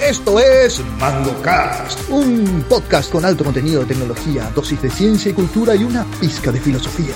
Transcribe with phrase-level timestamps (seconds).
[0.00, 5.74] Esto es MangoCast, un podcast con alto contenido de tecnología, dosis de ciencia y cultura
[5.74, 7.14] y una pizca de filosofía,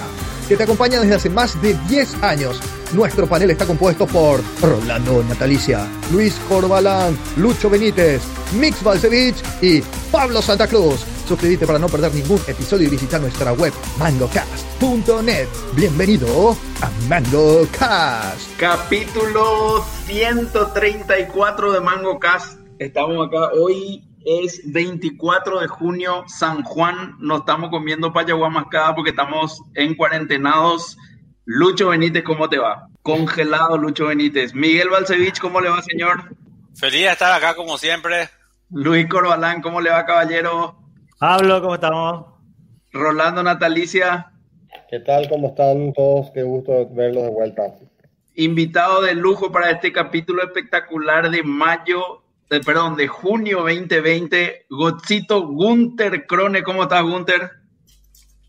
[0.48, 2.60] que te acompaña desde hace más de 10 años.
[2.92, 8.20] Nuestro panel está compuesto por Rolando Natalicia, Luis Corbalán, Lucho Benítez,
[8.58, 9.80] Mix Balcevich y
[10.10, 11.06] Pablo Santa Cruz.
[11.26, 15.48] Suscríbete para no perder ningún episodio y visita nuestra web mangocast.net.
[15.74, 18.58] Bienvenido a MangoCast.
[18.58, 22.61] Capítulo 134 de MangoCast.
[22.82, 27.14] Estamos acá hoy es 24 de junio, San Juan.
[27.20, 30.98] Nos estamos comiendo payaguá mascada porque estamos en cuarentenados.
[31.44, 32.88] Lucho Benítez, ¿cómo te va?
[33.02, 34.52] Congelado, Lucho Benítez.
[34.52, 36.34] Miguel Balcevich, ¿cómo le va, señor?
[36.74, 38.30] Feliz de estar acá, como siempre.
[38.68, 40.76] Luis Corbalán, ¿cómo le va, caballero?
[41.20, 42.26] Pablo, ¿cómo estamos?
[42.92, 44.32] Rolando Natalicia.
[44.90, 45.28] ¿Qué tal?
[45.28, 46.32] ¿Cómo están todos?
[46.34, 47.62] Qué gusto verlos de vuelta.
[48.34, 52.21] Invitado de lujo para este capítulo espectacular de mayo,
[52.52, 56.62] de, perdón, de junio 2020, Gotzito Gunter Crone.
[56.62, 57.50] ¿Cómo estás, Gunter?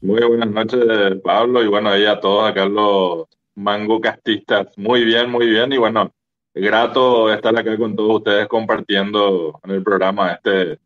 [0.02, 4.78] Muy buenas noches, Pablo, y bueno, ahí a todos acá los mango castistas.
[4.78, 6.12] Muy bien, muy bien, y bueno,
[6.54, 10.80] grato estar acá con todos ustedes compartiendo en el programa este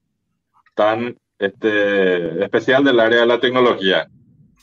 [0.75, 4.07] tan este, especial del área de la tecnología.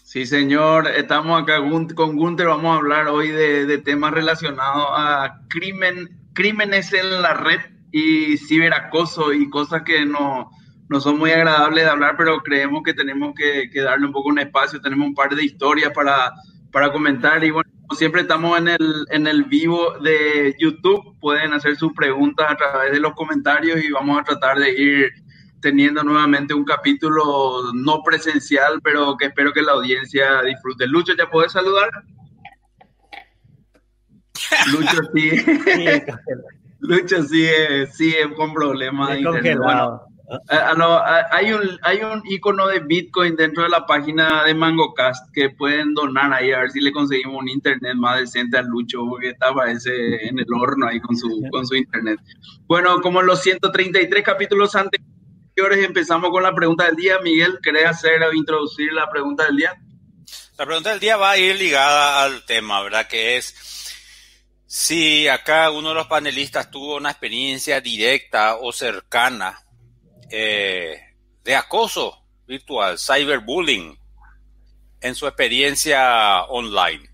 [0.05, 1.56] Sí, señor, estamos acá
[1.97, 7.73] con Gunther, vamos a hablar hoy de, temas relacionados a crimen, crímenes en la red
[7.97, 10.50] y ciberacoso y cosas que no,
[10.89, 14.41] no son muy agradables de hablar, pero creemos que tenemos que, darle un poco un
[14.41, 16.33] espacio, tenemos un par de historias para,
[16.72, 21.77] para comentar y bueno, siempre estamos en el, en el vivo de YouTube, pueden hacer
[21.77, 25.12] sus preguntas a través de los comentarios y vamos a tratar de ir
[25.61, 30.89] teniendo nuevamente un capítulo no presencial, pero que espero que la audiencia disfrute.
[30.89, 31.91] Lucho, ¿ya puedes saludar?
[34.72, 35.31] Lucho sí.
[36.84, 39.10] Lucho sigue, sigue con problemas.
[41.31, 45.94] hay un hay un icono de Bitcoin dentro de la página de MangoCast que pueden
[45.94, 49.70] donar ahí a ver si le conseguimos un internet más decente a Lucho porque estaba
[49.70, 52.20] ese en el horno ahí con su con su internet.
[52.66, 55.00] Bueno, como los 133 capítulos antes
[55.56, 57.19] empezamos con la pregunta del día.
[57.20, 59.75] Miguel, ¿querés hacer o introducir la pregunta del día?
[60.59, 63.06] La pregunta del día va a ir ligada al tema, ¿verdad?
[63.06, 63.54] Que es
[64.66, 69.58] si acá uno de los panelistas tuvo una experiencia directa o cercana
[70.30, 71.00] eh,
[71.44, 73.98] de acoso virtual, cyberbullying,
[75.00, 77.10] en su experiencia online.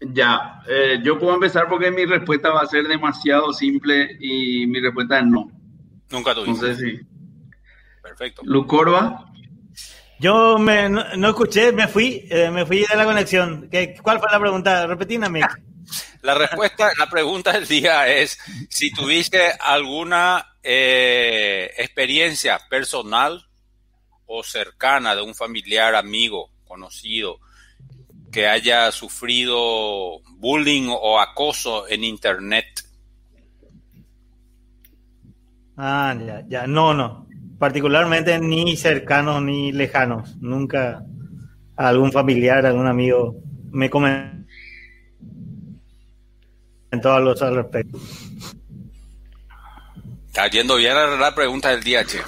[0.00, 4.80] Ya, eh, yo puedo empezar porque mi respuesta va a ser demasiado simple y mi
[4.80, 5.50] respuesta es no.
[6.10, 6.68] Nunca tuviste.
[6.68, 7.00] No sé si.
[8.02, 8.42] Perfecto.
[8.44, 9.27] ¿Lucorba?
[10.20, 13.68] Yo me, no, escuché, me fui, eh, me fui de la conexión.
[13.70, 14.86] ¿Qué, ¿Cuál fue la pregunta?
[14.86, 15.42] Repetíname.
[16.22, 23.46] La respuesta, la pregunta del día es si tuviste alguna eh, experiencia personal
[24.26, 27.38] o cercana de un familiar, amigo, conocido,
[28.32, 32.88] que haya sufrido bullying o acoso en Internet
[35.80, 36.66] Ah, ya, ya.
[36.66, 37.27] No, no.
[37.58, 40.36] Particularmente ni cercanos ni lejanos.
[40.40, 41.02] Nunca
[41.76, 43.36] algún familiar, algún amigo
[43.70, 44.44] me comentó
[47.04, 47.98] algo al respecto.
[50.26, 52.18] Está yendo bien la pregunta del día, che.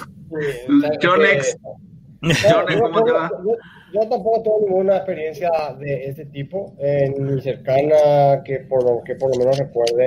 [2.22, 3.30] Yo, ¿cómo te va?
[3.92, 9.16] Yo, tampoco tengo ninguna experiencia de este tipo, eh, ni cercana que por lo que
[9.16, 10.06] por lo menos recuerde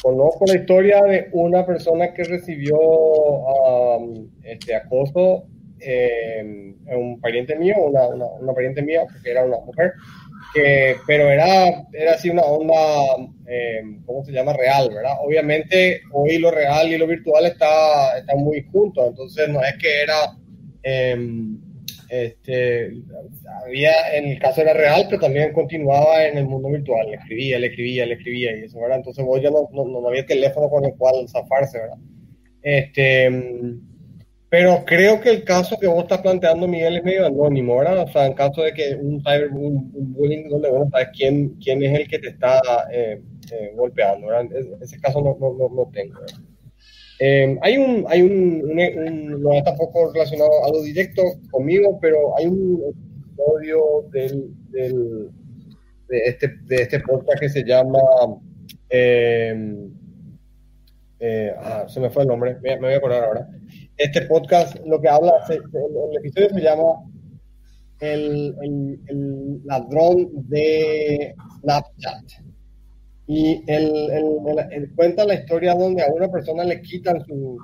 [0.00, 5.44] conozco la historia de una persona que recibió um, este acoso,
[5.80, 9.92] eh, un pariente mío, una, una, pariente mía, porque era una mujer,
[10.54, 12.74] que, pero era, era así una onda,
[13.46, 14.52] eh, ¿cómo se llama?
[14.52, 15.16] Real, ¿verdad?
[15.24, 20.02] Obviamente hoy lo real y lo virtual está, está muy juntos, entonces no es que
[20.02, 20.36] era...
[22.12, 22.92] Este,
[23.64, 27.58] había, en el caso era real, pero también continuaba en el mundo virtual, le escribía,
[27.58, 28.98] le escribía, le escribía y eso, ¿verdad?
[28.98, 31.96] Entonces vos ya no, no, había teléfono con el cual zafarse, ¿verdad?
[32.60, 33.30] Este,
[34.50, 38.02] pero creo que el caso que vos estás planteando, Miguel, es medio anónimo, ¿verdad?
[38.02, 41.54] O sea, en caso de que un cyber un, bullying donde vos no sabes quién,
[41.64, 42.60] quién es el que te está
[42.92, 43.22] eh,
[43.52, 44.50] eh, golpeando, ¿verdad?
[44.82, 46.51] ese caso no, no, no tengo, ¿verdad?
[47.24, 51.22] Eh, hay un, hay un, no está tampoco relacionado a algo directo
[51.52, 58.00] conmigo, pero hay un episodio del, de, este, de este podcast que se llama,
[58.90, 59.54] eh,
[61.20, 63.48] eh, ah, se me fue el nombre, me, voy a acordar ahora.
[63.96, 65.62] Este podcast lo que habla, el,
[66.16, 67.04] episodio se llama
[68.00, 72.51] el, el, el ladrón de Snapchat.
[73.26, 77.56] Y él, cuenta la historia donde a una persona le quitan su,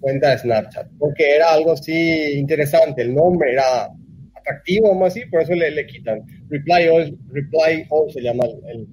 [0.00, 3.90] cuenta de Snapchat, porque era algo así interesante, el nombre era
[4.34, 6.22] atractivo, vamos así, por eso le, le quitan.
[6.50, 8.86] Reply All, Reply All se llama el,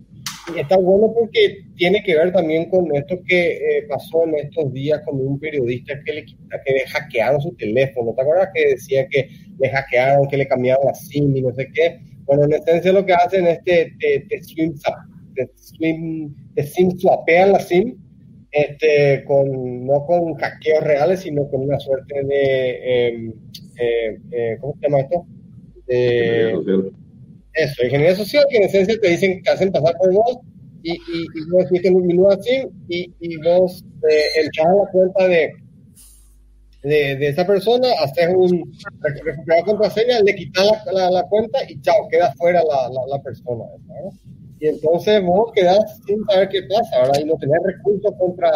[0.53, 4.71] y está bueno porque tiene que ver también con esto que eh, pasó en estos
[4.73, 8.13] días con un periodista que le, que le hackearon su teléfono.
[8.13, 9.27] ¿Te acuerdas que decía que
[9.57, 11.99] le hackearon, que le cambiaron la SIM y no sé qué?
[12.25, 14.43] Bueno, en esencia lo que hacen es que te, te,
[15.35, 17.95] te, SIM swapean la SIM,
[18.51, 23.33] este, con, no con hackeos reales, sino con una suerte de, em,
[23.77, 25.25] eh, eh, ¿cómo se llama esto?
[25.87, 26.53] De,
[27.53, 30.39] eso, ingeniería social, que en esencia te dicen que hacen pasar por vos
[30.83, 35.27] y, y, y vos hiciste un minuto así y, y vos eh, echas la cuenta
[35.27, 35.53] de,
[36.83, 38.71] de, de, esa persona, haces un
[39.01, 43.63] recuperar contraseña, le quitas la, la, cuenta y chao, queda fuera la, la, persona.
[44.59, 47.19] Y entonces vos quedás sin saber qué pasa, ¿verdad?
[47.21, 48.51] Y no tenés recursos contra,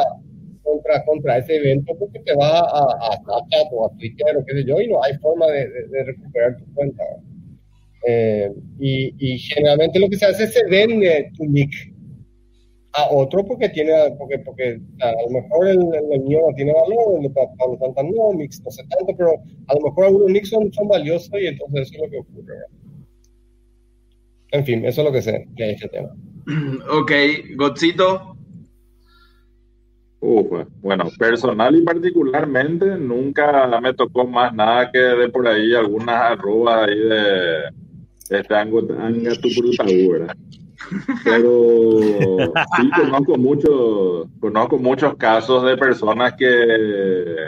[0.64, 4.54] contra, contra ese evento porque te va a, a Snapchat o a Twitter o qué
[4.54, 7.04] sé yo y no hay forma de, de, recuperar tu cuenta.
[7.04, 7.30] ¿verdad?
[8.08, 11.72] Eh, y, generalmente lo que se hace es se vende tu nick
[12.94, 15.80] a otro porque tiene, porque, porque a lo mejor el,
[16.12, 19.34] el, mío no tiene valor, el de Pablo Santana no, no sé tanto, pero
[19.68, 22.56] a lo mejor algunos nicks son, valiosos y entonces eso es lo que ocurre.
[24.52, 26.10] En fin, eso es lo que sé de este tema.
[26.90, 27.12] Ok,
[27.56, 28.36] Godzito.
[30.20, 36.88] bueno, personal y particularmente nunca me tocó más nada que de por ahí algunas arrobas
[36.88, 37.80] ahí de
[38.30, 40.36] este, anga, tu fruta, ¿verdad?
[41.24, 42.00] Pero
[42.78, 47.48] sí conozco muchos, conozco muchos casos de personas que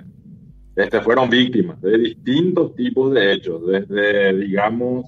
[0.75, 5.05] este, fueron víctimas de distintos tipos de hechos, desde, digamos,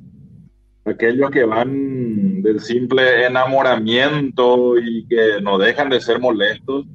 [0.85, 6.85] aquellos que van del simple enamoramiento y que no dejan de ser molestos,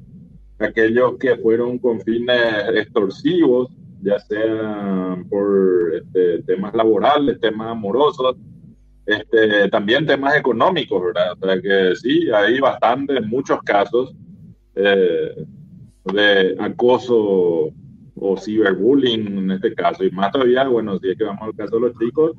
[0.58, 2.40] aquellos que fueron con fines
[2.74, 3.68] extorsivos,
[4.02, 8.36] ya sea por este, temas laborales, temas amorosos,
[9.06, 11.32] este, también temas económicos, ¿verdad?
[11.40, 14.14] O sea que sí, hay bastantes, muchos casos
[14.74, 15.46] eh,
[16.12, 17.72] de acoso
[18.20, 20.04] o ciberbullying en este caso.
[20.04, 22.32] Y más todavía, bueno, si es que vamos al caso de los chicos,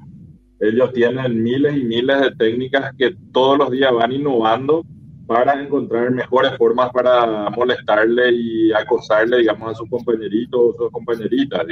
[0.59, 4.85] ellos tienen miles y miles de técnicas que todos los días van innovando
[5.25, 11.65] para encontrar mejores formas para molestarle y acosarle, digamos, a sus compañeritos o sus compañeritas.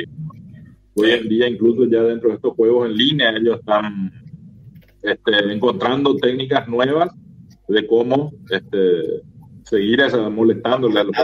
[0.93, 4.11] Hoy en día, incluso ya dentro de estos juegos en línea, ellos están
[5.01, 7.09] este, encontrando técnicas nuevas
[7.67, 9.23] de cómo este,
[9.63, 11.15] seguir esa, molestándole a los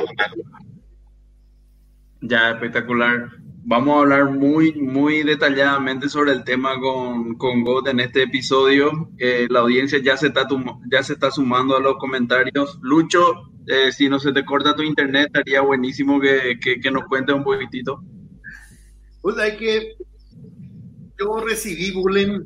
[2.21, 3.42] Ya, espectacular.
[3.65, 9.10] Vamos a hablar muy, muy detalladamente sobre el tema con, con God en este episodio.
[9.18, 10.45] Eh, la audiencia ya se, está
[10.92, 12.77] ya se está sumando a los comentarios.
[12.81, 13.21] Lucho,
[13.68, 17.44] eh, si no se te corta tu internet, estaría buenísimo que, que, nos cuentes un
[17.44, 18.04] poquitito.
[19.21, 19.95] Pues hay que
[21.18, 22.42] yo recibí bullying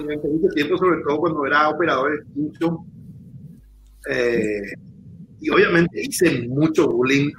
[0.00, 2.50] durante mucho tiempo, sobre todo cuando era operador de.
[4.10, 4.72] Eh,
[5.40, 7.30] y obviamente hice mucho bullying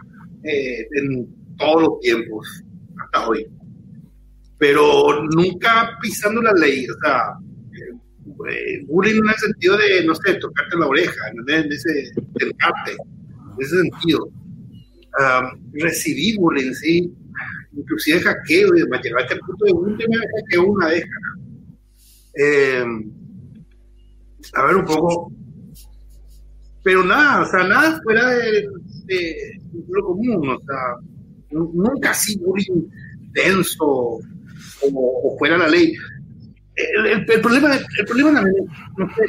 [0.43, 2.63] eh, en todos los tiempos,
[3.03, 3.45] hasta hoy.
[4.57, 7.33] Pero nunca pisando la ley, o sea,
[8.49, 12.51] eh, bullying en el sentido de, no sé, tocarte la oreja, en ese, en
[13.59, 14.29] ese sentido.
[15.73, 17.13] recibí bullying, sí,
[17.73, 21.05] inclusive hackeo, llevaste al punto de bullying, me hackeó una vez,
[22.37, 22.85] eh,
[24.53, 25.31] a ver un poco.
[26.83, 28.67] Pero nada, o sea, nada fuera de,
[29.89, 31.14] lo común, o sea,
[31.51, 32.65] nunca así muy
[33.31, 34.19] denso o,
[34.81, 35.93] o, fuera la ley.
[36.75, 38.65] El, el, problema, el problema también,
[38.97, 39.23] no sé,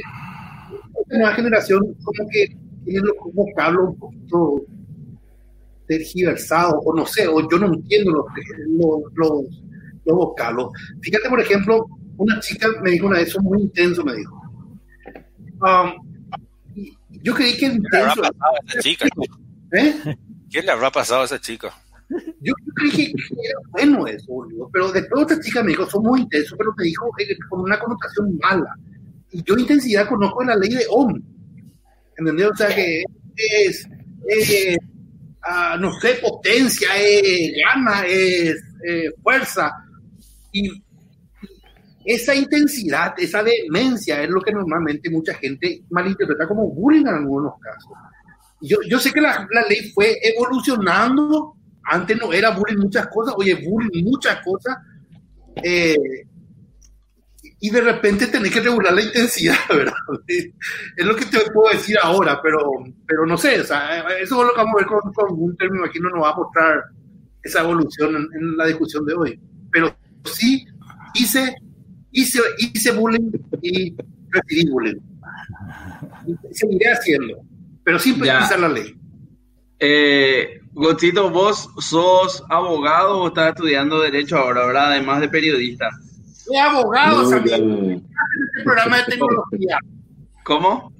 [1.00, 4.64] esta nueva generación como que tiene los vocablos un poquito
[5.86, 8.26] tergiversados, o no sé, o yo no entiendo los,
[8.68, 9.62] los, los,
[10.04, 10.72] los vocablos.
[11.00, 14.42] Fíjate, por ejemplo, una chica me dijo una vez, eso muy intenso, me dijo.
[15.60, 15.92] Um,
[17.22, 18.22] yo creí que intenso.
[18.22, 19.06] ¿Qué le habrá pasado a esa chica?
[19.72, 20.16] ¿Eh?
[20.50, 21.74] ¿Qué le habrá pasado a esa chica?
[22.46, 26.56] Yo creí que era bueno eso, pero después otra chica me dijo, son muy intensos,
[26.56, 28.72] pero me dijo eh, con una connotación mala.
[29.32, 31.20] Y yo intensidad conozco la ley de Ohm.
[32.16, 32.46] ¿Entendés?
[32.46, 33.02] O sea que
[33.36, 33.88] es,
[35.42, 38.62] ah, no sé, potencia, es gana, es
[39.24, 39.72] fuerza.
[40.52, 40.70] Y
[42.04, 47.54] esa intensidad, esa demencia es lo que normalmente mucha gente malinterpreta como bullying en algunos
[47.60, 47.90] casos.
[48.60, 51.55] Yo, yo sé que la, la ley fue evolucionando,
[51.86, 54.76] antes no era bullying muchas cosas, oye, bullying muchas cosas.
[55.62, 55.96] Eh,
[57.58, 59.94] y de repente tenés que regular la intensidad, ¿verdad?
[60.28, 62.60] Es lo que te puedo decir ahora, pero,
[63.06, 65.70] pero no sé, o sea, eso es lo que vamos a ver con, con Gunther,
[65.70, 66.84] me imagino nos va a mostrar
[67.42, 69.40] esa evolución en, la discusión de hoy.
[69.70, 70.66] Pero sí
[71.14, 71.54] hice,
[72.10, 73.30] hice, hice bullying
[73.62, 73.94] y
[74.30, 75.00] recibí bullying.
[76.50, 77.38] Seguiré haciendo,
[77.84, 78.94] pero sin pensar la ley.
[79.78, 84.92] Eh, vos sos abogado o estás estudiando Derecho ahora, ¿verdad?
[84.92, 85.88] Además de periodista.
[86.32, 89.78] Soy abogado, en este programa de tecnología.
[90.44, 90.92] ¿Cómo?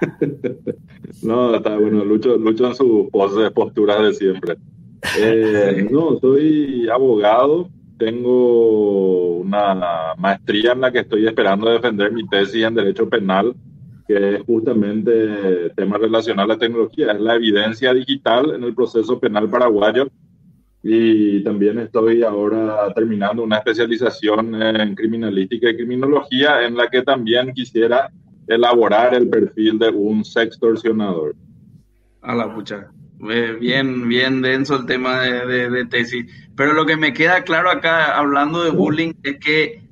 [1.22, 3.08] no, está bueno, Lucho, Lucho en sus
[3.54, 4.56] posturas de siempre.
[5.18, 12.64] Eh, no, soy abogado, tengo una maestría en la que estoy esperando defender mi tesis
[12.64, 13.54] en Derecho Penal,
[14.06, 19.18] que es justamente tema relacionado a la tecnología, es la evidencia digital en el proceso
[19.18, 20.08] penal paraguayo.
[20.82, 27.52] Y también estoy ahora terminando una especialización en criminalística y criminología, en la que también
[27.52, 28.10] quisiera
[28.46, 31.34] elaborar el perfil de un sextorsionador.
[32.22, 32.90] A la pucha.
[33.30, 36.26] Eh, bien, bien denso el tema de, tesis.
[36.54, 39.82] Pero lo que me queda claro acá, hablando de bullying, es que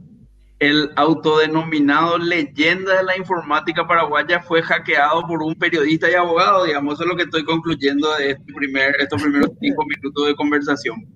[0.65, 6.95] el autodenominado leyenda de la informática paraguaya fue hackeado por un periodista y abogado, digamos,
[6.95, 11.07] eso es lo que estoy concluyendo de este primer, estos primeros cinco minutos de conversación.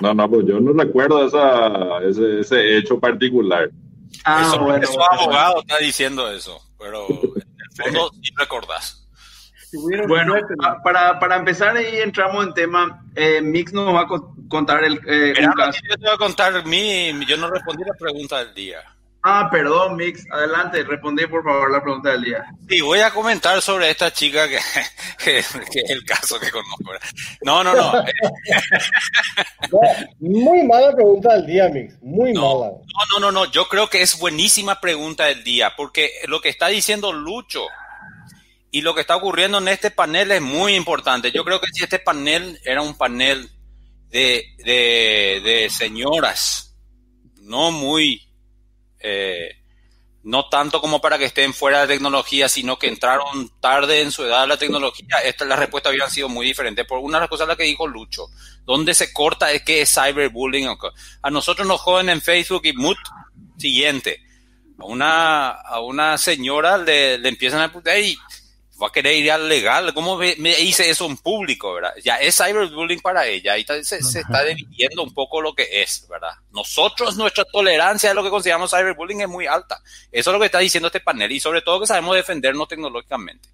[0.00, 3.70] No, no, pues yo no recuerdo esa, ese, ese hecho particular.
[4.24, 9.00] Ah, eso, bueno, abogado está diciendo eso, pero en el fondo sí recordás.
[10.08, 10.34] Bueno,
[10.84, 14.06] para, para, empezar y entramos en tema, eh, Mix nos va a
[14.48, 15.80] contar el eh, caso.
[15.88, 18.82] Yo te voy a contar mi, yo no respondí la pregunta del día.
[19.26, 22.44] Ah, perdón, Mix, adelante, respondí por favor la pregunta del día.
[22.68, 24.58] Sí, voy a comentar sobre esta chica que,
[25.24, 25.54] que, es
[25.88, 26.92] el caso que conozco.
[27.40, 28.04] No, no, no.
[30.20, 32.44] muy mala pregunta del día, Mix, muy mala.
[32.44, 36.50] No, no, no, no, yo creo que es buenísima pregunta del día, porque lo que
[36.50, 37.62] está diciendo Lucho
[38.70, 41.32] y lo que está ocurriendo en este panel es muy importante.
[41.32, 43.48] Yo creo que si este panel era un panel
[44.14, 46.76] de, de, señoras,
[47.40, 48.22] no muy,
[49.00, 49.50] eh,
[50.22, 54.24] no tanto como para que estén fuera de tecnología, sino que entraron tarde en su
[54.24, 56.84] edad a la tecnología, esta, la respuesta hubiera sido muy diferente.
[56.84, 58.28] Por una de las cosas la que dijo Lucho,
[58.64, 60.68] donde se corta es que es cyberbullying.
[61.20, 62.96] A nosotros nos joden en Facebook y mood
[63.58, 64.20] siguiente.
[64.78, 68.16] A una, a una señora le, le empiezan a putear y
[68.82, 69.92] va a querer ir al legal.
[69.94, 71.94] ¿Cómo me, hice eso en público, verdad?
[72.02, 73.52] Ya es cyberbullying para ella.
[73.52, 76.32] Ahí se, está dividiendo un poco lo que es, ¿verdad?
[76.52, 79.80] Nosotros, nuestra tolerancia de lo que consideramos cyberbullying es muy alta.
[80.10, 83.48] Eso es lo que está diciendo este panel y sobre todo que sabemos defendernos tecnológicamente.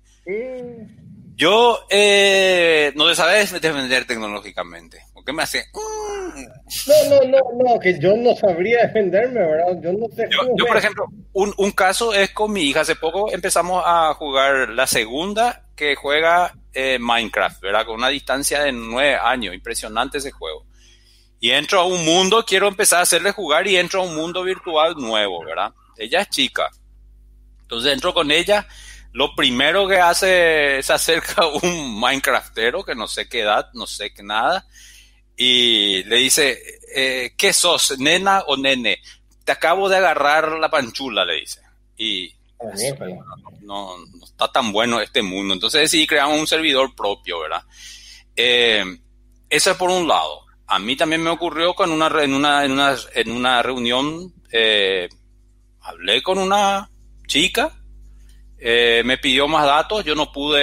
[1.37, 5.07] Yo eh, no se sabe defender tecnológicamente.
[5.21, 5.67] ¿Por qué me hace?
[5.75, 9.79] No, no, no, no, que yo no sabría defenderme, ¿verdad?
[9.83, 10.27] Yo no sé.
[10.31, 12.81] Yo, por ejemplo, un, un, caso es con mi hija.
[12.81, 17.85] Hace poco empezamos a jugar la segunda que juega eh, Minecraft, ¿verdad?
[17.85, 19.55] Con una distancia de nueve años.
[19.55, 20.65] Impresionante ese juego.
[21.39, 24.43] Y entro a un mundo, quiero empezar a hacerle jugar y entro a un mundo
[24.43, 25.75] virtual nuevo, ¿verdad?
[25.99, 26.71] Ella es chica.
[27.61, 28.67] Entonces entro con ella.
[29.13, 34.15] Lo primero que hace se acerca un Minecraftero que no sé qué edad, no sé
[34.15, 34.65] qué nada
[35.43, 36.61] y le dice,
[36.95, 39.01] eh, ¿qué sos, nena o nene?
[39.43, 41.63] Te acabo de agarrar la panchula, le dice.
[41.97, 42.31] Y
[43.63, 45.55] no, está tan bueno este mundo.
[45.55, 47.63] Entonces decidí crear un servidor propio, ¿verdad?
[48.37, 48.85] Eh,
[49.49, 50.43] eso es por un lado.
[50.67, 55.09] A mí también me ocurrió con una, en, una, en, una, en una reunión, eh,
[55.81, 56.91] hablé con una
[57.27, 57.80] chica
[58.63, 60.61] eh, me pidió más datos, yo no pude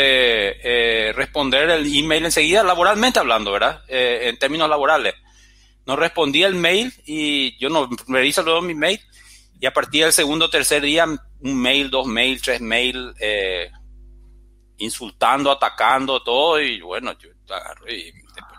[0.62, 3.82] eh, responder el email enseguida, laboralmente hablando, ¿verdad?
[3.88, 5.16] Eh, en términos laborales.
[5.86, 7.90] No respondí el mail y yo no
[8.22, 9.00] hice luego mi mail
[9.60, 13.14] y a partir del segundo o tercer día, un mail, dos mail, tres mail,
[14.78, 17.30] insultando, atacando, todo y bueno, yo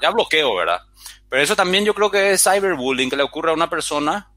[0.00, 0.80] ya bloqueo, ¿verdad?
[1.28, 4.32] Pero eso también yo creo que es cyberbullying que le ocurre a una persona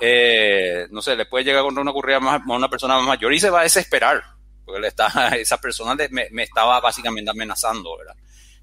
[0.00, 3.40] eh, no sé, le puede llegar contra una ocurrida a una persona más mayor y
[3.40, 4.22] se va a desesperar,
[4.64, 8.14] porque le está, esa persona me, me, estaba básicamente amenazando, ¿verdad?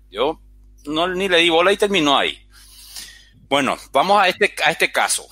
[0.10, 0.40] Yo
[0.86, 2.40] no, ni le di bola y terminó ahí.
[3.48, 5.28] Bueno, vamos a este, a este caso.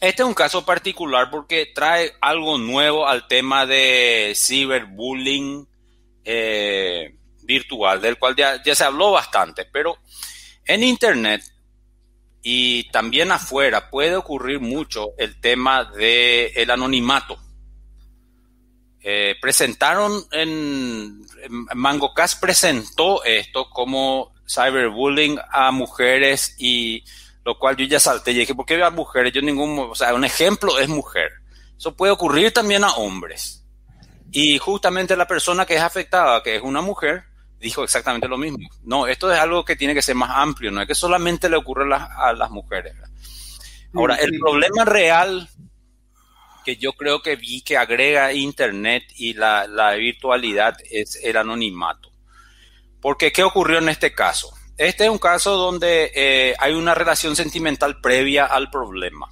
[0.00, 5.68] Este es un caso particular porque trae algo nuevo al tema de ciberbullying
[6.24, 7.14] eh,
[7.44, 9.98] virtual, del cual ya, ya se habló bastante, pero
[10.64, 11.42] en Internet
[12.42, 17.38] y también afuera puede ocurrir mucho el tema del el anonimato.
[19.04, 21.24] Eh, presentaron en,
[21.74, 27.04] MangoCast presentó esto como cyberbullying a mujeres y
[27.44, 29.32] lo cual yo ya salté y dije, ¿por qué a mujeres?
[29.32, 31.30] Yo ningún, o sea, un ejemplo es mujer.
[31.76, 33.64] Eso puede ocurrir también a hombres.
[34.30, 37.24] Y justamente la persona que es afectada, que es una mujer,
[37.62, 38.58] dijo exactamente lo mismo.
[38.82, 41.56] No, esto es algo que tiene que ser más amplio, no es que solamente le
[41.56, 42.94] ocurre a, las mujeres.
[43.94, 45.48] Ahora, el problema real
[46.64, 52.10] que yo creo que vi que agrega Internet y la, la virtualidad es el anonimato.
[53.00, 54.52] Porque, ¿qué ocurrió en este caso?
[54.76, 59.28] Este es un caso donde eh, hay una relación sentimental previa al problema.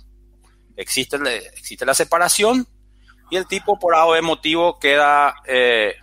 [0.77, 1.17] Existe,
[1.57, 2.67] existe la separación
[3.31, 5.95] y el tipo por algo emotivo queda eh,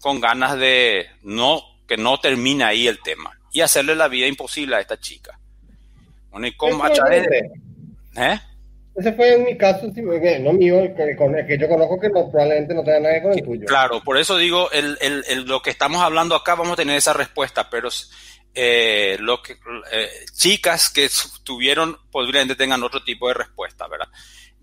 [0.00, 4.76] con ganas de no que no termine ahí el tema y hacerle la vida imposible
[4.76, 5.38] a esta chica.
[6.30, 6.54] Bueno, y
[8.16, 8.40] ¿Eh?
[8.96, 13.00] Ese fue en mi caso, no mío, que, que yo conozco que probablemente no tenga
[13.00, 13.66] nada con el tuyo.
[13.66, 17.12] Claro, por eso digo, el, el, lo que estamos hablando acá vamos a tener esa
[17.12, 17.88] respuesta, pero
[18.54, 19.54] eh, lo que,
[19.92, 21.08] eh, chicas que
[21.44, 24.08] tuvieron posiblemente tengan otro tipo de respuesta, ¿verdad?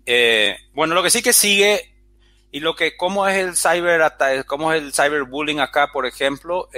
[0.04, 1.97] Eh, bueno, lo que sí que sigue
[2.50, 4.00] y lo que, cómo es el cyber,
[4.46, 6.68] cómo es el cyberbullying acá, por ejemplo,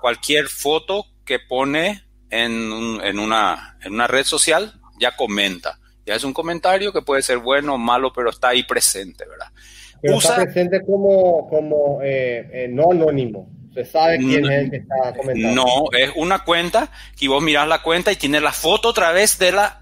[0.00, 5.78] cualquier foto que pone en, en, una, en una red social ya comenta.
[6.06, 9.48] Ya es un comentario que puede ser bueno o malo, pero está ahí presente, ¿verdad?
[10.00, 12.00] Pero está presente como, como
[12.70, 13.48] no anónimo
[13.84, 15.64] sabe quién es el que está comentando.
[15.64, 19.38] No, es una cuenta que vos mirás la cuenta y tiene la foto otra vez
[19.38, 19.78] de la,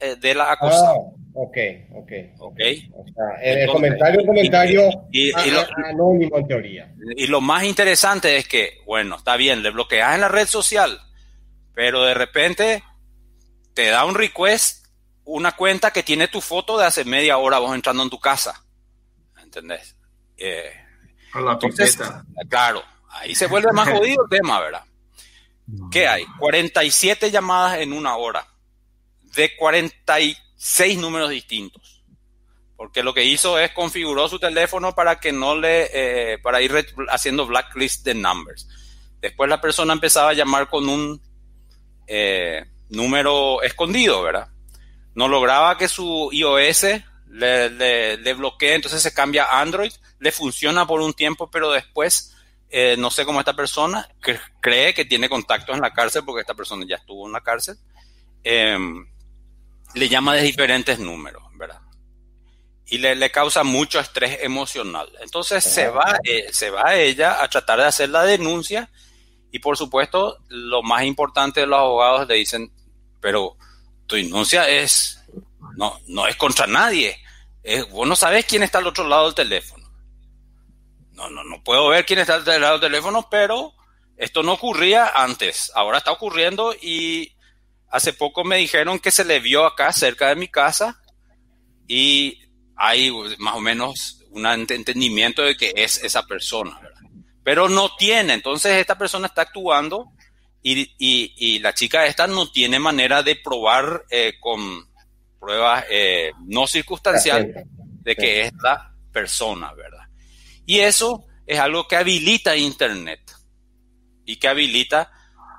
[0.00, 0.94] eh, de la acosada.
[0.96, 1.56] Ah, ok,
[1.94, 2.12] ok.
[2.38, 2.60] ok.
[2.94, 6.94] O sea, el comentario, comentario y, lo, anónimo en teoría.
[7.16, 11.00] Y lo más interesante es que, bueno, está bien, le bloqueas en la red social,
[11.74, 12.82] pero de repente
[13.74, 14.86] te da un request,
[15.24, 18.64] una cuenta que tiene tu foto de hace media hora vos entrando en tu casa.
[19.42, 19.96] ¿Entendés?
[20.36, 20.72] Eh,
[21.32, 21.98] a la entonces,
[22.48, 24.84] Claro, Ahí se vuelve más jodido el tema, ¿verdad?
[25.90, 26.24] ¿Qué hay?
[26.38, 28.46] 47 llamadas en una hora
[29.34, 29.54] de
[30.58, 32.04] 46 números distintos.
[32.76, 36.72] Porque lo que hizo es configuró su teléfono para que no le, eh, para ir
[37.08, 38.68] haciendo blacklist de numbers.
[39.20, 41.20] Después la persona empezaba a llamar con un
[42.06, 44.48] eh, número escondido, ¿verdad?
[45.14, 46.82] No lograba que su iOS
[47.30, 51.72] le, le, le bloquee, entonces se cambia a Android, le funciona por un tiempo, pero
[51.72, 52.36] después
[52.70, 54.08] eh, no sé cómo esta persona
[54.60, 57.76] cree que tiene contactos en la cárcel, porque esta persona ya estuvo en la cárcel,
[58.44, 59.07] em,
[59.94, 61.80] le llama de diferentes números, ¿verdad?
[62.86, 65.10] Y le, causa mucho estrés emocional.
[65.20, 68.90] Entonces se va, eh, se va ella a tratar de hacer la denuncia
[69.50, 72.72] y por supuesto lo más importante de los abogados le dicen,
[73.20, 73.56] pero
[74.06, 75.22] tu denuncia es,
[75.76, 77.18] no, no es contra nadie.
[77.62, 79.78] Es, vos no sabes quién está al otro lado del teléfono
[81.18, 83.74] no, no, no puedo ver quién está al lado del teléfono, pero
[84.16, 87.34] esto no ocurría antes, ahora está ocurriendo y
[87.90, 91.00] hace poco me dijeron que se le vio acá cerca de mi casa
[91.86, 92.40] y
[92.76, 96.80] hay más o menos un entendimiento de que es esa persona,
[97.42, 100.12] pero no tiene, entonces esta persona está actuando
[100.62, 104.86] y, y, la chica esta no tiene manera de probar eh, con
[105.38, 107.64] pruebas eh, no circunstanciales
[108.02, 110.06] de que es la persona, ¿verdad?
[110.66, 113.32] Y eso es algo que habilita Internet
[114.26, 115.10] y que habilita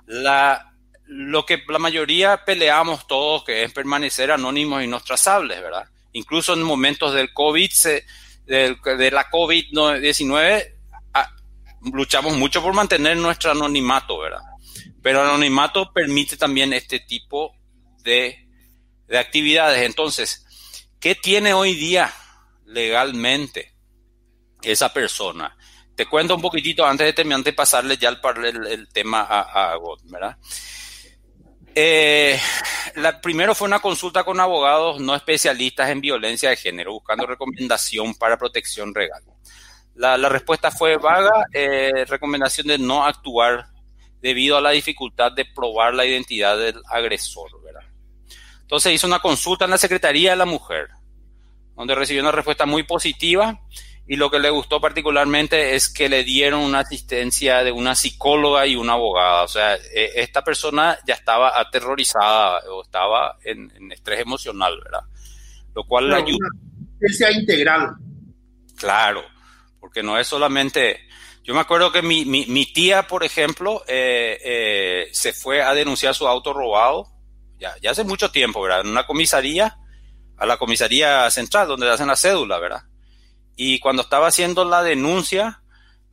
[0.05, 0.68] la,
[1.09, 5.89] lo que la mayoría peleamos todos, que es permanecer anónimos y no trazables, ¿verdad?
[6.13, 7.71] Incluso en momentos del COVID,
[8.45, 10.73] de, la COVID-19,
[11.13, 11.31] ah,
[11.91, 14.41] luchamos mucho por mantener nuestro anonimato, ¿verdad?
[15.01, 17.55] Pero el anonimato permite también este tipo
[18.03, 18.47] de,
[19.07, 19.83] de actividades.
[19.83, 20.45] Entonces,
[20.99, 22.13] ¿qué tiene hoy día
[22.65, 23.73] legalmente
[24.61, 25.55] esa persona.
[25.95, 29.75] Te cuento un poquitito antes de terminar de pasarle ya el, el, tema a, a
[29.75, 30.37] God, ¿verdad?
[31.75, 32.39] Eh,
[32.95, 38.15] la, primero fue una consulta con abogados no especialistas en violencia de género, buscando recomendación
[38.15, 39.23] para protección legal.
[39.95, 43.67] La, respuesta fue vaga, eh, recomendación de no actuar
[44.21, 47.51] debido a la dificultad de probar la identidad del agresor.
[48.61, 50.89] Entonces hizo una consulta en la Secretaría de la Mujer,
[51.75, 53.59] donde recibió una respuesta muy positiva
[54.11, 58.65] y lo que le gustó particularmente es que le dieron una asistencia de una psicóloga
[58.65, 59.43] y una abogada.
[59.43, 65.01] O sea, e, esta persona ya estaba aterrorizada o estaba en, estrés emocional, ¿verdad?
[65.75, 66.47] Lo cual le ayuda.
[66.99, 67.89] Una integral.
[68.75, 69.23] Claro,
[69.79, 71.07] porque no es solamente...
[71.43, 76.15] Yo me acuerdo que mi, mi, tía, por ejemplo, eh, eh, se fue a denunciar
[76.15, 77.07] su auto robado,
[77.59, 78.81] ya, ya hace mucho tiempo, ¿verdad?
[78.81, 79.77] En una comisaría,
[80.35, 82.88] a la comisaría central, donde hacen la cédula, ¿verdad?
[83.61, 85.61] Y cuando estaba haciendo la denuncia,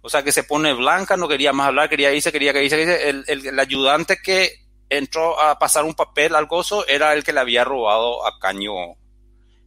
[0.01, 3.09] o sea, que se pone blanca, no quería más hablar, quería irse, quería que irse,
[3.09, 7.39] el, el, ayudante que entró a pasar un papel al gozo era el que le
[7.39, 8.73] había robado a Caño.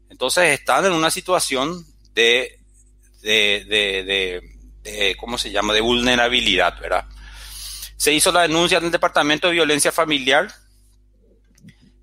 [0.10, 2.60] Entonces están en una situación de,
[3.22, 4.42] de, de,
[4.84, 7.06] de, ¿cómo se llama?, de vulnerabilidad, ¿verdad?
[7.96, 10.52] Se hizo la denuncia en el Departamento de Violencia Familiar.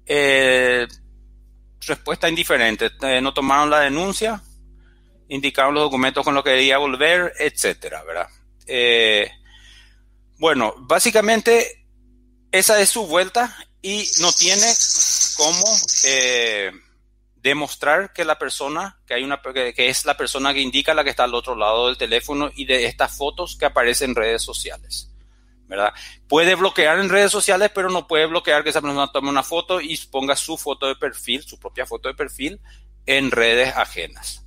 [0.07, 0.87] Eh,
[1.87, 2.93] respuesta indiferente.
[3.03, 4.43] Eh, no tomaron la denuncia,
[5.29, 8.29] indicaron los documentos con los que debía volver, etcétera, ¿verdad?
[8.67, 9.31] Eh,
[10.39, 11.87] bueno, básicamente
[12.53, 14.67] esa es su vuelta y no tiene
[15.37, 15.65] cómo
[16.05, 16.73] eh,
[17.37, 21.11] demostrar que la persona, que hay una que es la persona que indica la que
[21.11, 25.11] está al otro lado del teléfono y de estas fotos que aparecen en redes sociales.
[25.69, 25.93] ¿verdad?
[26.29, 29.81] Puede bloquear en redes sociales, pero no puede bloquear que esa persona tome una foto
[29.81, 32.61] y ponga su foto de perfil, su propia foto de perfil,
[33.05, 34.46] en redes ajenas.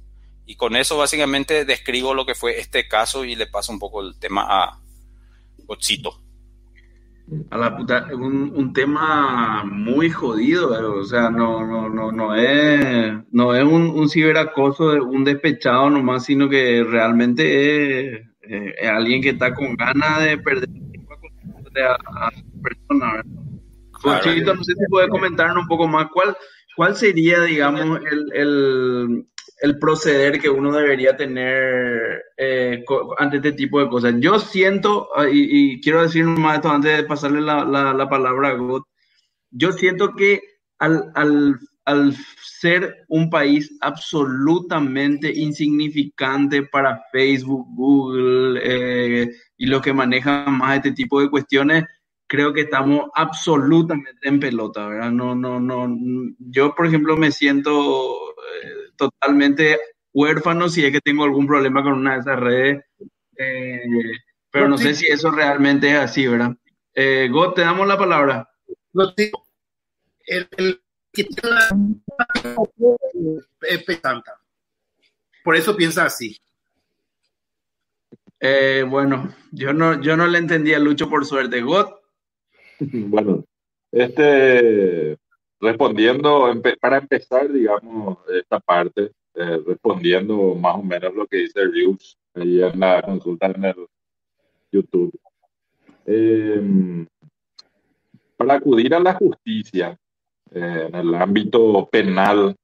[0.49, 4.01] Y con eso básicamente describo lo que fue este caso y le paso un poco
[4.01, 4.79] el tema a
[5.67, 6.19] Ochito.
[7.51, 13.15] A la puta, un, un tema muy jodido, o sea, no, no, no, no es,
[13.31, 19.21] no es un, un ciberacoso de un despechado nomás, sino que realmente es, es alguien
[19.21, 20.67] que está con ganas de perder
[21.77, 22.31] a, a
[22.63, 23.21] persona.
[24.01, 24.55] Claro.
[24.55, 26.35] no sé si puede comentarnos un poco más cuál,
[26.75, 29.25] cuál sería, digamos, el, el,
[29.61, 32.83] el proceder que uno debería tener eh,
[33.17, 34.15] ante este tipo de cosas.
[34.19, 38.49] Yo siento, ah, y, quiero decir más esto antes de pasarle la, la, la palabra
[38.49, 38.83] a God,
[39.51, 40.41] yo siento que
[40.77, 42.15] al, al, al
[42.59, 50.91] ser un país absolutamente insignificante para Facebook, Google eh, y los que manejan más este
[50.91, 51.83] tipo de cuestiones,
[52.27, 55.11] creo que estamos absolutamente en pelota, ¿verdad?
[55.11, 55.97] No, no, no.
[56.37, 57.71] Yo, por ejemplo, me siento
[58.63, 59.79] eh, totalmente
[60.13, 62.83] huérfano si es que tengo algún problema con una de esas redes,
[63.37, 63.81] eh,
[64.51, 66.55] pero no sé si eso realmente es así, ¿verdad?
[66.93, 68.49] Eh, te damos la palabra.
[70.27, 70.81] El, el
[71.13, 71.51] que tiene
[73.85, 74.39] pesanta.
[75.43, 76.37] Por eso piensa así.
[78.39, 81.61] Eh, bueno, yo no, yo no le entendía a Lucho por suerte.
[81.61, 81.87] God.
[82.81, 83.43] Bueno,
[83.91, 85.17] este,
[85.59, 92.17] respondiendo, para empezar, digamos, esta parte, eh, respondiendo más o menos lo que dice Rius
[92.33, 93.87] ahí en la consulta en el
[94.71, 95.19] YouTube.
[96.05, 97.05] Eh,
[98.37, 99.97] para acudir a la justicia
[100.51, 102.55] eh, en el ámbito penal,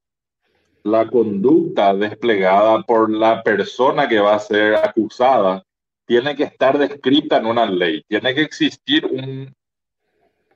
[0.84, 5.63] la conducta desplegada por la persona que va a ser acusada
[6.05, 9.51] tiene que estar descrita en una ley, tiene que existir un,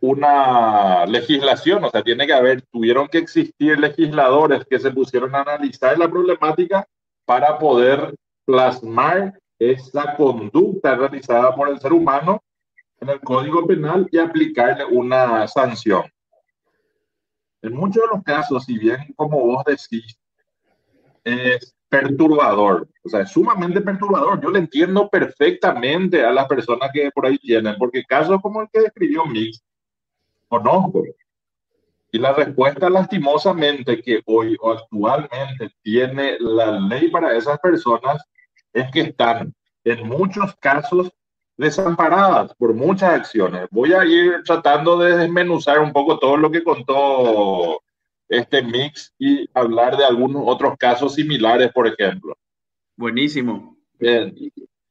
[0.01, 5.41] una legislación, o sea, tiene que haber, tuvieron que existir legisladores que se pusieron a
[5.41, 6.87] analizar la problemática
[7.25, 12.41] para poder plasmar esa conducta realizada por el ser humano
[13.01, 16.03] en el Código Penal y aplicarle una sanción.
[17.61, 20.17] En muchos de los casos, si bien como vos decís,
[21.25, 24.39] es perturbador, o sea, es sumamente perturbador.
[24.41, 28.69] Yo le entiendo perfectamente a las personas que por ahí tienen, porque casos como el
[28.71, 29.61] que describió Mix,
[30.49, 31.03] conozco.
[32.11, 38.21] Y la respuesta lastimosamente que hoy o actualmente tiene la ley para esas personas
[38.73, 41.11] es que están en muchos casos
[41.55, 43.67] desamparadas por muchas acciones.
[43.69, 47.81] Voy a ir tratando de desmenuzar un poco todo lo que contó
[48.27, 52.35] este mix y hablar de algunos otros casos similares, por ejemplo.
[52.95, 53.77] Buenísimo.
[53.99, 54.33] Bien.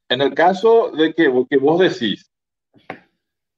[0.09, 2.28] En el caso de que, que vos decís,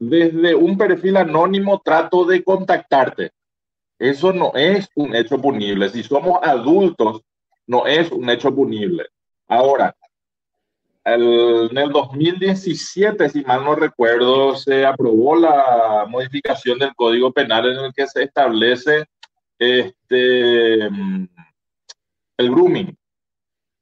[0.01, 3.31] desde un perfil anónimo trato de contactarte.
[3.99, 5.89] Eso no es un hecho punible.
[5.89, 7.21] Si somos adultos,
[7.67, 9.05] no es un hecho punible.
[9.47, 9.95] Ahora,
[11.03, 17.71] el, en el 2017, si mal no recuerdo, se aprobó la modificación del Código Penal
[17.71, 19.05] en el que se establece
[19.59, 21.29] este, el
[22.37, 22.97] grooming.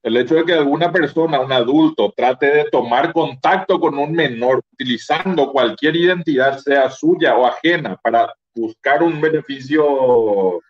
[0.02, 4.64] El hecho de que alguna persona, un adulto, trate de tomar contacto con un menor
[4.72, 10.62] utilizando cualquier identidad, sea suya o ajena, para buscar un beneficio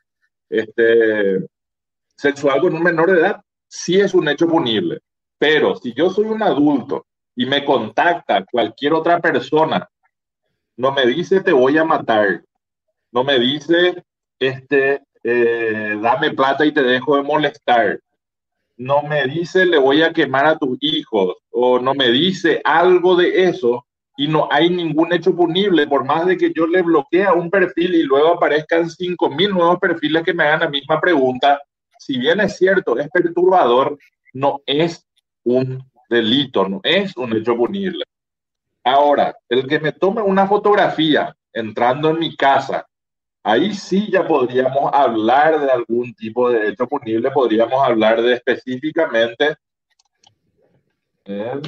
[0.50, 1.48] este,
[2.16, 5.00] sexual con un menor de edad, sí es un hecho punible.
[5.38, 9.88] Pero si yo soy un adulto y me contacta cualquier otra persona,
[10.76, 12.44] no me dice te voy a matar,
[13.12, 14.04] no me dice
[14.40, 18.00] este, eh, dame plata y te dejo de molestar,
[18.80, 23.16] no me dice le voy a quemar a tus hijos o no me dice algo
[23.16, 27.24] de eso y no hay ningún hecho punible, por más de que yo le bloquee
[27.24, 31.00] a un perfil y luego aparezcan cinco mil nuevos perfiles que me hagan la misma
[31.00, 31.62] pregunta,
[31.98, 33.98] si bien es cierto, es perturbador,
[34.34, 35.06] no es
[35.44, 38.04] un delito, no es un hecho punible.
[38.84, 42.86] Ahora, el que me tome una fotografía entrando en mi casa,
[43.44, 49.56] ahí sí ya podríamos hablar de algún tipo de hecho punible, podríamos hablar de específicamente...
[51.26, 51.62] Eh,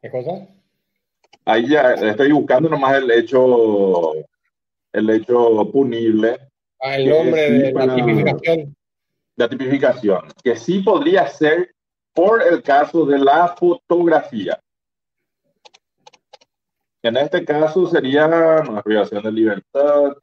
[0.00, 0.48] ¿Qué cosa?
[1.44, 4.12] Ahí ya estoy buscando nomás el hecho,
[4.92, 6.38] el hecho punible.
[6.80, 8.76] Ah, el nombre de la tipificación.
[9.36, 11.74] La tipificación, que sí podría ser
[12.12, 14.60] por el caso de la fotografía.
[17.02, 20.16] En este caso sería una privación de libertad.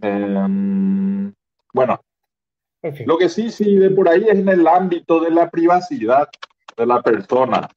[0.00, 1.34] Em,
[1.74, 2.00] bueno,
[3.04, 6.28] lo que sí, sí, de por ahí es en el ámbito de la privacidad
[6.76, 7.68] de la persona.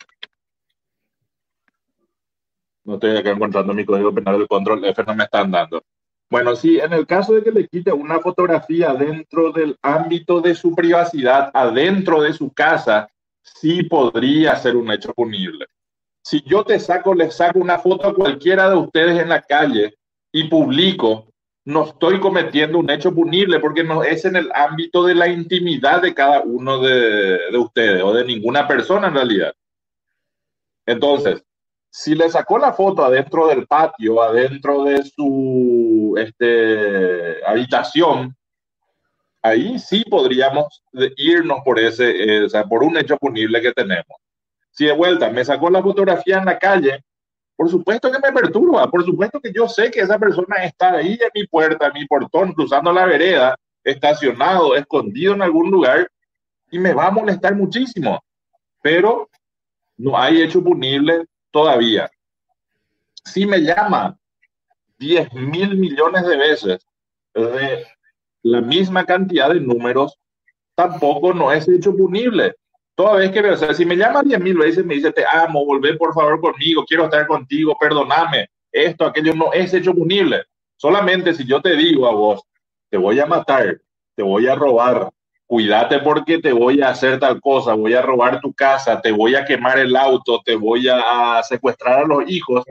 [2.85, 5.83] No estoy acá encontrando mi código penal del control F, no me están dando.
[6.29, 10.55] Bueno, sí, en el caso de que le quite una fotografía dentro del ámbito de
[10.55, 13.09] su privacidad, adentro de su casa,
[13.43, 15.65] sí podría ser un hecho punible.
[16.23, 19.95] Si yo te saco, le saco una foto a cualquiera de ustedes en la calle
[20.31, 21.27] y publico,
[21.65, 26.01] no estoy cometiendo un hecho punible porque no es en el ámbito de la intimidad
[26.01, 29.53] de cada uno de, de ustedes o de ninguna persona en realidad.
[30.85, 31.43] Entonces,
[31.89, 38.35] si le sacó la foto adentro del patio, adentro de su este, habitación,
[39.43, 40.81] ahí sí podríamos
[41.17, 44.17] irnos por ese, eh, o sea, por un hecho punible que tenemos.
[44.71, 47.03] Si de vuelta me sacó la fotografía en la calle,
[47.55, 51.19] por supuesto que me perturba, por supuesto que yo sé que esa persona está ahí
[51.21, 56.09] en mi puerta, en mi portón, cruzando la vereda, estacionado, escondido en algún lugar,
[56.71, 58.23] y me va a molestar muchísimo.
[58.81, 59.29] Pero
[59.97, 62.09] no hay hecho punible todavía.
[63.23, 64.17] Si me llama
[64.97, 66.87] 10 mil millones de veces
[67.35, 67.85] de
[68.43, 70.19] la misma cantidad de números,
[70.75, 72.55] tampoco no es hecho punible.
[72.95, 75.65] Toda vez que o sea, si me llama 10 mil veces, me dice, te amo,
[75.65, 80.43] volvé por favor conmigo, quiero estar contigo, perdóname, esto, aquello, no es hecho punible.
[80.77, 82.41] Solamente si yo te digo a vos,
[82.89, 83.81] te voy a matar,
[84.15, 85.09] te voy a robar,
[85.45, 89.35] cuídate porque te voy a hacer tal cosa, voy a robar tu casa, te voy
[89.35, 92.63] a quemar el auto, te voy a secuestrar a los hijos,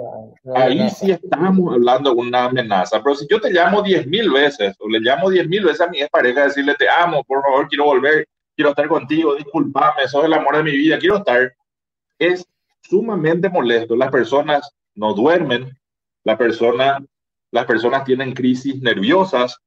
[0.55, 3.03] ahí sí estamos hablando de una amenaza.
[3.03, 5.89] Pero si yo te llamo diez mil veces o le llamo diez mil veces a
[5.89, 10.33] mi pareja, decirle te amo, por favor, quiero volver, quiero estar contigo, discúlpame, sos el
[10.33, 11.53] amor de mi vida, quiero estar,
[12.19, 12.47] es
[12.81, 13.97] sumamente molesto.
[13.97, 15.71] Las personas no duermen,
[16.25, 16.99] la persona,
[17.51, 19.59] las personas tienen crisis nerviosas,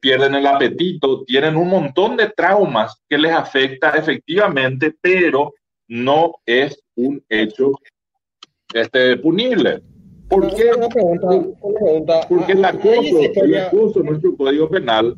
[0.00, 5.54] pierden el apetito, tienen un montón de traumas que les afecta efectivamente, pero
[5.88, 7.72] no es un hecho
[8.72, 9.82] este, punible.
[10.28, 10.70] ¿Por qué?
[12.28, 15.16] Porque el acoso, el acoso en nuestro código penal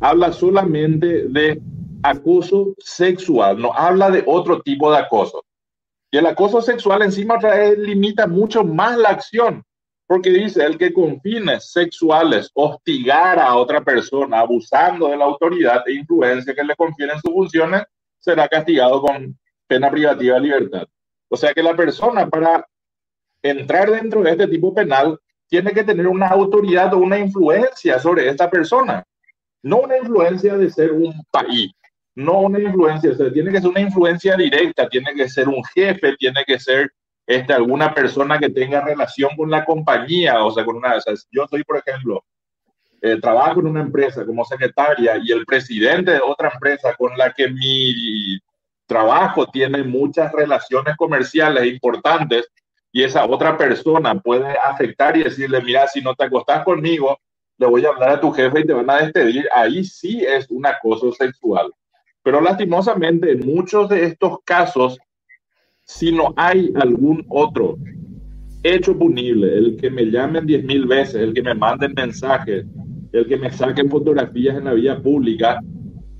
[0.00, 1.60] habla solamente de
[2.02, 5.44] acoso sexual, no habla de otro tipo de acoso.
[6.10, 9.62] Y el acoso sexual encima otra vez limita mucho más la acción
[10.08, 15.82] porque dice el que con fines sexuales hostigara a otra persona abusando de la autoridad
[15.86, 17.82] e influencia que le confieren sus funciones
[18.18, 20.86] será castigado con pena privativa de libertad.
[21.28, 22.66] O sea que la persona para
[23.42, 28.30] entrar dentro de este tipo penal tiene que tener una autoridad o una influencia sobre
[28.30, 29.04] esta persona.
[29.62, 31.70] No una influencia de ser un país,
[32.14, 35.62] no una influencia, o sea, tiene que ser una influencia directa, tiene que ser un
[35.74, 36.90] jefe, tiene que ser
[37.28, 41.12] este, alguna persona que tenga relación con la compañía, o sea, con una, o sea,
[41.30, 42.24] yo soy, por ejemplo,
[43.02, 47.34] eh, trabajo en una empresa como secretaria y el presidente de otra empresa con la
[47.34, 48.38] que mi
[48.86, 52.48] trabajo tiene muchas relaciones comerciales importantes
[52.90, 57.20] y esa otra persona puede afectar y decirle, mira, si no te acostás conmigo,
[57.58, 60.50] le voy a hablar a tu jefe y te van a despedir, ahí sí es
[60.50, 61.70] un acoso sexual.
[62.22, 64.98] Pero lastimosamente en muchos de estos casos
[65.88, 67.78] si no hay algún otro
[68.62, 72.66] hecho punible, el que me llamen diez mil veces, el que me manden mensajes,
[73.12, 75.60] el que me saquen fotografías en la vía pública,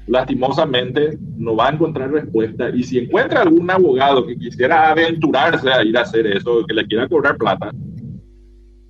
[0.07, 2.71] lastimosamente no va a encontrar respuesta.
[2.71, 6.87] Y si encuentra algún abogado que quisiera aventurarse a ir a hacer eso, que le
[6.87, 7.71] quiera cobrar plata,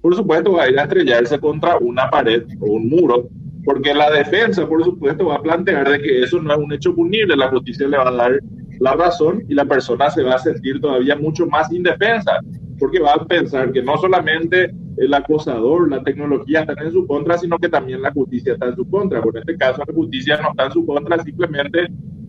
[0.00, 3.28] por supuesto va a ir a estrellarse contra una pared o un muro,
[3.64, 6.94] porque la defensa, por supuesto, va a plantear de que eso no es un hecho
[6.94, 8.40] punible, la justicia le va a dar
[8.80, 12.38] la razón y la persona se va a sentir todavía mucho más indefensa,
[12.78, 17.38] porque va a pensar que no solamente el acosador, la tecnología están en su contra,
[17.38, 19.22] sino que también la justicia está en su contra.
[19.22, 21.88] Por este caso, la justicia no está en su contra, simplemente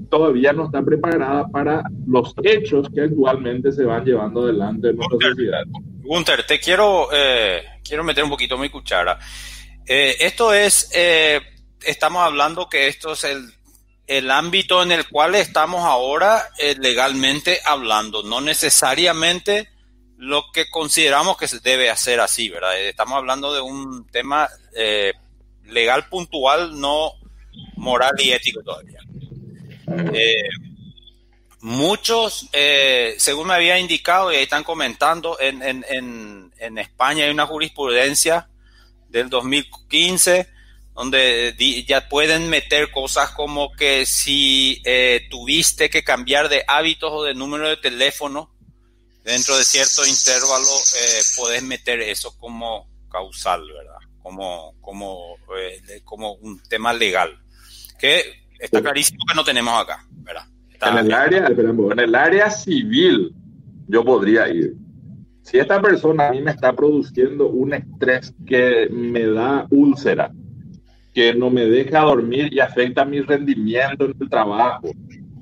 [0.10, 5.30] todavía no está preparada para los hechos que actualmente se van llevando adelante en nuestra
[5.30, 5.64] sociedad.
[6.02, 9.20] Gunter, te quiero, eh, quiero meter un poquito mi cuchara.
[9.86, 11.40] Eh, esto es, eh,
[11.86, 13.44] estamos hablando que esto es el
[14.10, 19.70] el ámbito en el cual estamos ahora eh, legalmente hablando, no necesariamente
[20.18, 22.78] lo que consideramos que se debe hacer así, ¿verdad?
[22.80, 25.14] Estamos hablando de un tema eh,
[25.66, 27.14] legal puntual, no
[27.76, 29.00] moral y ético todavía.
[30.12, 30.50] Eh,
[31.62, 32.50] muchos,
[33.18, 38.50] según me había indicado y ahí están comentando, en, en, en España hay una jurisprudencia
[39.08, 40.50] del 2015
[41.00, 41.56] donde
[41.88, 47.34] ya pueden meter cosas como que si eh, tuviste que cambiar de hábitos o de
[47.34, 48.54] número de teléfono
[49.24, 54.00] dentro de cierto intervalo, eh, puedes meter eso como causal, ¿verdad?
[54.22, 57.40] Como, como, eh, como un tema legal.
[57.98, 58.22] Que
[58.60, 60.48] está clarísimo que no tenemos acá, ¿verdad?
[60.82, 63.34] en, el área, en el área civil
[63.88, 64.74] yo podría ir.
[65.44, 70.34] Si esta persona a mí me está produciendo un estrés que me da úlcera,
[71.14, 74.92] que no me deja dormir y afecta mi rendimiento en el trabajo.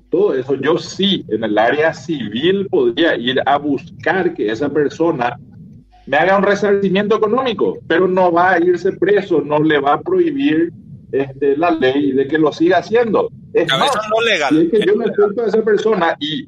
[0.10, 5.38] Todo eso yo sí, en el área civil podría ir a buscar que esa persona
[6.06, 10.02] me haga un resarcimiento económico, pero no va a irse preso, no le va a
[10.02, 10.72] prohibir
[11.12, 13.30] este, la ley de que lo siga haciendo.
[13.54, 14.50] Es más, no legal.
[14.50, 16.48] Si es que yo me a esa persona y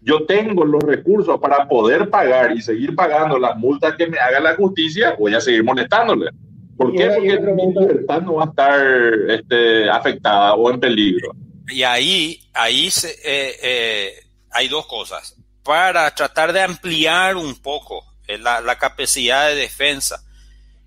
[0.00, 4.40] yo tengo los recursos para poder pagar y seguir pagando las multas que me haga
[4.40, 6.30] la justicia, voy a seguir molestándole.
[6.78, 7.08] ¿Por qué?
[7.08, 8.80] Porque mi libertad no va a estar
[9.28, 11.32] este, afectada o en peligro.
[11.66, 14.12] Y ahí, ahí se, eh, eh,
[14.52, 15.36] hay dos cosas.
[15.64, 20.24] Para tratar de ampliar un poco eh, la, la, capacidad de defensa,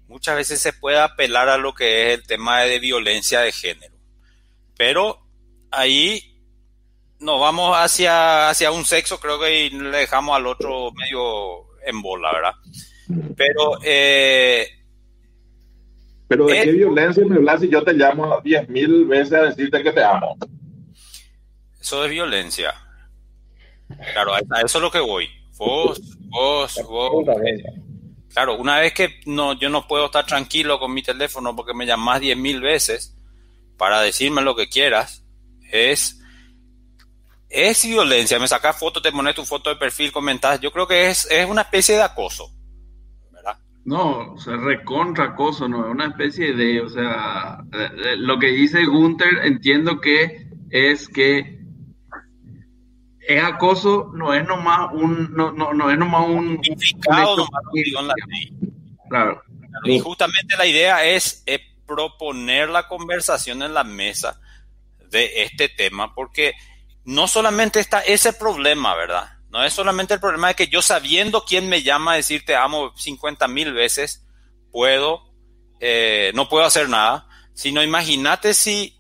[0.08, 3.94] muchas veces se puede apelar a lo que es el tema de violencia de género.
[4.78, 5.20] Pero
[5.72, 6.32] ahí
[7.20, 12.32] nos vamos hacia, hacia un sexo, creo que le dejamos al otro medio en bola,
[12.32, 12.54] ¿verdad?
[13.36, 14.68] Pero eh,
[16.32, 19.84] pero ¿de qué violencia me hablas si yo te llamo diez mil veces a decirte
[19.84, 20.38] que te amo?
[21.78, 22.74] Eso es violencia.
[24.14, 25.28] Claro, a eso es lo que voy.
[25.58, 27.26] Vos, vos, vos.
[28.30, 31.86] Claro, una vez que no, yo no puedo estar tranquilo con mi teléfono porque me
[31.86, 33.14] llamas diez mil veces
[33.76, 35.26] para decirme lo que quieras,
[35.70, 36.18] es,
[37.50, 38.40] es violencia.
[38.40, 40.62] Me sacas fotos, te pones tu foto de perfil, comentas.
[40.62, 42.50] Yo creo que es, es una especie de acoso.
[43.92, 47.62] No, o sea, recontra acoso, no, es una especie de, o sea,
[48.20, 51.60] lo que dice Gunther entiendo que es que
[53.20, 56.62] es acoso, no es nomás un, no, no, no es nomás un...
[59.10, 59.44] Claro.
[59.84, 64.40] Y justamente la idea es, es proponer la conversación en la mesa
[65.10, 66.54] de este tema, porque
[67.04, 69.41] no solamente está ese problema, ¿verdad?
[69.52, 72.56] No es solamente el problema de que yo sabiendo quién me llama a decir te
[72.56, 74.26] amo 50 mil veces,
[74.72, 75.24] puedo,
[75.82, 78.98] eh, no puedo hacer nada, sino imagínate si,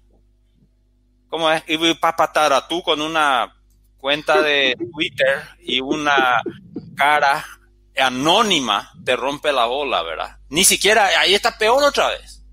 [1.29, 1.63] ¿cómo es?
[1.67, 3.55] Y a tú con una
[3.97, 6.41] cuenta de Twitter y una
[6.97, 7.45] cara
[7.97, 10.37] anónima te rompe la bola, ¿verdad?
[10.49, 12.43] Ni siquiera, ahí está peor otra vez.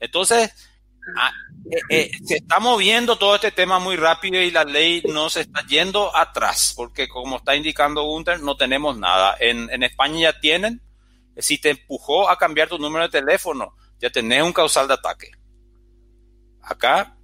[0.00, 0.52] Entonces,
[1.72, 5.40] eh, eh, se está moviendo todo este tema muy rápido y la ley no se
[5.40, 9.36] está yendo atrás, porque como está indicando Gunther, no tenemos nada.
[9.40, 10.82] En, en España ya tienen,
[11.38, 15.30] si te empujó a cambiar tu número de teléfono, ya tenés un causal de ataque.
[16.60, 17.16] Acá,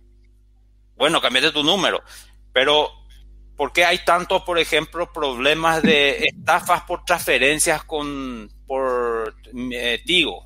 [0.96, 2.02] bueno, cambiaste tu número,
[2.50, 2.90] pero
[3.54, 9.34] ¿por qué hay tantos, por ejemplo, problemas de estafas por transferencias con por
[9.72, 10.42] eh, Tigo?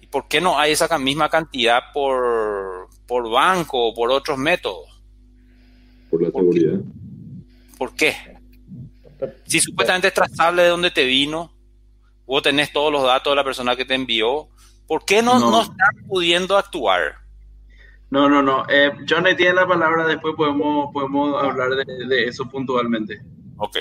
[0.00, 4.88] ¿Y por qué no hay esa misma cantidad por por banco o por otros métodos.
[6.08, 6.78] Por la seguridad.
[7.76, 8.14] ¿Por qué?
[9.46, 11.52] Si supuestamente es trazable de dónde te vino,
[12.24, 14.48] vos tenés todos los datos de la persona que te envió,
[14.86, 15.60] ¿por qué no, no.
[15.60, 17.16] están pudiendo actuar?
[18.10, 18.64] No, no, no.
[18.68, 23.20] Eh, Johnny tiene la palabra, después podemos, podemos hablar de eso puntualmente.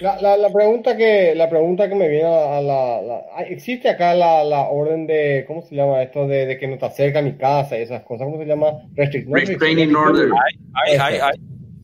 [0.01, 4.63] La, la, pregunta que, la pregunta que me viene a la, ¿Existe acá la, la,
[4.63, 6.27] orden de, ¿cómo se llama esto?
[6.27, 8.73] De, de, que no te acerca a mi casa y esas cosas, ¿cómo se llama?
[8.95, 10.29] Restraining order.
[10.85, 11.39] Hay, hay, hay,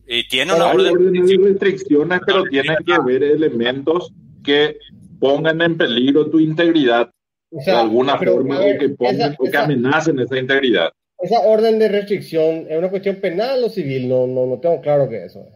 [0.06, 1.24] Y tiene una orden.
[1.24, 4.12] de restricciones, pero tienen que haber elementos
[4.44, 4.76] que
[5.18, 7.10] pongan en peligro tu integridad
[7.50, 10.90] de alguna forma o, que pongan, o que amenacen esa integridad.
[11.18, 15.08] Esa orden de restricción es una cuestión penal o civil, no, no, no tengo claro
[15.08, 15.55] que eso es.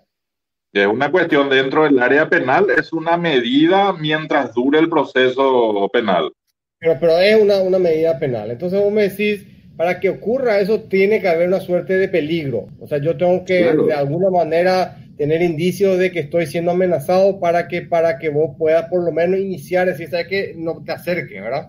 [0.73, 6.31] Es una cuestión dentro del área penal, es una medida mientras dure el proceso penal.
[6.79, 8.51] Pero, pero es una, una medida penal.
[8.53, 9.45] Entonces vos me decís,
[9.77, 12.69] para que ocurra eso tiene que haber una suerte de peligro.
[12.79, 17.41] O sea, yo tengo que de alguna manera tener indicios de que estoy siendo amenazado
[17.41, 20.93] para que, para que vos puedas por lo menos iniciar, decir, ¿sabes que No te
[20.93, 21.69] acerques, ¿verdad?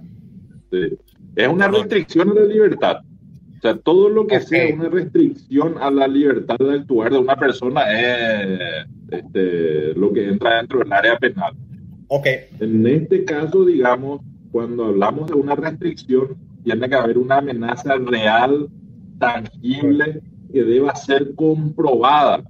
[0.72, 0.97] Sí.
[1.36, 2.97] Es una restricción de libertad.
[3.62, 7.36] O sea, todo lo que sea una restricción a la libertad de actuar de una
[7.36, 11.53] persona es este, lo que entra dentro del área penal.
[12.07, 12.26] Ok.
[12.59, 16.30] En este caso, digamos, cuando hablamos de una restricción,
[16.64, 18.68] tiene que haber una amenaza real,
[19.20, 22.43] tangible, que deba ser comprobada.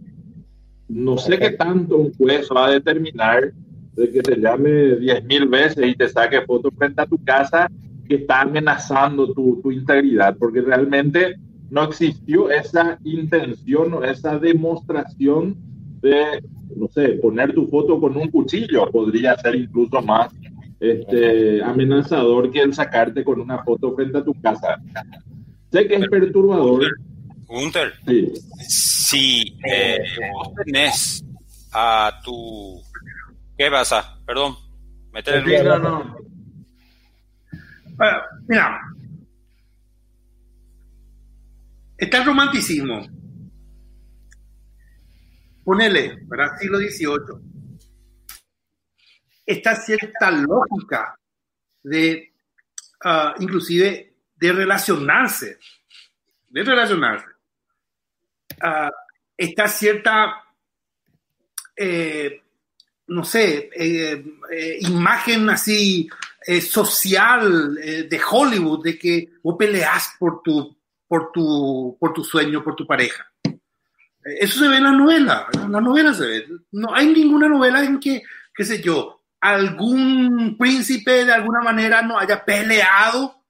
[0.87, 3.51] No sé qué tanto un juez va a determinar
[3.97, 7.69] de que te llame diez mil veces y te saque fotos frente a tu casa
[8.11, 11.37] que está amenazando tu, tu integridad, porque realmente
[11.69, 15.55] no existió esa intención o esa demostración
[16.01, 16.43] de,
[16.75, 20.29] no sé, poner tu foto con un cuchillo, podría ser incluso más
[20.81, 24.77] este, amenazador que el sacarte con una foto frente a tu casa.
[25.71, 26.83] Sé que es perturbador.
[27.47, 28.33] Gunter, sí.
[28.67, 29.99] si eh,
[30.33, 31.23] vos tenés
[31.71, 32.81] a tu...
[33.57, 34.17] ¿Qué pasa?
[34.25, 34.57] Perdón.
[35.13, 35.65] Meter el...
[35.65, 36.30] No, no.
[38.47, 38.81] Mira,
[41.97, 43.07] está el romanticismo.
[45.63, 46.57] Ponele, ¿verdad?
[46.57, 47.51] Siglo XVIII
[49.51, 51.17] esta cierta lógica
[51.83, 52.33] de,
[53.03, 55.59] ah, inclusive, de relacionarse,
[56.49, 57.27] de relacionarse.
[58.63, 58.91] Uh,
[59.37, 60.43] esta cierta,
[61.75, 62.41] eh,
[63.07, 66.07] no sé, eh, eh, imagen así
[66.61, 70.75] social de Hollywood, de que vos peleas por tu,
[71.07, 73.31] por tu, por tu sueño, por tu pareja.
[74.23, 76.47] Eso se ve en la novela, en la novela se ve.
[76.71, 78.21] No hay ninguna novela en que,
[78.53, 83.43] qué sé yo, algún príncipe de alguna manera no haya peleado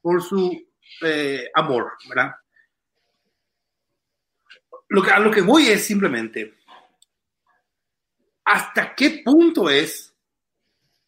[0.00, 0.66] por su
[1.02, 2.32] eh, amor, ¿verdad?
[4.88, 6.54] Lo que, a lo que voy es simplemente,
[8.44, 10.11] ¿hasta qué punto es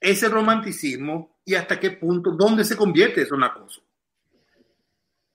[0.05, 3.83] ese romanticismo y hasta qué punto, dónde se convierte eso en acoso?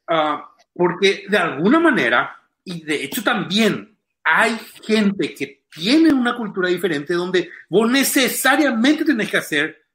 [0.07, 6.69] Ah, porque de alguna manera, y de hecho también hay gente que tienen una cultura
[6.69, 9.85] diferente donde vos necesariamente tenés que hacer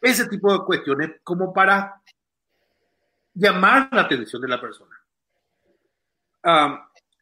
[0.00, 2.02] ese tipo de cuestiones como para
[3.34, 4.96] llamar la atención de la persona.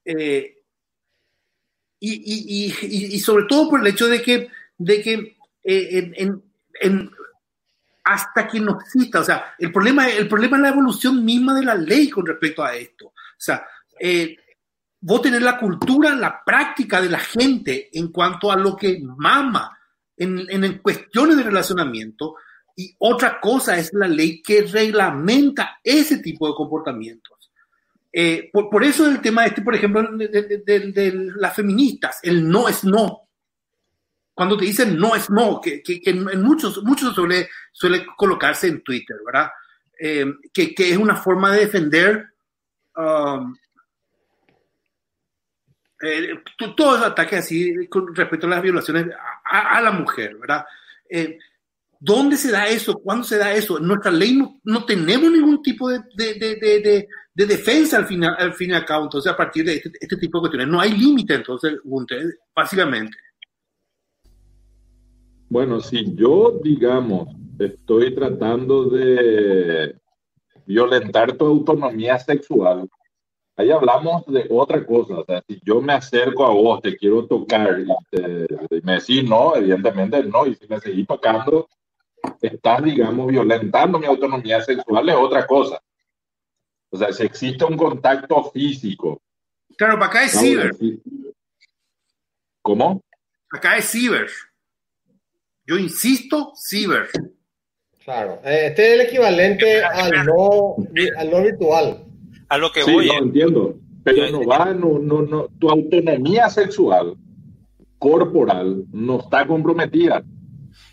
[0.04, 0.54] Eh,
[2.00, 6.47] y, sobre todo por el hecho de que, de que eh, en,
[8.04, 11.64] hasta que nos cita, o sea, el problema, el problema es la evolución misma de
[11.64, 13.08] la ley con respecto a esto.
[13.08, 13.66] O sea,
[14.00, 14.36] eh,
[15.00, 19.78] vos tenés la cultura, la práctica de la gente en cuanto a lo que mama
[20.16, 22.36] en, en, cuestiones de relacionamiento
[22.74, 27.52] y otra cosa es la ley que reglamenta ese tipo de comportamientos.
[28.12, 32.68] Eh, por, por, eso el tema este, por ejemplo, de, de, las feministas, el no
[32.68, 33.27] es no.
[34.38, 38.84] Cuando te dicen no es no, que, que, en muchos, muchos suele, suele colocarse en
[38.84, 39.50] Twitter, ¿verdad?
[39.98, 42.24] Eh, que, que, es una forma de defender
[42.94, 43.52] um,
[46.00, 46.40] eh,
[46.76, 49.08] todos los ataques así con respecto a las violaciones
[49.44, 50.64] a, la mujer, ¿verdad?
[51.10, 51.36] Eh,
[51.98, 53.00] ¿Dónde se da eso?
[53.00, 53.78] ¿Cuándo se da eso?
[53.78, 58.74] En nuestra ley no, tenemos ningún tipo de, de, defensa al fin, al fin y
[58.74, 60.68] al cabo, entonces a partir de este, este tipo de cuestiones.
[60.68, 61.74] No hay límite, entonces,
[62.54, 63.18] básicamente.
[65.50, 67.28] Bueno, si yo, digamos,
[67.58, 69.96] estoy tratando de
[70.66, 72.88] violentar tu autonomía sexual,
[73.56, 75.20] ahí hablamos de otra cosa.
[75.20, 77.86] O sea, si yo me acerco a vos, te quiero tocar y,
[78.82, 81.66] me decís no, evidentemente no, y si me seguís tocando,
[82.42, 85.80] estás, digamos, violentando mi autonomía sexual, es otra cosa.
[86.90, 89.20] O sea, si existe un contacto físico.
[89.76, 90.72] Claro, para acá es ciber.
[92.62, 93.02] ¿Cómo?
[93.50, 94.28] Acá es ciber.
[95.68, 97.08] Yo insisto, ciber.
[98.04, 100.76] Claro, eh, este es el equivalente al no,
[101.18, 102.08] al no virtual
[102.48, 103.06] a lo que voy.
[103.06, 103.74] No, entiendo.
[104.04, 105.48] Pero no va, no, no, no.
[105.58, 107.14] Tu autonomía sexual,
[107.98, 110.22] corporal, no está comprometida.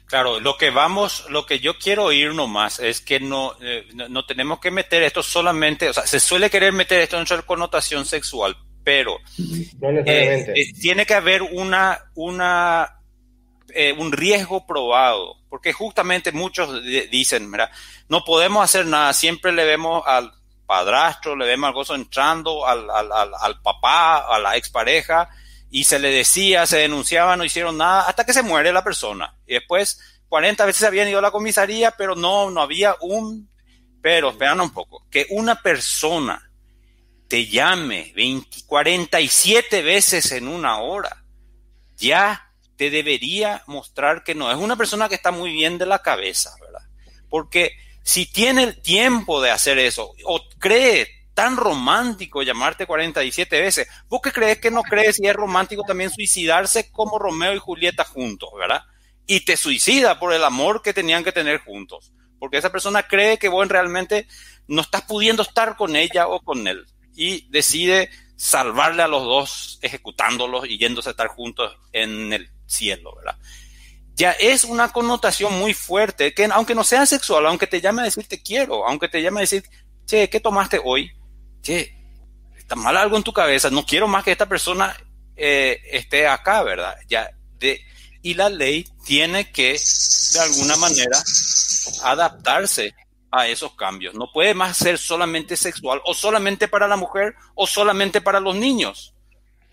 [0.07, 4.26] Claro, lo que vamos, lo que yo quiero oír nomás es que no, eh, no,
[4.26, 8.05] tenemos que meter esto solamente, o sea, se suele querer meter esto en su connotación
[8.05, 9.17] sexual, pero
[10.05, 12.95] eh, eh, tiene que haber una, una,
[13.97, 17.71] un riesgo probado, porque justamente muchos dicen, mira,
[18.07, 20.32] no podemos hacer nada, siempre le vemos al
[20.65, 25.30] padrastro, le vemos algo entrando al, al, al, papá, a la expareja,
[25.69, 29.36] y se le decía, se denunciaba, no hicieron nada, hasta que se muere la persona.
[29.45, 29.99] Y después,
[30.30, 33.49] 40 veces habían ido a la comisaría, pero no, no había un...
[34.01, 36.51] Pero, esperan un poco, que una persona
[37.28, 41.23] te llame 20, 47 veces en una hora,
[41.97, 42.45] ya
[42.78, 46.55] te debería mostrar que no es una persona que está muy bien de la cabeza,
[46.59, 46.88] ¿verdad?
[47.30, 53.88] Porque si tiene el tiempo de hacer eso o cree tan romántico llamarte 47 veces,
[54.07, 58.05] ¿vos qué crees que no crees si es romántico también suicidarse como Romeo y Julieta
[58.05, 58.84] juntos, verdad?
[59.28, 63.38] Y te suicida por el amor que tenían que tener juntos, porque esa persona cree
[63.38, 64.28] que vos realmente
[64.67, 69.80] no estás pudiendo estar con ella o con él y decide salvarle a los dos
[69.82, 73.38] ejecutándolos y yéndose a estar juntos en el cielo, ¿verdad?
[74.16, 78.05] Ya es una connotación muy fuerte que aunque no sea sexual, aunque te llame a
[78.05, 79.63] decir te quiero, aunque te llame a decir,
[80.05, 81.11] che, ¿qué tomaste hoy?
[81.61, 81.93] Che,
[82.57, 84.95] está mal algo en tu cabeza, no quiero más que esta persona
[85.36, 86.95] eh, esté acá, ¿verdad?
[87.09, 87.82] Ya de,
[88.22, 89.80] y la ley tiene que,
[90.34, 91.22] de alguna manera,
[92.03, 92.95] adaptarse
[93.32, 94.16] a esos cambios.
[94.16, 98.55] No puede más ser solamente sexual o solamente para la mujer o solamente para los
[98.55, 99.14] niños.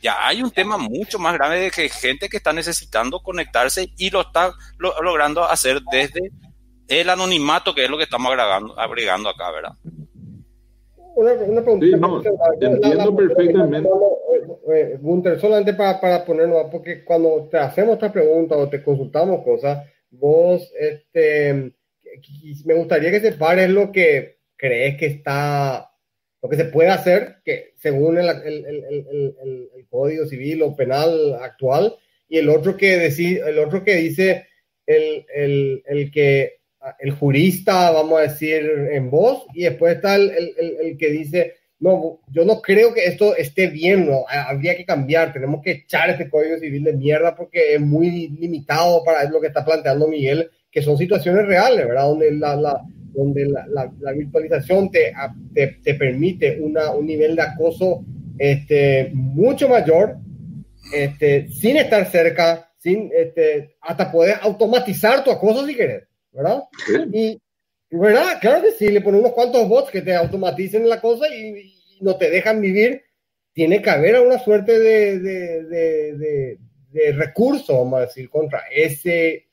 [0.02, 4.10] Ya hay un tema mucho más grave de que gente que está necesitando conectarse y
[4.10, 6.32] lo está logrando hacer desde
[6.88, 9.72] el anonimato, que es lo que estamos agregando, agregando acá, ¿verdad?
[11.14, 11.86] Una, pregunta.
[11.86, 12.20] Sí, no,
[12.60, 13.88] entiendo perfectamente.
[14.74, 19.44] Eh, Gunter, solamente para, para ponernos, porque cuando te hacemos esta pregunta o te consultamos
[19.44, 21.72] cosas, vos este,
[22.64, 25.91] me gustaría que separes lo que crees que está,
[26.42, 31.38] lo que se puede hacer, que según el, el, el, el Código Civil o Penal
[31.40, 31.94] actual,
[32.28, 34.46] y el otro que, decir, el otro que dice
[34.86, 36.60] el, que
[36.98, 42.44] el jurista, vamos a decir, en voz, y después está el, que dice, no, yo
[42.44, 46.58] no creo que esto esté bien, no, habría que cambiar, tenemos que echar este código
[46.58, 50.96] civil de mierda porque es muy limitado para lo que está planteando Miguel que son
[50.96, 52.04] situaciones reales, ¿verdad?
[52.04, 52.82] Donde la, la
[53.12, 55.12] donde la, la, virtualización te,
[55.54, 58.04] te, te permite una, un nivel de acoso
[58.38, 60.16] este, mucho mayor,
[60.94, 66.64] este, sin estar cerca, sin, este, hasta poder automatizar tu acoso si querés, ¿verdad?
[67.12, 67.40] Y,
[67.90, 68.38] ¿verdad?
[68.40, 72.16] Claro que sí, le pones unos cuantos bots que te automaticen la cosa y, no
[72.16, 73.02] te dejan vivir,
[73.52, 76.58] tiene que haber alguna suerte de, de, de, de,
[76.90, 79.46] de recurso, vamos a decir, contra ese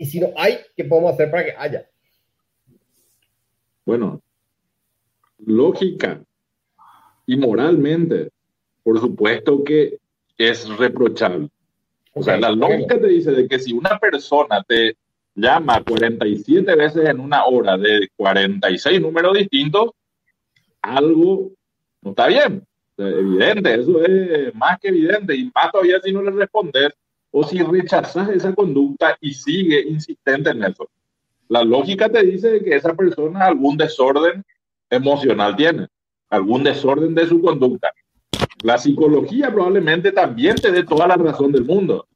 [0.00, 1.89] y si no hay, ¿qué podemos hacer para que haya?
[3.84, 4.20] Bueno,
[5.38, 6.22] lógica
[7.26, 8.30] y moralmente,
[8.82, 9.98] por supuesto que
[10.36, 11.48] es reprochable.
[12.12, 14.96] O sea, la lógica te dice de que si una persona te
[15.34, 19.90] llama 47 veces en una hora de 46 números distintos,
[20.82, 21.52] algo
[22.02, 22.64] no está bien.
[22.96, 25.34] evidente, eso es más que evidente.
[25.34, 26.90] Y más todavía si no le respondes,
[27.30, 30.88] o si rechazas esa conducta y sigue insistente en eso.
[31.50, 34.44] La lógica te dice que esa persona algún desorden
[34.88, 35.88] emocional tiene,
[36.28, 37.92] algún desorden de su conducta.
[38.62, 42.06] La psicología probablemente también te dé toda la razón del mundo.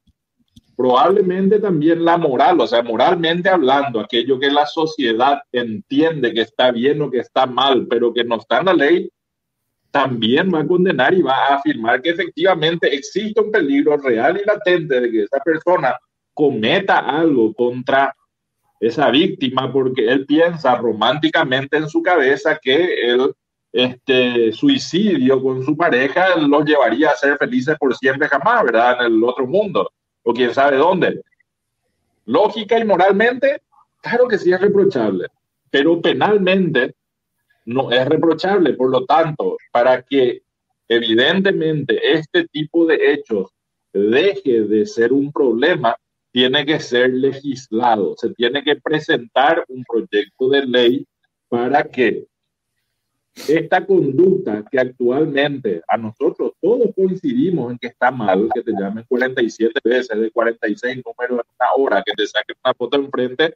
[0.77, 6.71] Probablemente también la moral, o sea, moralmente hablando, aquello que la sociedad entiende que está
[6.71, 9.09] bien o que está mal, pero que no está en la ley,
[9.91, 14.45] también va a condenar y va a afirmar que efectivamente existe un peligro real y
[14.45, 15.93] latente de que esa persona
[16.33, 18.15] cometa algo contra
[18.79, 23.33] esa víctima porque él piensa románticamente en su cabeza que el
[23.75, 29.05] este suicidio con su pareja los llevaría a ser felices por siempre jamás, ¿verdad?
[29.05, 29.91] En el otro mundo
[30.23, 31.21] o quién sabe dónde.
[32.23, 33.61] Lógica y moralmente,
[34.01, 35.27] claro que sí es reprochable,
[35.69, 36.95] pero penalmente
[37.65, 38.73] no es reprochable.
[38.75, 40.43] Por lo tanto, para que
[40.87, 43.49] evidentemente este tipo de hechos
[43.91, 45.97] deje de ser un problema,
[46.35, 51.07] tiene que ser legislado, se tiene que presentar un proyecto de ley
[51.47, 52.27] para que
[53.47, 59.05] esta conducta que actualmente a nosotros todos coincidimos en que está mal, que te llamen
[59.07, 63.55] 47 veces de 46 números en una hora, que te saquen una foto enfrente,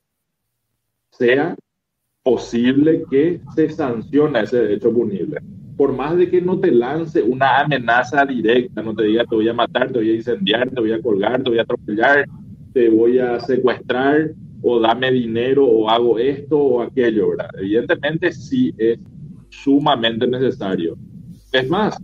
[1.11, 1.57] sea
[2.23, 5.41] posible que se sancione ese hecho punible.
[5.75, 9.49] Por más de que no te lance una amenaza directa, no te diga te voy
[9.49, 12.25] a matar, te voy a incendiar, te voy a colgar, te voy a atropellar,
[12.73, 17.49] te voy a secuestrar o dame dinero o hago esto o aquello, ¿verdad?
[17.57, 18.99] Evidentemente sí es
[19.49, 20.97] sumamente necesario.
[21.51, 21.97] Es más,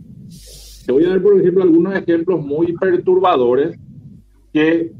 [0.84, 3.78] te voy a dar, por ejemplo, algunos ejemplos muy perturbadores
[4.52, 4.92] que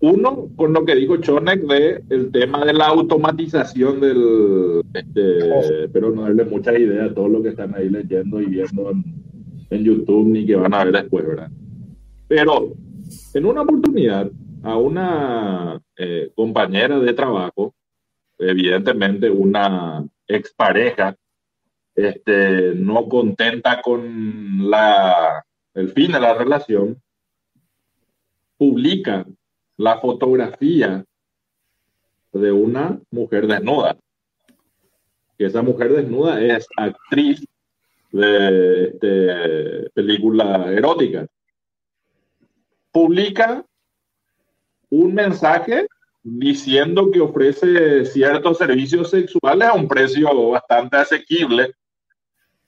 [0.00, 6.10] uno, con lo que dijo Chonek de el tema de la automatización del, este, pero
[6.10, 10.28] no darle mucha idea a todos los que están ahí leyendo y viendo en, YouTube
[10.28, 11.50] ni que van a ver después, ¿verdad?
[12.28, 12.74] Pero
[13.36, 14.30] en una oportunidad
[14.62, 17.74] a una eh, compañera de trabajo,
[18.38, 21.14] evidentemente una expareja,
[21.94, 26.98] este, no contenta con la, el fin de la relación,
[28.56, 29.26] publica
[29.76, 31.04] la fotografía
[32.32, 33.98] de una mujer desnuda.
[35.36, 37.44] Esa mujer desnuda es actriz
[38.12, 41.26] de este, película erótica.
[42.96, 43.62] Publica
[44.88, 45.86] un mensaje
[46.22, 51.74] diciendo que ofrece ciertos servicios sexuales a un precio bastante asequible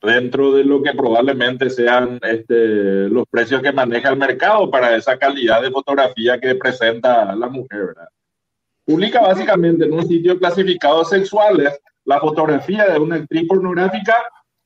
[0.02, 5.16] dentro de lo que probablemente sean este, los precios que maneja el mercado para esa
[5.16, 7.86] calidad de fotografía que presenta la mujer.
[7.86, 8.08] ¿verdad?
[8.84, 14.14] Publica básicamente en un sitio clasificado sexuales la fotografía de una actriz pornográfica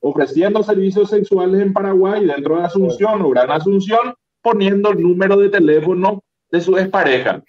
[0.01, 5.49] ofreciendo servicios sexuales en Paraguay dentro de Asunción o Gran Asunción, poniendo el número de
[5.49, 6.21] teléfono
[6.51, 7.41] de su expareja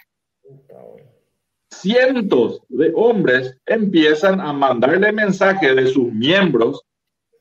[1.85, 6.83] cientos de hombres empiezan a mandarle mensajes de sus miembros,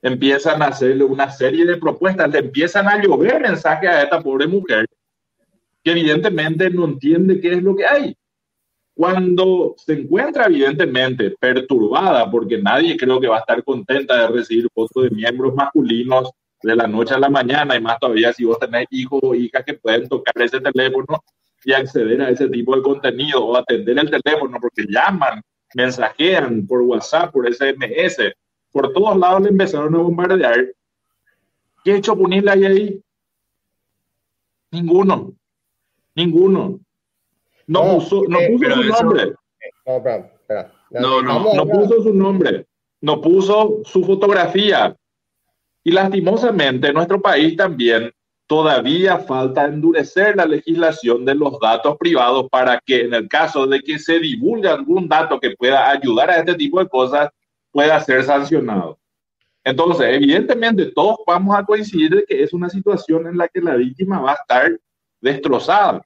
[0.01, 4.47] empiezan a hacerle una serie de propuestas, le empiezan a llover mensajes a esta pobre
[4.47, 4.85] mujer,
[5.81, 8.15] que evidentemente no entiende qué es lo que hay.
[8.95, 14.67] Cuando se encuentra evidentemente perturbada, porque nadie creo que va a estar contenta de recibir
[14.73, 16.31] fotos de miembros masculinos
[16.63, 19.63] de la noche a la mañana, y más todavía si vos tenés hijos o hijas
[19.65, 21.23] que pueden tocar ese teléfono,
[21.65, 25.41] y acceder a ese tipo de contenido o atender el teléfono porque llaman,
[25.75, 28.33] mensajean por WhatsApp, por SMS,
[28.71, 30.73] por todos lados le empezaron a bombardear.
[31.83, 33.03] ¿Qué hecho Punil hay ahí?
[34.71, 35.33] Ninguno.
[36.15, 36.79] Ninguno.
[37.67, 39.33] No, puso, no puso su nombre.
[40.91, 42.65] No, no, no puso su nombre.
[43.01, 44.95] No puso su fotografía.
[45.83, 48.11] Y lastimosamente en nuestro país también
[48.47, 53.81] todavía falta endurecer la legislación de los datos privados para que en el caso de
[53.81, 57.29] que se divulgue algún dato que pueda ayudar a este tipo de cosas,
[57.71, 58.99] pueda ser sancionado.
[59.63, 63.75] Entonces, evidentemente todos vamos a coincidir de que es una situación en la que la
[63.75, 64.77] víctima va a estar
[65.21, 66.01] destrozada,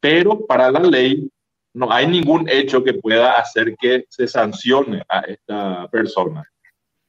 [0.00, 1.30] pero para la ley
[1.72, 6.44] no hay ningún hecho que pueda hacer que se sancione a esta persona.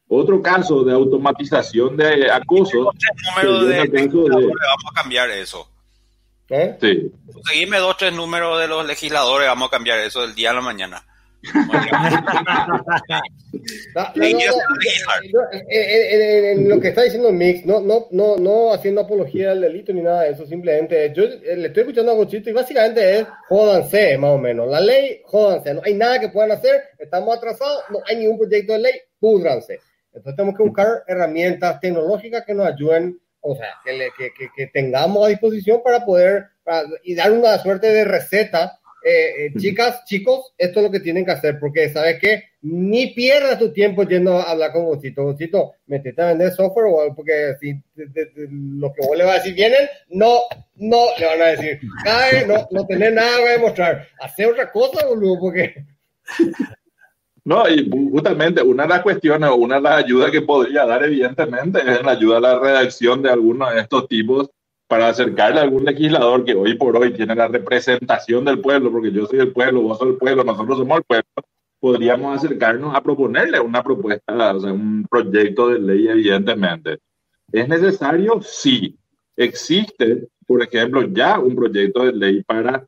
[0.10, 2.92] Otro caso de automatización de acoso.
[3.42, 3.78] de,
[4.08, 5.70] Vamos a cambiar eso.
[6.50, 6.78] ¿Eh?
[6.80, 7.12] Sí.
[7.46, 10.62] Seguime dos, tres números de los legisladores, vamos a cambiar eso del día a la
[10.62, 11.04] mañana.
[15.70, 20.02] en lo que está diciendo Mix, no, no, no, no haciendo apología al delito ni
[20.02, 24.18] nada de eso, simplemente yo eh, le estoy escuchando a Gochito y básicamente es jódanse,
[24.18, 24.70] más o menos.
[24.70, 28.74] La ley, jódanse, no hay nada que puedan hacer, estamos atrasados, no hay ningún proyecto
[28.74, 29.80] de ley, púdranse.
[30.18, 35.26] Entonces tenemos que buscar herramientas tecnológicas que nos ayuden, o sea, que, que, que, tengamos
[35.26, 36.48] a disposición para poder
[37.04, 38.80] y dar una suerte de receta.
[39.04, 43.14] Eh, eh, chicas, chicos, esto es lo que tienen que hacer, porque sabes que ni
[43.14, 45.24] pierdas tu tiempo yendo a hablar con Gocito.
[45.24, 49.54] Gocito, metete a vender software o porque si lo que vos le vas a decir
[49.54, 50.40] vienen, no,
[50.76, 54.08] no, le van a decir, cae, no, no tenés nada que demostrar.
[54.20, 55.86] Hacer otra cosa, boludo, porque
[57.48, 61.06] no, y justamente una de las cuestiones o una de las ayudas que podría dar,
[61.06, 64.50] evidentemente, es la ayuda a la redacción de algunos de estos tipos
[64.86, 69.14] para acercarle a algún legislador que hoy por hoy tiene la representación del pueblo, porque
[69.14, 71.30] yo soy el pueblo, vos sos el pueblo, nosotros somos el pueblo,
[71.80, 77.00] podríamos acercarnos a proponerle una propuesta, o sea, un proyecto de ley, evidentemente.
[77.50, 78.42] ¿Es necesario?
[78.42, 78.98] Sí.
[79.38, 82.86] Existe, por ejemplo, ya un proyecto de ley para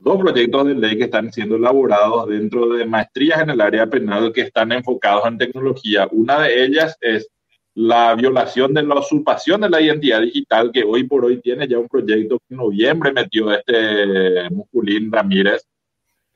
[0.00, 4.32] dos proyectos de ley que están siendo elaborados dentro de maestrías en el área penal
[4.32, 6.08] que están enfocados en tecnología.
[6.10, 7.28] Una de ellas es
[7.74, 11.78] la violación de la usurpación de la identidad digital, que hoy por hoy tiene ya
[11.78, 15.66] un proyecto que en noviembre metió este Musculín Ramírez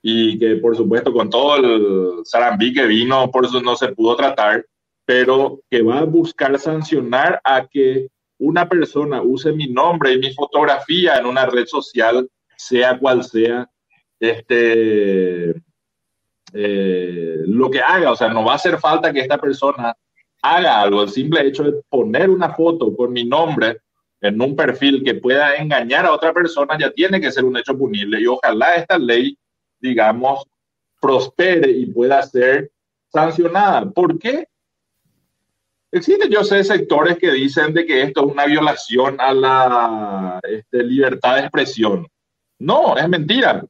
[0.03, 4.15] y que por supuesto con todo el zarambí que vino, por eso no se pudo
[4.15, 4.65] tratar,
[5.07, 8.09] pero que va a buscar sancionar a que
[8.39, 12.29] una persona use mi nombre y mi fotografía en una red social
[12.65, 13.69] sea cual sea
[14.19, 15.51] este,
[16.53, 18.12] eh, lo que haga.
[18.12, 19.95] O sea, no va a hacer falta que esta persona
[20.43, 21.03] haga algo.
[21.03, 23.79] El simple hecho de poner una foto con mi nombre
[24.21, 27.77] en un perfil que pueda engañar a otra persona ya tiene que ser un hecho
[27.77, 28.21] punible.
[28.21, 29.37] Y ojalá esta ley,
[29.81, 30.45] digamos,
[31.01, 32.71] prospere y pueda ser
[33.12, 33.91] sancionada.
[33.91, 34.47] ¿Por qué?
[35.93, 40.83] Existen, yo sé, sectores que dicen de que esto es una violación a la este,
[40.83, 42.09] libertad de expresión.
[42.65, 43.62] No, es mentira.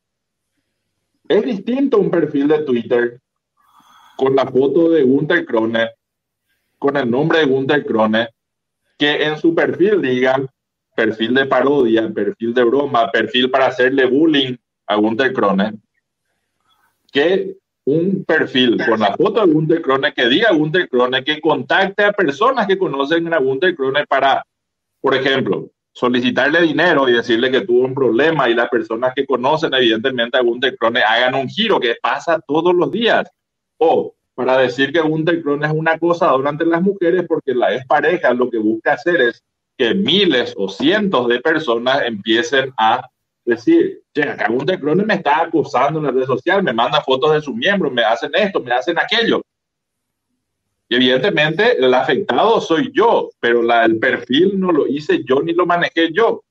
[1.28, 3.20] Es distinto un perfil de Twitter
[4.16, 5.90] con la foto de Gunther Krone,
[6.78, 8.28] con el nombre de Gunther Krone,
[8.96, 10.40] que en su perfil diga
[10.94, 14.54] perfil de parodia, perfil de broma, perfil para hacerle bullying
[14.86, 15.72] a Gunther Krone,
[17.10, 22.04] que un perfil con la foto de Gunther Krone que diga Gunther Krone, que contacte
[22.04, 24.46] a personas que conocen a Gunther Krone para,
[25.00, 29.72] por ejemplo, solicitarle dinero y decirle que tuvo un problema y las personas que conocen
[29.74, 33.30] evidentemente a Gunter Krone hagan un giro que pasa todos los días.
[33.78, 37.86] O para decir que Gunter Krone es una cosa durante las mujeres porque la es
[37.86, 39.44] pareja lo que busca hacer es
[39.78, 43.08] que miles o cientos de personas empiecen a
[43.44, 47.32] decir, che, acá Gunter Krone me está acusando en la red social, me manda fotos
[47.34, 49.42] de sus miembros, me hacen esto, me hacen aquello.
[50.94, 56.12] Evidentemente el afectado soy yo, pero el perfil no lo hice yo ni lo manejé
[56.12, 56.44] yo.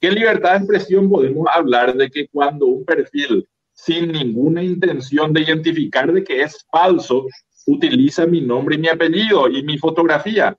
[0.00, 5.42] ¿Qué libertad de expresión podemos hablar de que cuando un perfil sin ninguna intención de
[5.42, 7.26] identificar de que es falso
[7.66, 10.56] utiliza mi nombre y mi apellido y mi fotografía?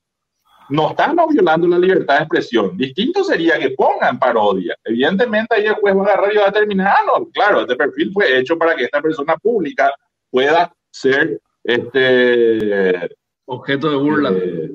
[0.69, 2.77] No están violando la libertad de expresión.
[2.77, 4.75] Distinto sería que pongan parodia.
[4.83, 6.93] Evidentemente ahí el juez va a agarrar y va a terminar.
[6.95, 9.91] Ah, no, claro, este perfil fue hecho para que esta persona pública
[10.29, 13.09] pueda ser este
[13.53, 14.29] Objeto de burla.
[14.29, 14.71] Eh,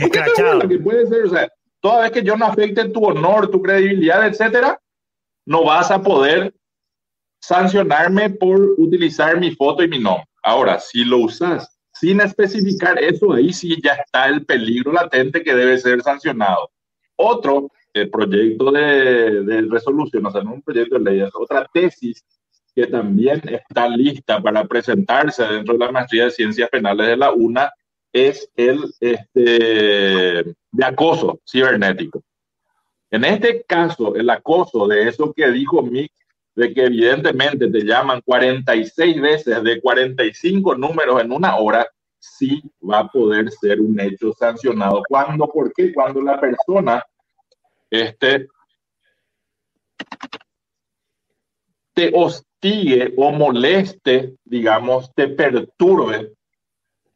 [0.00, 1.48] objeto de burla que puede ser, o sea,
[1.80, 4.80] toda vez que yo no afecte tu honor, tu credibilidad, etcétera,
[5.44, 6.54] no vas a poder
[7.38, 10.24] sancionarme por utilizar mi foto y mi nombre.
[10.42, 15.54] Ahora, si lo usas sin especificar eso, ahí sí ya está el peligro latente que
[15.54, 16.70] debe ser sancionado.
[17.16, 22.24] Otro, el proyecto de, de resolución, o sea, no un proyecto de ley, otra tesis
[22.74, 27.32] que también está lista para presentarse dentro de la maestría de ciencias penales de la
[27.32, 27.70] UNA,
[28.12, 32.22] es el este, de acoso cibernético.
[33.10, 36.12] En este caso, el acoso de eso que dijo Mick,
[36.54, 41.86] de que evidentemente te llaman 46 veces de 45 números en una hora,
[42.18, 45.02] sí va a poder ser un hecho sancionado.
[45.08, 45.46] ¿Cuándo?
[45.48, 45.92] ¿Por qué?
[45.92, 47.02] Cuando la persona
[47.90, 48.48] este,
[51.94, 56.32] te hostigue o moleste, digamos, te perturbe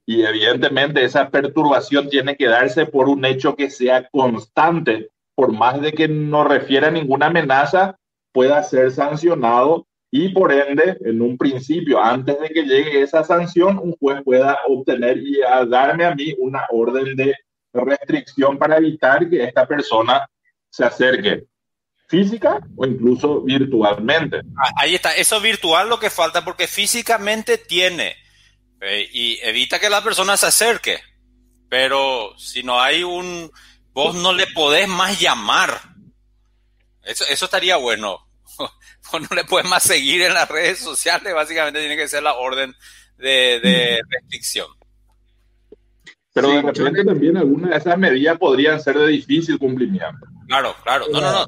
[0.06, 5.80] y evidentemente esa perturbación tiene que darse por un hecho que sea constante, por más
[5.80, 7.96] de que no refiera a ninguna amenaza,
[8.32, 13.78] pueda ser sancionado y por ende, en un principio, antes de que llegue esa sanción,
[13.78, 17.34] un juez pueda obtener y darme a mí una orden de
[17.72, 20.28] restricción para evitar que esta persona
[20.68, 21.44] se acerque
[22.08, 24.42] física o incluso virtualmente.
[24.54, 28.14] Ah, ahí está, eso virtual lo que falta porque físicamente tiene
[28.82, 30.98] eh, y evita que la persona se acerque.
[31.68, 33.50] Pero si no hay un,
[33.92, 35.80] vos no le podés más llamar.
[37.04, 38.18] Eso, eso estaría bueno.
[39.12, 42.34] Vos no le puedes más seguir en las redes sociales, básicamente tiene que ser la
[42.34, 42.74] orden
[43.16, 44.68] de, restricción.
[46.32, 50.26] Pero de repente también algunas de esas medidas podrían ser de difícil cumplimiento.
[50.46, 51.06] Claro, claro.
[51.12, 51.46] No, no, no.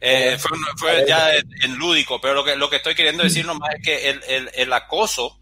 [0.00, 0.36] Eh,
[0.76, 4.10] fue, ya en, lúdico, pero lo que, lo que estoy queriendo decir nomás es que
[4.10, 5.40] el, el, el acoso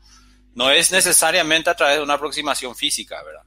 [0.55, 3.43] no es necesariamente a través de una aproximación física, ¿verdad?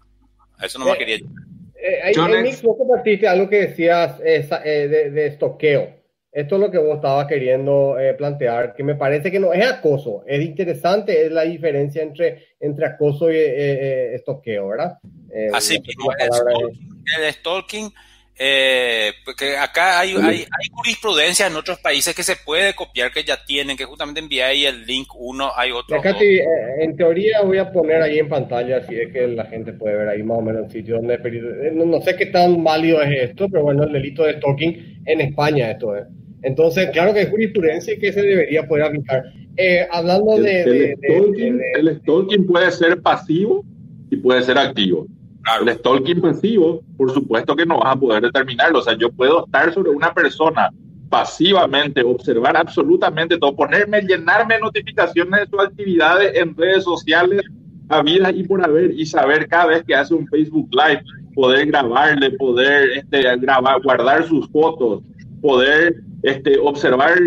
[0.62, 1.18] eso no me eh, quería.
[1.18, 4.48] Eh, hay, compartiste algo que decías eh,
[4.88, 5.94] de, de, estoqueo.
[6.32, 9.66] Esto es lo que vos estabas queriendo eh, plantear, que me parece que no es
[9.66, 14.98] acoso, es interesante, es la diferencia entre, entre acoso y estoqueo, ¿verdad?
[15.54, 17.94] Así mismo, el stalking
[18.38, 23.24] eh, porque acá hay, hay, hay, jurisprudencia en otros países que se puede copiar, que
[23.24, 25.98] ya tienen, que justamente envía ahí el link uno, hay otro.
[25.98, 26.44] Acá eh,
[26.82, 30.10] en teoría voy a poner ahí en pantalla, si es que la gente puede ver
[30.10, 31.14] ahí más o menos el sitio donde...
[31.14, 35.02] Eh, no, no sé qué tan válido es esto, pero bueno, el delito de stalking
[35.06, 36.04] en España esto es.
[36.42, 39.24] Entonces, claro que hay jurisprudencia y que se debería poder aplicar.
[39.56, 43.64] Eh, hablando de, el, stalking, el stalking puede ser pasivo
[44.12, 45.08] y puede ser activo.
[45.62, 48.80] El stalking pasivo, por supuesto que no vas a poder determinarlo.
[48.80, 50.72] O sea, yo puedo estar sobre una persona
[51.10, 57.44] pasivamente, observar absolutamente todo, ponerme, llenarme notificaciones de sus actividades en redes sociales,
[57.90, 61.04] habidas y por haber, y saber cada vez que hace un Facebook Live,
[61.36, 65.04] poder grabarle, poder este, grabar, guardar sus fotos,
[65.42, 67.20] poder este, observar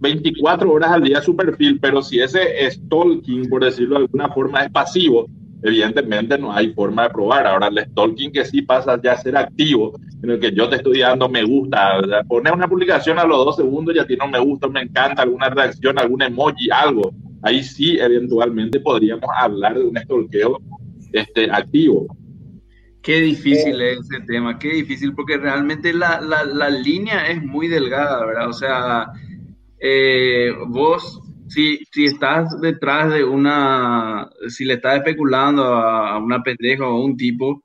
[0.00, 4.62] 24 horas al día su perfil, pero si ese stalking, por decirlo de alguna forma,
[4.62, 5.26] es pasivo,
[5.64, 7.46] evidentemente no hay forma de probar.
[7.46, 10.76] Ahora el stalking que sí pasa ya a ser activo, en el que yo te
[10.76, 14.38] estoy dando me gusta, poner una publicación a los dos segundos ya tiene un me
[14.38, 17.12] gusta, me encanta, alguna reacción, algún emoji, algo.
[17.42, 20.60] Ahí sí eventualmente podríamos hablar de un stalkeo
[21.12, 22.06] este, activo.
[23.00, 27.68] Qué difícil es ese tema, qué difícil, porque realmente la, la, la línea es muy
[27.68, 28.48] delgada, ¿verdad?
[28.48, 29.12] O sea,
[29.78, 31.20] eh, vos
[31.54, 37.04] si, si estás detrás de una, si le estás especulando a, una pendeja o a
[37.04, 37.62] un tipo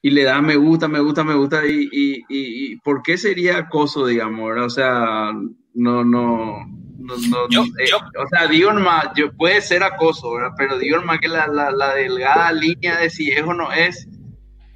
[0.00, 3.58] y le das me gusta, me gusta, me gusta, y, y, y, ¿por qué sería
[3.58, 4.56] acoso, digamos?
[4.58, 5.32] O sea,
[5.74, 6.64] no, no,
[6.98, 10.52] no, no eh, o sea, digo nomás, yo, puede ser acoso, ¿verdad?
[10.56, 14.08] Pero digo nomás que la, la, la delgada línea de si es o no es,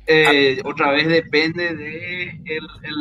[0.07, 2.41] eh, otra vez depende de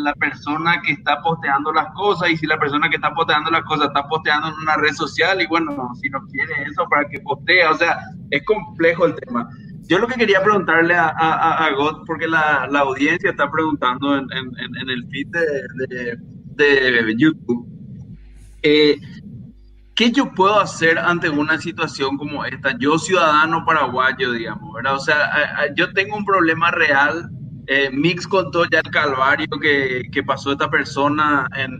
[0.04, 3.64] la persona que está posteando las cosas y si la persona que está posteando las
[3.64, 7.20] cosas está posteando en una red social y bueno, si no quiere eso para que
[7.22, 7.99] postea, o sea,
[8.30, 9.49] es complejo el tema.
[9.88, 14.28] Yo lo que quería preguntarle a, a, God, porque la, la, audiencia está preguntando en,
[14.32, 16.18] en, el feed de,
[16.56, 17.68] de, de YouTube,
[18.64, 18.97] eh,
[20.02, 22.76] ¿qué yo puedo hacer ante una situación como esta?
[22.80, 24.95] Yo, ciudadano paraguayo, digamos, ¿verdad?
[24.95, 25.30] O sea,
[25.76, 27.30] yo tengo un problema real.
[27.68, 31.80] Eh, Mix contó ya el calvario que, que pasó esta persona en,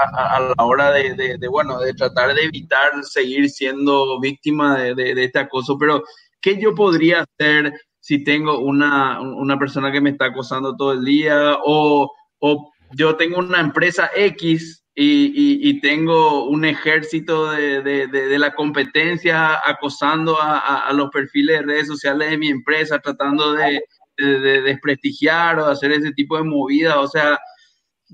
[0.00, 5.24] a, la hora de, de, bueno, de tratar de evitar seguir siendo víctima de, de,
[5.24, 6.02] este acoso, pero
[6.40, 11.04] ¿qué yo podría hacer si tengo una, una persona que me está acosando todo el
[11.04, 19.60] día o, o yo tengo una empresa X y, tengo un ejército de, la competencia
[19.64, 23.82] acosando a, los perfiles de redes sociales de mi empresa, tratando de,
[24.16, 26.96] desprestigiar o hacer ese tipo de movidas.
[26.96, 27.38] O sea,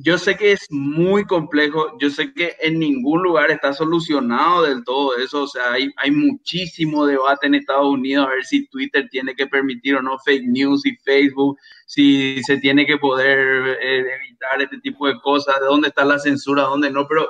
[0.00, 4.84] yo sé que es muy complejo, yo sé que en ningún lugar está solucionado del
[4.84, 9.08] todo eso, o sea, hay, hay muchísimo debate en Estados Unidos a ver si Twitter
[9.10, 14.04] tiene que permitir o no fake news y Facebook, si se tiene que poder eh,
[14.20, 17.28] evitar este tipo de cosas, de dónde está la censura, dónde no, pero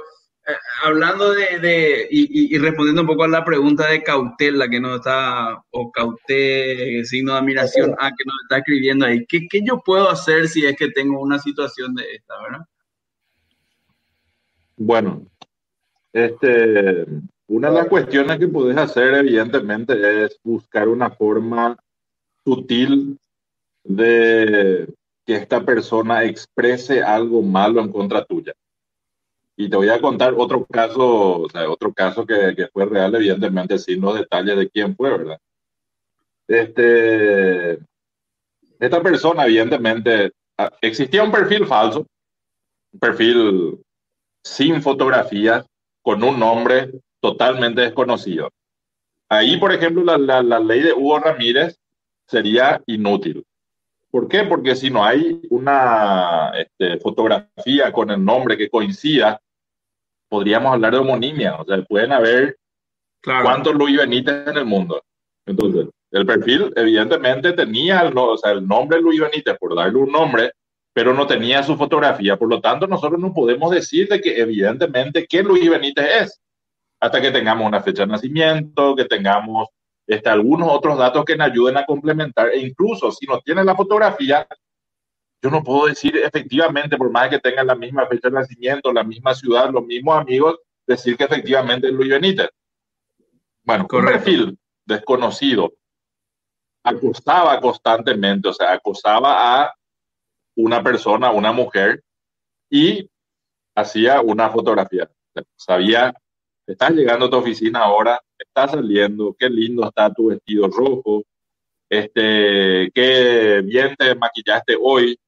[0.82, 5.90] hablando de, y, respondiendo un poco a la pregunta de cautela que nos está, o
[5.90, 10.48] cauté, signo de admiración, a que nos está escribiendo ahí, ¿qué, ¿qué, yo puedo hacer
[10.48, 12.66] si es que tengo una situación de esta, verdad?
[14.76, 15.26] Bueno,
[16.12, 17.06] este,
[17.48, 21.76] una de las cuestiones que puedes hacer, evidentemente, es buscar una forma
[22.44, 23.18] sutil
[23.84, 24.88] de
[25.26, 28.54] que esta persona exprese algo malo en contra tuya.
[29.60, 33.12] Y te voy a contar otro caso, o sea, otro caso que, que fue real,
[33.16, 35.40] evidentemente sin los detalles de quién fue, ¿verdad?
[36.46, 37.72] Este,
[38.78, 42.06] esta persona, evidentemente, ah, existía un perfil falso,
[42.92, 43.80] un perfil
[44.44, 45.66] sin fotografías,
[46.02, 48.52] con un nombre totalmente desconocido.
[49.28, 51.76] Ahí, por ejemplo, la, la, la ley de Hugo Ramírez
[52.28, 53.44] sería inútil.
[54.12, 54.44] ¿Por qué?
[54.44, 59.40] Porque si no hay una este, fotografía con el nombre que coincida,
[60.28, 62.56] podríamos hablar de homonimia, o sea, pueden haber
[63.22, 65.02] cuántos Luis Benítez en el mundo.
[65.46, 70.12] Entonces, el perfil evidentemente tenía el, o sea, el nombre Luis Benítez, por darle un
[70.12, 70.52] nombre,
[70.92, 72.36] pero no tenía su fotografía.
[72.36, 76.40] Por lo tanto, nosotros no podemos decir de que evidentemente qué Luis Benítez es,
[77.00, 79.68] hasta que tengamos una fecha de nacimiento, que tengamos
[80.06, 82.48] este, algunos otros datos que nos ayuden a complementar.
[82.48, 84.46] E incluso si no tiene la fotografía,
[85.42, 89.04] yo no puedo decir efectivamente, por más que tengan la misma fecha de nacimiento, la
[89.04, 92.48] misma ciudad, los mismos amigos, decir que efectivamente es Luis Benítez.
[93.62, 95.74] Bueno, con perfil desconocido,
[96.82, 99.74] acosaba constantemente, o sea, acosaba a
[100.56, 102.02] una persona, una mujer,
[102.70, 103.08] y
[103.74, 105.08] hacía una fotografía.
[105.56, 106.12] Sabía,
[106.66, 111.22] estás llegando a tu oficina ahora, estás saliendo, qué lindo está tu vestido rojo,
[111.88, 115.18] este, qué bien te maquillaste hoy,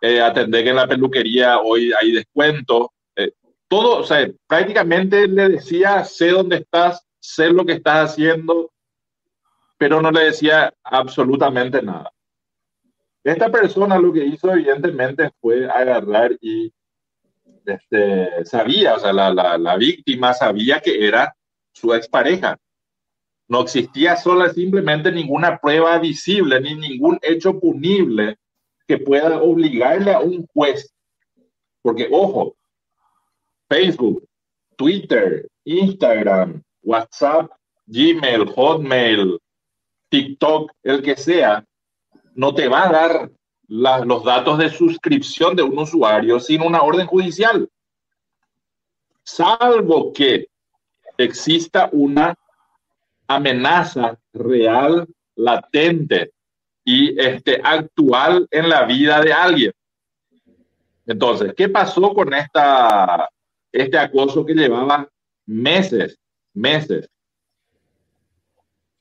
[0.00, 2.92] eh, atender que en la peluquería hoy hay descuento.
[3.16, 3.32] Eh,
[3.68, 8.70] todo, o sea, prácticamente le decía, sé dónde estás, sé lo que estás haciendo,
[9.76, 12.12] pero no le decía absolutamente nada.
[13.24, 16.72] Esta persona lo que hizo evidentemente fue agarrar y
[17.66, 21.34] este, sabía, o sea, la, la, la víctima sabía que era
[21.72, 22.56] su expareja.
[23.48, 28.38] No existía sola simplemente ninguna prueba visible ni ningún hecho punible
[28.88, 30.90] que pueda obligarle a un juez,
[31.82, 32.56] porque ojo,
[33.68, 34.26] Facebook,
[34.76, 37.50] Twitter, Instagram, WhatsApp,
[37.86, 39.38] Gmail, Hotmail,
[40.08, 41.62] TikTok, el que sea,
[42.34, 43.30] no te va a dar
[43.68, 47.68] los datos de suscripción de un usuario sin una orden judicial,
[49.22, 50.48] salvo que
[51.18, 52.34] exista una
[53.26, 56.32] amenaza real, latente,
[56.90, 59.72] y este, actual en la vida de alguien.
[61.04, 63.28] Entonces, ¿qué pasó con esta,
[63.70, 65.06] este acoso que llevaba
[65.44, 66.18] meses,
[66.54, 67.06] meses?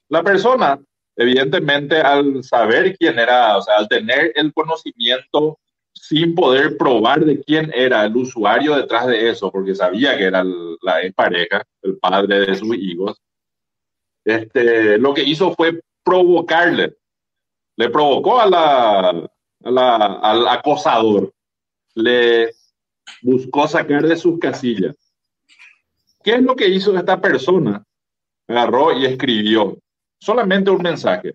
[0.09, 0.77] La persona,
[1.15, 5.57] evidentemente, al saber quién era, o sea, al tener el conocimiento
[5.93, 10.43] sin poder probar de quién era el usuario detrás de eso, porque sabía que era
[10.43, 13.21] la pareja, el padre de sus hijos,
[14.25, 16.96] este, lo que hizo fue provocarle
[17.77, 19.29] le provocó a la,
[19.63, 21.31] al acosador,
[21.93, 22.51] le
[23.21, 24.95] buscó sacar de sus casillas.
[26.23, 27.83] ¿Qué es lo que hizo esta persona?
[28.47, 29.77] Agarró y escribió
[30.19, 31.33] solamente un mensaje.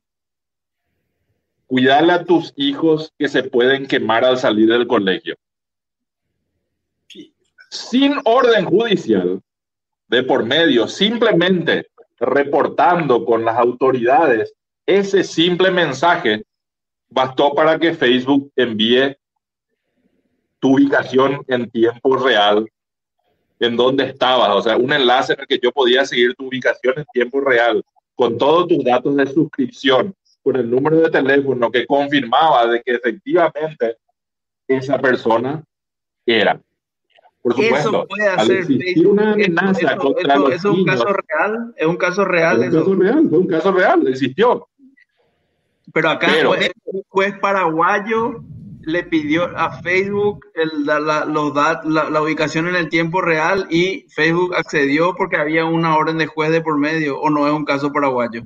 [1.67, 5.37] cuidarle a tus hijos que se pueden quemar al salir del colegio.
[7.71, 9.41] Sin orden judicial
[10.09, 11.87] de por medio, simplemente
[12.19, 14.53] reportando con las autoridades
[14.87, 16.45] ese simple mensaje,
[17.09, 19.17] bastó para que Facebook envíe
[20.59, 22.69] tu ubicación en tiempo real,
[23.59, 26.95] en donde estabas, o sea, un enlace en el que yo podía seguir tu ubicación
[26.97, 27.83] en tiempo real,
[28.15, 32.93] con todos tus datos de suscripción, con el número de teléfono que confirmaba de que
[32.95, 33.97] efectivamente
[34.67, 35.63] esa persona
[36.27, 36.61] era.
[37.43, 38.67] Por supuesto, eso puede hacer
[39.05, 41.75] una amenaza contra los ¿Es un caso real?
[41.77, 42.63] ¿Es un caso real?
[42.63, 44.69] Es un caso real, es un caso real, existió.
[45.93, 46.73] Pero acá Pero, el
[47.09, 48.43] juez paraguayo
[48.85, 53.21] le pidió a Facebook el, la, la, los dat, la, la, ubicación en el tiempo
[53.21, 57.47] real y Facebook accedió porque había una orden de juez de por medio, o no
[57.47, 58.43] es un caso paraguayo.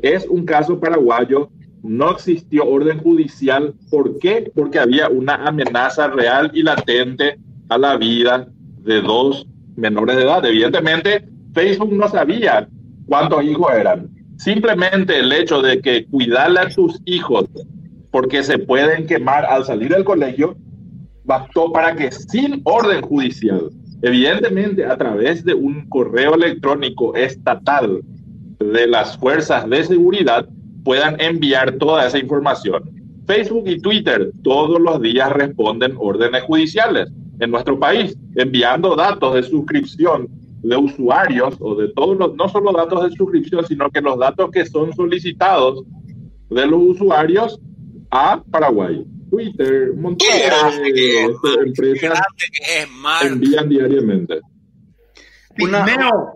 [0.00, 1.50] Es un caso paraguayo,
[1.82, 3.74] no existió orden judicial.
[3.90, 4.50] ¿Por qué?
[4.54, 7.38] Porque había una amenaza real y latente
[7.68, 8.48] a la vida
[8.82, 9.46] de dos
[9.76, 10.44] menores de edad.
[10.44, 12.68] Evidentemente, Facebook no sabía
[13.06, 14.15] cuántos hijos eran.
[14.36, 17.46] Simplemente el hecho de que cuidarle a sus hijos
[18.10, 20.56] porque se pueden quemar al salir del colegio,
[21.24, 23.70] bastó para que sin orden judicial,
[24.02, 28.00] evidentemente a través de un correo electrónico estatal
[28.58, 30.48] de las fuerzas de seguridad,
[30.84, 32.90] puedan enviar toda esa información.
[33.26, 37.08] Facebook y Twitter todos los días responden órdenes judiciales
[37.40, 40.28] en nuestro país, enviando datos de suscripción
[40.68, 44.50] de usuarios o de todos los, no solo datos de suscripción, sino que los datos
[44.50, 45.84] que son solicitados
[46.50, 47.60] de los usuarios
[48.10, 49.04] a Paraguay.
[49.30, 51.36] Twitter, un montón de
[51.66, 52.20] empresas
[53.22, 54.40] envían diariamente.
[55.54, 56.34] Pigmeo.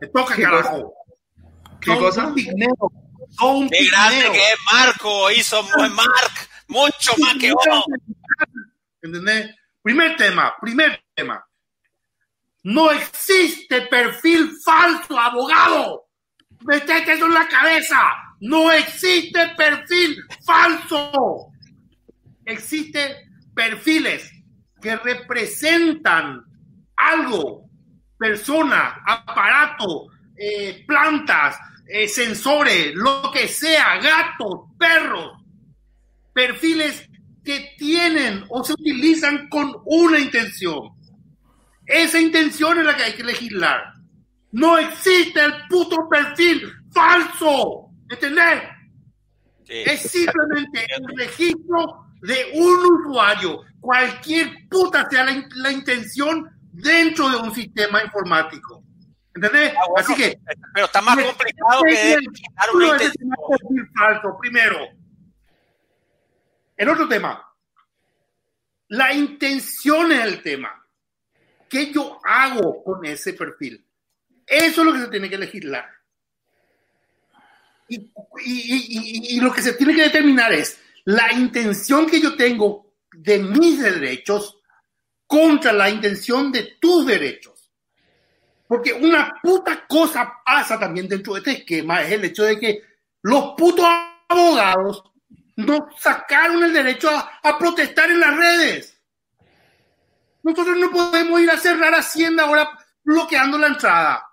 [0.00, 0.92] Me toca, carajo.
[1.80, 2.32] ¿Qué cosa?
[2.34, 2.92] Pigmeo.
[3.70, 6.32] Qué grande que es Marco, hizo Mark,
[6.68, 7.84] mucho más que vos.
[9.02, 9.54] ¿Entendés?
[9.82, 11.44] Primer tema, primer tema.
[12.62, 16.04] No existe perfil falso, abogado.
[16.66, 18.00] Metete eso en la cabeza.
[18.40, 21.48] No existe perfil falso.
[22.44, 23.12] Existen
[23.54, 24.30] perfiles
[24.80, 26.42] que representan
[26.96, 27.68] algo,
[28.18, 30.06] persona, aparato,
[30.36, 31.56] eh, plantas,
[31.86, 35.42] eh, sensores, lo que sea, gatos, perros,
[36.32, 37.08] perfiles
[37.44, 40.99] que tienen o se utilizan con una intención.
[41.90, 43.94] Esa intención es la que hay que legislar.
[44.52, 47.90] No existe el puto perfil falso.
[48.08, 48.62] ¿Entendés?
[49.66, 57.52] Es simplemente el registro de un usuario, cualquier puta sea la, intención dentro de un
[57.52, 58.84] sistema informático.
[59.34, 59.72] ¿Entendés?
[59.76, 60.38] Ah, Así que.
[60.74, 62.18] Pero está más complicado que
[62.74, 63.90] una intención.
[63.96, 64.78] falso, primero.
[66.76, 67.44] El otro tema.
[68.88, 70.79] La intención es el tema.
[71.70, 73.86] ¿Qué yo hago con ese perfil?
[74.44, 75.88] Eso es lo que se tiene que legislar.
[77.88, 83.80] Y, lo que se tiene que determinar es la intención que yo tengo de mis
[83.80, 84.58] derechos
[85.28, 87.70] contra la intención de tus derechos.
[88.66, 92.82] Porque una puta cosa pasa también dentro de este esquema, es el hecho de que
[93.22, 93.86] los putos
[94.28, 95.04] abogados
[95.54, 98.99] no sacaron el derecho a, a protestar en las redes.
[100.42, 102.70] Nosotros no podemos ir a cerrar Hacienda ahora
[103.02, 104.26] bloqueando la entrada.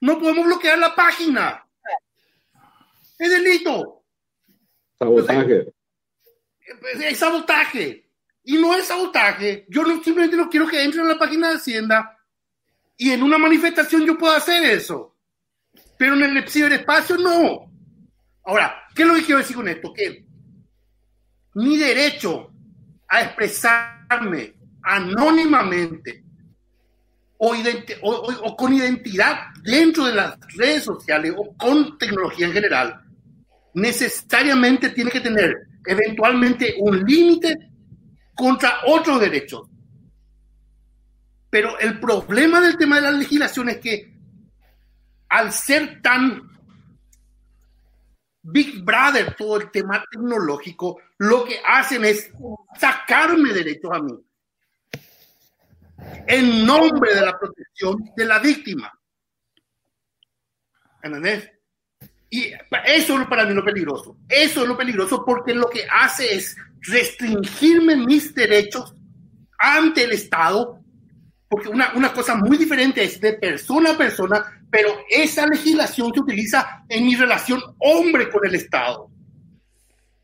[0.00, 1.64] No podemos bloquear la página
[3.18, 4.04] es delito.
[4.98, 5.72] Sabotaje.
[7.02, 8.10] es sabotaje.
[8.44, 9.66] Y no es sabotaje.
[9.68, 12.18] Yo no, simplemente no quiero que entre en la página de Hacienda
[12.96, 15.16] y en una manifestación yo pueda hacer eso.
[15.96, 17.70] Pero en el ciberespacio no.
[18.44, 19.92] Ahora, ¿qué es lo que quiero decir con esto?
[19.94, 20.26] Que
[21.54, 22.52] mi derecho
[23.08, 24.54] a expresarme
[24.84, 26.24] anónimamente
[27.38, 33.00] o, con identidad dentro de las redes sociales o con tecnología en general
[33.74, 37.70] necesariamente tiene que tener eventualmente un límite
[38.34, 39.68] contra otros derechos.
[41.50, 44.14] Pero el problema del tema de la legislación es que
[45.28, 46.50] al ser tan
[48.42, 52.30] Big Brother todo el tema tecnológico, lo que hacen es
[52.78, 54.12] sacarme derechos a mí
[56.26, 58.92] en nombre de la protección de la víctima.
[61.02, 61.50] ¿Entendés?
[62.30, 62.52] Y
[62.86, 64.16] eso es para mí lo peligroso.
[64.28, 68.94] Eso es lo peligroso porque lo que hace es restringirme mis derechos
[69.58, 70.84] ante el Estado
[71.54, 76.18] porque una, una cosa muy diferente es de persona a persona, pero esa legislación se
[76.18, 79.08] utiliza en mi relación hombre con el Estado.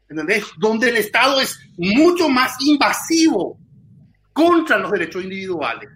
[0.09, 0.45] ¿Entendés?
[0.59, 3.59] Donde el Estado es mucho más invasivo
[4.33, 5.89] contra los derechos individuales.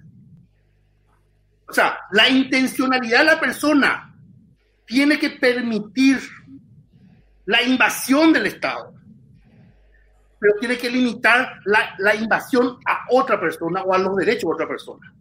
[1.68, 4.14] O sea, la intencionalidad de la persona
[4.86, 6.20] tiene que permitir
[7.46, 8.94] la invasión del Estado,
[10.38, 14.54] pero tiene que limitar la, la invasión a otra persona o a los derechos de
[14.54, 15.12] otra persona.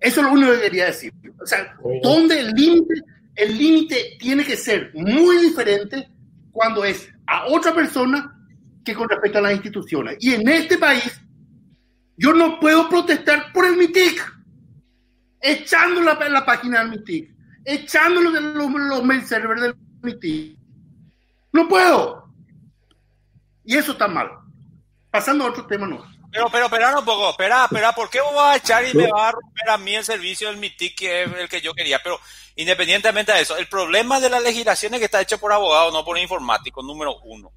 [0.00, 1.12] Eso es lo único que quería decir.
[1.40, 2.94] O sea, donde el límite,
[3.36, 6.08] el límite tiene que ser muy diferente
[6.52, 8.33] cuando es a otra persona
[8.84, 10.16] que con respecto a las instituciones.
[10.20, 11.20] Y en este país,
[12.16, 14.20] yo no puedo protestar por el MITIC,
[15.40, 20.58] echando la, la página del MITIC, echando los, los, mail servers del MITIC.
[21.52, 22.28] No puedo.
[23.64, 24.28] Y eso está mal.
[25.10, 26.04] Pasando a otro tema, no.
[26.30, 29.06] Pero, pero, espera un poco, espera, espera, ¿por qué vos vas a echar y me
[29.08, 32.00] vas a romper a mí el servicio del MITIC que es el que yo quería?
[32.02, 32.18] Pero
[32.56, 36.04] independientemente de eso, el problema de la legislación es que está hecho por abogados, no
[36.04, 37.52] por informáticos, número uno.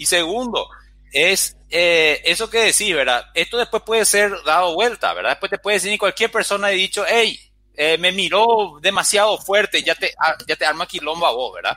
[0.00, 0.66] Y segundo,
[1.12, 3.26] es eh, eso que decís, ¿verdad?
[3.34, 5.32] Esto después puede ser dado vuelta, ¿verdad?
[5.32, 7.38] Después te puede decir cualquier persona y dicho, hey,
[7.74, 11.76] eh, me miró demasiado fuerte, ya te, ah, ya te arma quilombo a vos, ¿verdad?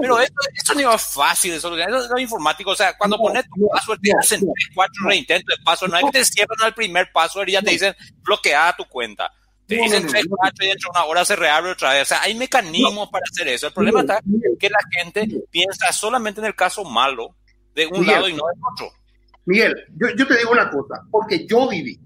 [0.00, 3.44] Pero esto, esto no es fácil de solucionar, eso es informático, o sea, cuando pones
[3.44, 6.72] tu password te hacen tres, cuatro reintentos de password, no es que te cierran al
[6.72, 9.30] primer password y ya te dicen bloqueada tu cuenta.
[9.66, 12.04] Te dicen tres, cuatro y dentro de una hora se reabre otra vez.
[12.04, 13.66] O sea, hay mecanismos para hacer eso.
[13.66, 14.18] El problema está
[14.58, 17.36] que la gente piensa solamente en el caso malo
[17.78, 18.96] de un lado y no del otro.
[19.46, 21.98] Miguel, yo, yo te digo una cosa, porque yo viví,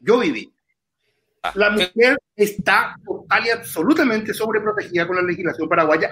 [0.00, 0.52] yo viví
[1.44, 6.08] Ah, la mujer está total y absolutamente sobreprotegida con la legislación paraguaya.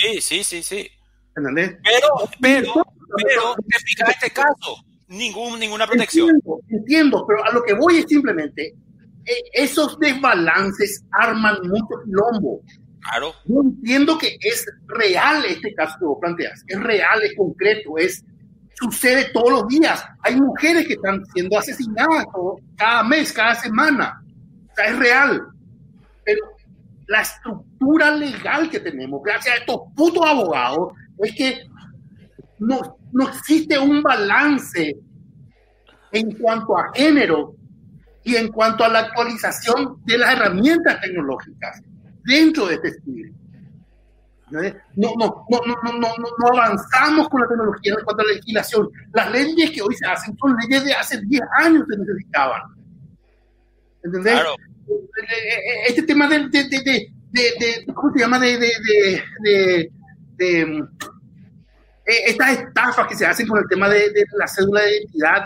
[0.00, 0.88] sí, sí, sí, sí.
[1.34, 2.72] Pero, pero,
[3.16, 4.76] pero, te fijas este caso,
[5.08, 6.30] ningún, ninguna protección.
[6.30, 8.74] Entiendo, entiendo, pero a lo que voy es simplemente,
[9.26, 12.62] eh, esos desbalances arman mucho quilombo.
[13.02, 13.34] Claro.
[13.44, 18.24] Yo entiendo que es real este caso que vos planteas, es real, es concreto, es
[18.74, 20.04] sucede todos los días.
[20.22, 22.26] Hay mujeres que están siendo asesinadas
[22.76, 24.22] cada mes, cada semana
[24.84, 25.42] es real.
[26.24, 26.40] Pero
[27.06, 31.62] la estructura legal que tenemos, gracias a estos putos abogados, es que
[32.58, 34.96] no, no existe un balance
[36.12, 37.54] en cuanto a género
[38.24, 41.82] y en cuanto a la actualización de las herramientas tecnológicas
[42.24, 43.32] dentro de este estilo.
[44.50, 44.60] No,
[44.96, 48.88] no, no, no, no, no, avanzamos con la tecnología en cuanto a la legislación.
[49.14, 52.60] Las leyes que hoy se hacen son leyes de hace 10 años que necesitaban.
[54.04, 54.34] ¿Entendés?
[54.34, 54.54] Claro.
[55.88, 58.38] Este tema de, de, de, de, ¿cómo se llama?
[58.38, 59.90] De, de,
[60.36, 60.84] de,
[62.04, 65.44] estas estafas que se hacen con el tema de, la cédula de identidad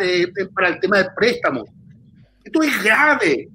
[0.53, 1.69] para el tema de préstamos.
[2.43, 3.49] Esto es grave.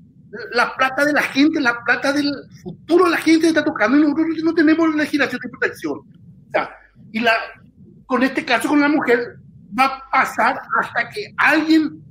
[0.52, 2.32] La plata de la gente, la plata del
[2.64, 6.00] futuro la gente está tocando y nosotros no tenemos legislación de protección.
[6.00, 6.70] O sea,
[7.12, 7.34] y la,
[8.06, 9.38] con este caso con la mujer
[9.78, 12.02] va a pasar hasta que alguien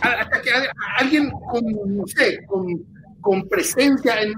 [0.00, 0.50] hasta que
[0.98, 1.64] alguien con,
[1.96, 2.84] no sé, con,
[3.20, 4.34] con presencia en,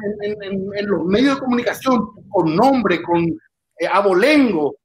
[0.86, 4.76] los medios de comunicación, con nombre, con eh, abolengo,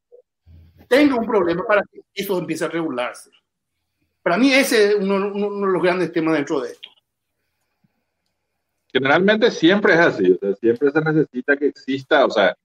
[0.87, 3.29] tenga un problema para que eso empiece a regularse.
[4.23, 6.88] Para mí ese es uno de los grandes temas dentro de esto.
[8.91, 12.55] Generalmente siempre es así, o sea, siempre se necesita que exista, o sea,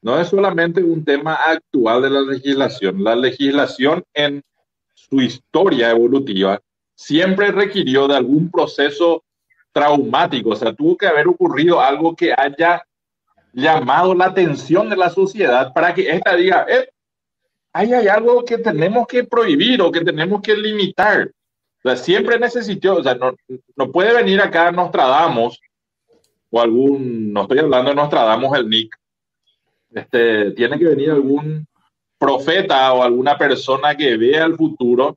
[0.00, 4.42] no es solamente un tema actual de la legislación, la legislación en
[4.94, 6.60] su historia evolutiva
[6.94, 9.24] siempre requirió de algún proceso
[9.72, 12.82] traumático, o sea, tuvo que haber ocurrido algo que haya
[13.52, 16.88] llamado la atención de la sociedad para que esta diga, eh,
[17.72, 21.30] hay algo que tenemos que prohibir o que tenemos que limitar.
[21.86, 23.32] O sea, siempre necesitó, o sea, no,
[23.76, 25.60] no puede venir acá Nostradamus
[26.50, 28.98] o algún, no estoy hablando de Nostradamus el Nick,
[29.94, 31.64] este, tiene que venir algún
[32.18, 35.16] profeta o alguna persona que vea el futuro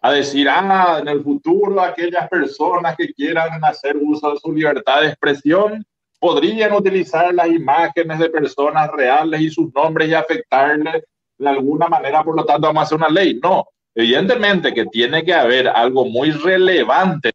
[0.00, 5.00] a decir, ah, en el futuro aquellas personas que quieran hacer uso de su libertad
[5.00, 5.84] de expresión
[6.20, 11.02] podrían utilizar las imágenes de personas reales y sus nombres y afectarles
[11.36, 13.40] de alguna manera, por lo tanto vamos a hacer una ley.
[13.42, 13.66] No,
[13.96, 17.32] evidentemente que tiene que haber algo muy relevante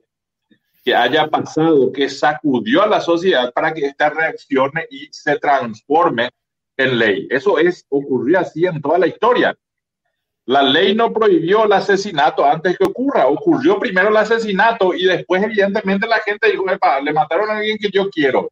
[0.84, 6.30] que haya pasado, que sacudió a la sociedad para que esta reaccione y se transforme
[6.78, 7.28] en ley.
[7.30, 9.58] Eso es, ocurrió así en toda la historia.
[10.46, 13.28] La ley no prohibió el asesinato antes que ocurra.
[13.28, 17.90] Ocurrió primero el asesinato y después, evidentemente, la gente dijo: le mataron a alguien que
[17.92, 18.52] yo quiero.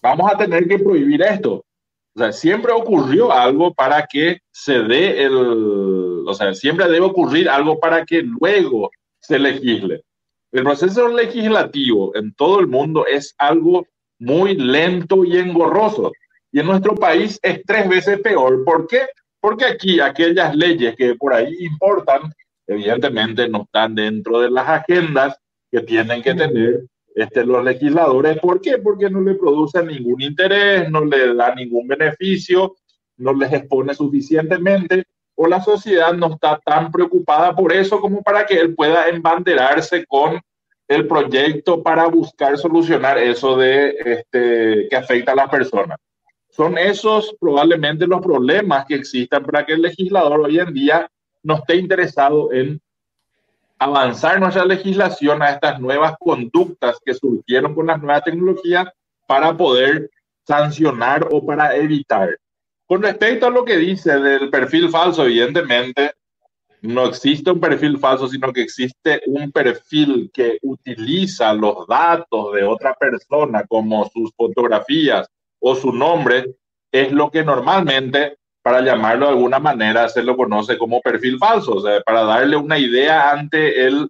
[0.00, 1.64] Vamos a tener que prohibir esto.
[2.16, 5.34] O sea, siempre ocurrió algo para que se dé el,
[6.26, 10.02] o sea, siempre debe ocurrir algo para que luego se legisle.
[10.52, 13.86] El proceso legislativo en todo el mundo es algo
[14.20, 16.12] muy lento y engorroso.
[16.52, 18.64] Y en nuestro país es tres veces peor.
[18.64, 19.06] ¿Por qué?
[19.40, 22.32] Porque aquí aquellas leyes que por ahí importan,
[22.68, 25.36] evidentemente no están dentro de las agendas
[25.72, 26.84] que tienen que tener
[27.14, 28.38] este, los legisladores.
[28.38, 28.78] ¿Por qué?
[28.78, 32.74] Porque no le producen ningún interés, no le da ningún beneficio,
[33.16, 35.04] no les expone suficientemente
[35.36, 40.04] o la sociedad no está tan preocupada por eso como para que él pueda embanderarse
[40.06, 40.40] con
[40.86, 45.98] el proyecto para buscar solucionar eso de este, que afecta a las personas.
[46.50, 51.10] Son esos probablemente los problemas que existan para que el legislador hoy en día
[51.42, 52.80] no esté interesado en
[53.84, 58.88] avanzar nuestra legislación a estas nuevas conductas que surgieron con las nuevas tecnologías
[59.26, 60.10] para poder
[60.46, 62.38] sancionar o para evitar.
[62.86, 66.12] Con respecto a lo que dice del perfil falso, evidentemente
[66.80, 72.64] no existe un perfil falso, sino que existe un perfil que utiliza los datos de
[72.64, 75.28] otra persona como sus fotografías
[75.60, 76.56] o su nombre,
[76.90, 81.76] es lo que normalmente, para llamarlo de alguna manera, se lo conoce como perfil falso,
[81.76, 84.08] o sea, para darle una idea ante el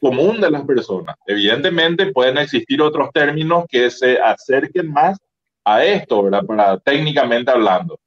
[0.00, 1.16] común de las personas.
[1.26, 5.18] Evidentemente pueden existir otros términos que se acerquen más
[5.64, 6.30] a esto.
[6.46, 7.98] Para técnicamente hablando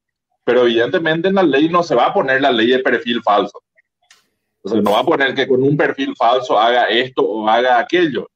[0.43, 3.61] pero evidentemente en la ley no se va a poner la ley de perfil falso.
[4.63, 7.79] O sea, no va a poner que con un perfil falso haga esto o haga
[7.79, 8.29] aquello.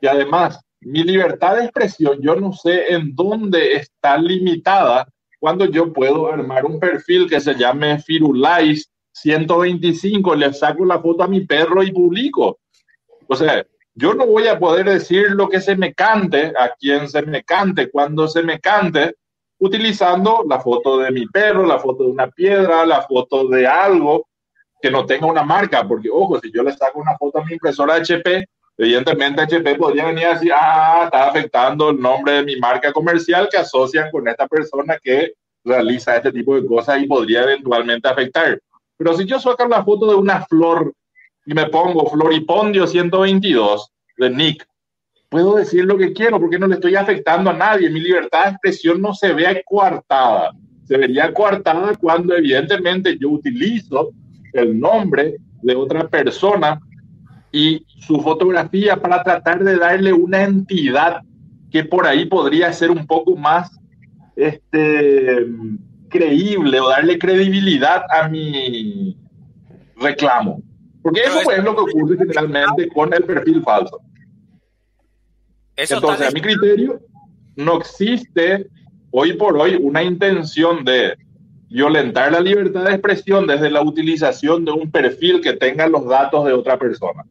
[0.00, 5.06] Y además, mi libertad de expresión, yo no sé en dónde está limitada
[5.38, 11.22] cuando yo puedo armar un perfil que se llame Firulais 125, le saco la foto
[11.22, 12.60] a mi perro y publico.
[13.26, 17.08] O sea, yo no voy a poder decir lo que se me cante, a quien
[17.08, 19.16] se me cante, cuando se me cante,
[19.58, 24.28] utilizando la foto de mi perro, la foto de una piedra, la foto de algo
[24.80, 27.54] que no tenga una marca, porque ojo, si yo le saco una foto a mi
[27.54, 28.46] impresora HP,
[28.78, 33.48] evidentemente HP podría venir a decir, ah, está afectando el nombre de mi marca comercial
[33.50, 35.32] que asocian con esta persona que
[35.64, 38.60] realiza este tipo de cosas y podría eventualmente afectar.
[38.96, 40.94] Pero si yo saco la foto de una flor
[41.44, 44.66] y me pongo Floripondio 122 de Nick,
[45.28, 47.90] puedo decir lo que quiero porque no le estoy afectando a nadie.
[47.90, 50.52] Mi libertad de expresión no se ve coartada.
[50.84, 54.12] Se vería coartada cuando evidentemente yo utilizo
[54.52, 56.80] el nombre de otra persona
[57.52, 61.22] y su fotografía para tratar de darle una entidad
[61.70, 63.70] que por ahí podría ser un poco más
[64.36, 65.46] este,
[66.08, 69.16] creíble o darle credibilidad a mi
[69.96, 70.62] reclamo.
[71.02, 74.00] Porque eso es lo que ocurre generalmente con el perfil falso.
[75.76, 77.00] Entonces, a mi criterio,
[77.56, 78.66] no existe
[79.10, 81.16] hoy por hoy una intención de
[81.68, 86.44] violentar la libertad de expresión desde la utilización de un perfil que tenga los datos
[86.46, 87.24] de otra persona.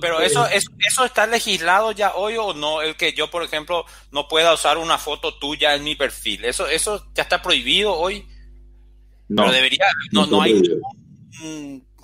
[0.00, 3.84] pero eso, eso, eso está legislado ya hoy o no, el que yo, por ejemplo,
[4.10, 6.44] no pueda usar una foto tuya en mi perfil.
[6.44, 8.26] Eso, eso ya está prohibido hoy.
[9.28, 10.60] No, pero debería, no, no, hay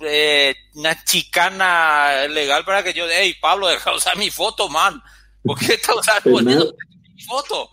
[0.01, 5.01] eh, una chicana legal para que yo, hey, Pablo, deja usar mi foto, man.
[5.43, 6.73] ¿Por qué estás usando
[7.15, 7.69] mi foto?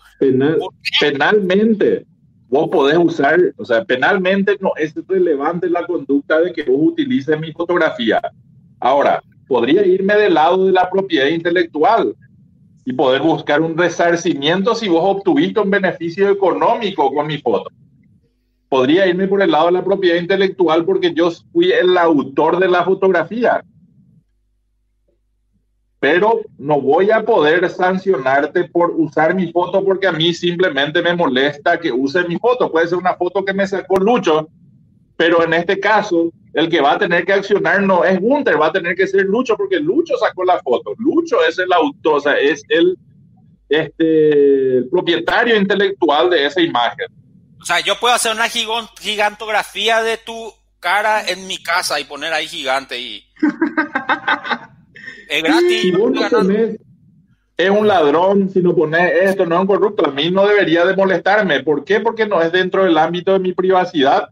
[1.01, 2.07] penalmente,
[2.48, 7.39] vos podés usar, o sea, penalmente no es relevante la conducta de que vos utilices
[7.40, 8.20] mi fotografía.
[8.81, 12.14] Ahora, podría irme del lado de la propiedad intelectual
[12.85, 17.68] y poder buscar un resarcimiento si vos obtuviste un beneficio económico con mi foto
[18.68, 22.68] podría irme por el lado de la propiedad intelectual porque yo fui el autor de
[22.68, 23.64] la fotografía.
[26.09, 31.16] Pero no voy a poder sancionarte por usar mi foto porque a mí simplemente me
[31.16, 32.70] molesta que use mi foto.
[32.70, 34.49] Puede ser una foto que me sacó Lucho,
[35.16, 38.69] pero en este caso el que va a tener que accionar no es Gunter, va
[38.69, 40.95] a tener que ser Lucho porque Lucho sacó la foto.
[40.97, 42.97] Lucho es el autor, o sea, es el,
[43.69, 47.09] este, el propietario intelectual de esa imagen.
[47.61, 52.33] O sea, yo puedo hacer una gigantografía de tu cara en mi casa y poner
[52.33, 53.24] ahí gigante y...
[55.28, 55.82] es gratis.
[55.82, 56.20] Si vos no
[57.57, 60.85] es un ladrón, si no pones esto, no es un corrupto, a mí no debería
[60.85, 61.62] de molestarme.
[61.62, 62.01] ¿Por qué?
[62.01, 64.28] Porque no es dentro del ámbito de mi privacidad.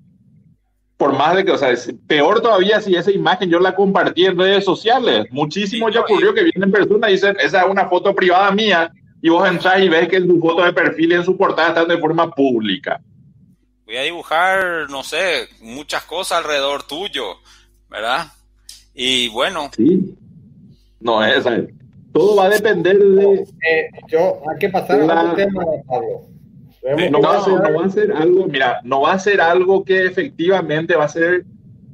[0.98, 4.26] Por más de que, o sea, es peor todavía si esa imagen yo la compartí
[4.26, 5.26] en redes sociales.
[5.30, 8.92] Muchísimo ya ocurrió que vienen personas y dicen, esa es una foto privada mía,
[9.22, 11.68] y vos entras y ves que en su foto de perfil y en su portada
[11.68, 13.00] están de forma pública
[13.86, 17.38] voy a dibujar, no sé, muchas cosas alrededor tuyo,
[17.88, 18.32] ¿verdad?
[18.94, 19.70] Y bueno.
[19.76, 20.16] Sí.
[21.04, 21.44] No, es,
[22.12, 23.34] todo va a depender de...
[23.34, 26.22] Eh, yo, hay que pasar a otro tema, Pablo.
[27.10, 31.08] No va, a ser, algo, mira, no va a ser algo que efectivamente va a
[31.08, 31.44] ser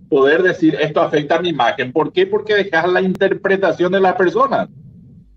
[0.08, 1.92] poder decir esto afecta a mi imagen.
[1.92, 2.26] ¿Por qué?
[2.26, 4.68] Porque dejas la interpretación de las personas.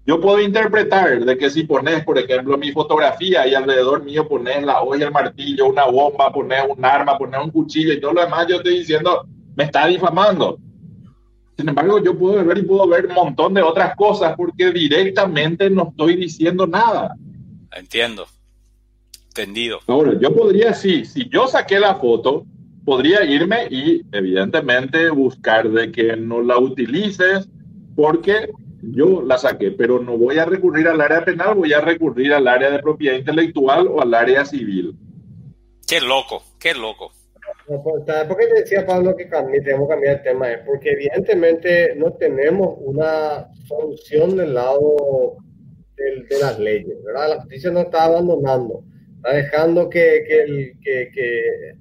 [0.06, 4.64] Yo puedo interpretar de que si pones, por ejemplo, mi fotografía y alrededor mío pones
[4.64, 8.22] la olla, el martillo, una bomba, pones un arma, pones un cuchillo y todo lo
[8.22, 9.26] demás, yo estoy diciendo,
[9.56, 10.60] me está difamando.
[11.58, 15.70] Sin embargo, yo puedo ver y puedo ver un montón de otras cosas porque directamente
[15.70, 17.16] no estoy diciendo nada.
[17.72, 18.28] Entiendo.
[19.28, 19.80] Entendido.
[19.88, 22.46] Ahora, yo podría, sí, si yo saqué la foto,
[22.86, 27.48] podría irme y evidentemente buscar de que no la utilices
[27.96, 28.50] porque
[28.82, 32.48] yo la saqué, pero no voy a recurrir al área penal, voy a recurrir al
[32.48, 34.96] área de propiedad intelectual o al área civil.
[35.88, 37.12] Qué loco, qué loco.
[37.68, 40.52] ¿Por qué te decía Pablo que tenemos que cambiar el tema?
[40.52, 45.38] Es porque evidentemente no tenemos una solución del lado
[45.96, 47.30] de las leyes, ¿verdad?
[47.30, 48.84] La justicia no está abandonando,
[49.18, 51.76] está dejando que, que, que, que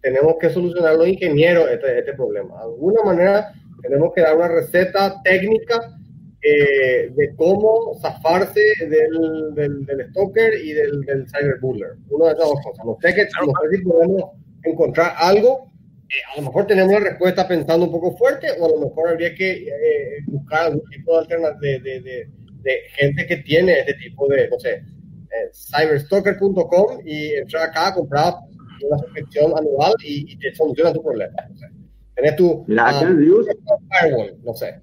[0.00, 2.56] tenemos que solucionar los ingenieros este, este problema.
[2.56, 3.52] De alguna manera
[3.82, 5.98] tenemos que dar una receta técnica
[6.40, 12.06] eh, de cómo zafarse del, del, del, stalker y del, del cyberbullying.
[12.08, 12.86] Una de esas dos cosas.
[12.86, 14.24] No sé, que, no sé si podemos
[14.70, 15.70] encontrar algo.
[16.08, 19.10] Eh, a lo mejor tenemos la respuesta pensando un poco fuerte o a lo mejor
[19.10, 22.30] habría que eh, buscar algún tipo de alternativa de, de, de,
[22.62, 27.94] de, gente que tiene este tipo de, no sé, eh, cyberstalker.com y entrar acá a
[27.94, 28.34] comprar
[28.82, 31.34] una suscripción anual y, y te soluciona tu problema.
[31.50, 31.66] No sé.
[32.14, 32.64] Tenés tu...
[32.66, 34.80] Mira, acá uh, no sé.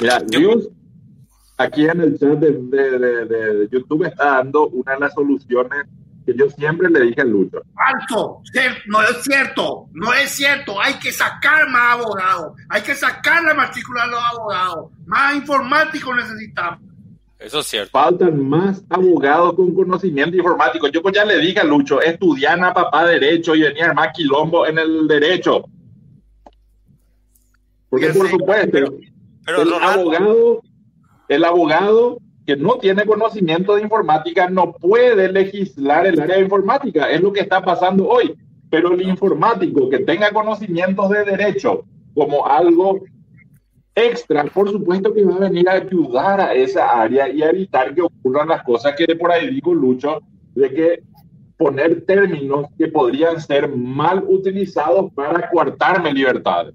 [0.00, 0.70] Mira, Dios
[1.60, 5.84] aquí en el chat de, de, de, YouTube está dando una de las soluciones
[6.32, 7.62] que yo siempre le dije a Lucho.
[7.74, 8.42] Falso,
[8.86, 10.80] no es cierto, no es cierto.
[10.80, 16.16] Hay que sacar más abogados, hay que sacar la matrícula de los abogados, más informáticos
[16.16, 16.80] necesitamos.
[17.38, 17.90] Eso es cierto.
[17.92, 20.88] Faltan más abogados con conocimiento informático.
[20.88, 24.78] Yo pues ya le dije a Lucho, estudiana papá derecho y venía más quilombo en
[24.78, 25.64] el derecho.
[27.88, 30.62] Porque por supuesto, el abogado,
[31.28, 32.18] el abogado
[32.50, 37.08] que no tiene conocimiento de informática no puede legislar el área de informática.
[37.08, 38.34] Es lo que está pasando hoy.
[38.68, 43.02] Pero el informático que tenga conocimientos de derecho como algo
[43.94, 47.94] extra, por supuesto que va a venir a ayudar a esa área y a evitar
[47.94, 50.20] que ocurran las cosas que por ahí digo Lucho,
[50.56, 51.02] de que
[51.56, 56.74] poner términos que podrían ser mal utilizados para coartarme libertades.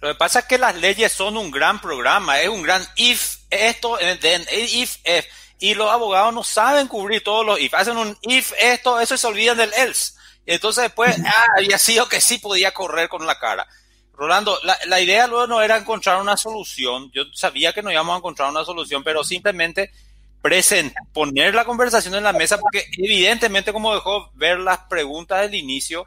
[0.00, 3.39] Lo que pasa es que las leyes son un gran programa, es un gran if,
[3.50, 5.26] esto, then, if, if.
[5.58, 7.74] Y los abogados no saben cubrir todos los if.
[7.74, 10.14] Hacen un if, esto, eso se olvidan del else.
[10.46, 13.66] Y entonces después, ah, había sido que sí podía correr con la cara.
[14.14, 17.10] Rolando, la, la, idea luego no era encontrar una solución.
[17.12, 19.90] Yo sabía que no íbamos a encontrar una solución, pero simplemente
[20.42, 25.54] present, poner la conversación en la mesa, porque evidentemente, como dejó ver las preguntas del
[25.54, 26.06] inicio,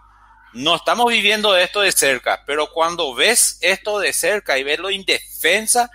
[0.53, 4.91] no estamos viviendo esto de cerca, pero cuando ves esto de cerca y ves lo
[4.91, 5.89] indefensa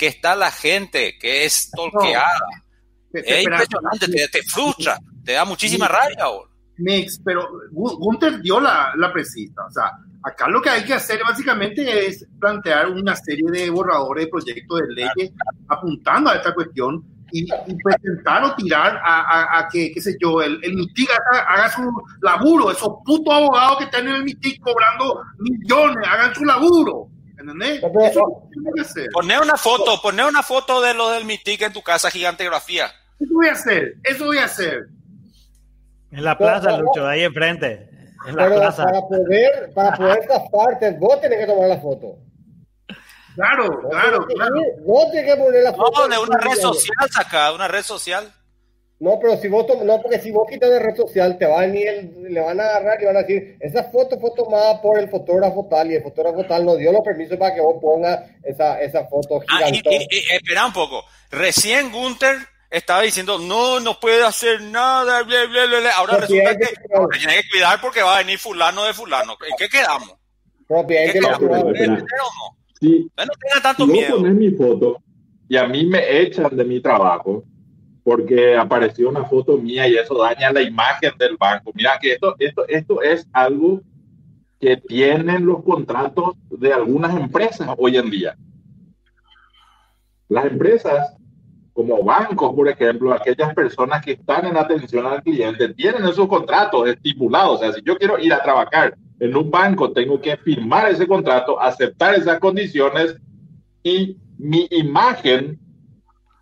[0.00, 2.48] que está la gente, que es tolqueada,
[3.12, 6.24] es impresionante, te, frustra, te da muchísima rabia.
[6.78, 11.20] Mix, pero Gunther dio la, la precisa, o sea, acá lo que hay que hacer
[11.22, 15.32] básicamente es plantear una serie de borradores de proyectos de leyes
[15.68, 17.46] apuntando a esta cuestión y,
[17.84, 21.10] presentar o tirar a, que, qué sé yo, el, el MITIC
[21.46, 21.82] haga, su
[22.22, 27.10] laburo, esos putos abogados que están en el MITIC cobrando millones, hagan su laburo.
[27.40, 27.82] ¿Entendés?
[27.82, 28.42] Eso
[28.74, 29.08] que hacer.
[29.12, 32.92] Poner una foto, poner una foto de lo del MITIC en tu casa, gigantegrafía.
[33.18, 34.88] Eso voy a hacer, eso voy a hacer.
[36.10, 37.88] En la plaza, Lucho, ahí enfrente.
[38.26, 38.84] En la plaza.
[38.84, 42.18] Para poder, para poder estas partes, vos tenés que tomar la foto.
[43.34, 44.60] Claro, claro, claro.
[44.86, 46.08] No tiene que poner la foto.
[46.08, 48.30] No, de una red social saca, una red social.
[49.00, 51.84] No, pero si vos no, porque si vos quitas de red social, te van y
[51.84, 55.66] le van a agarrar y van a decir, esa foto fue tomada por el fotógrafo
[55.70, 59.06] tal y el fotógrafo tal no dio los permisos para que vos pongas esa, esa
[59.06, 59.78] foto ah, y,
[60.34, 62.36] espera un poco, recién Gunther
[62.68, 67.36] estaba diciendo, no, no puede hacer nada, bla, bla, bla, ahora resulta que, que tiene
[67.36, 69.32] que cuidar porque va a venir fulano de fulano.
[69.48, 70.14] ¿En qué quedamos?
[70.68, 71.40] ¿En qué quedamos?
[72.78, 74.16] Si, no tanto miedo.
[74.16, 75.02] poner mi foto
[75.48, 77.44] y a mí me echan de mi trabajo
[78.02, 81.72] porque apareció una foto mía y eso daña la imagen del banco.
[81.74, 83.80] Mira que esto, esto, esto es algo
[84.58, 88.36] que tienen los contratos de algunas empresas hoy en día.
[90.28, 91.16] Las empresas,
[91.72, 96.88] como bancos, por ejemplo, aquellas personas que están en atención al cliente, tienen esos contratos
[96.88, 97.56] estipulados.
[97.56, 101.06] O sea, si yo quiero ir a trabajar en un banco tengo que firmar ese
[101.06, 103.16] contrato, aceptar esas condiciones
[103.82, 105.58] y mi imagen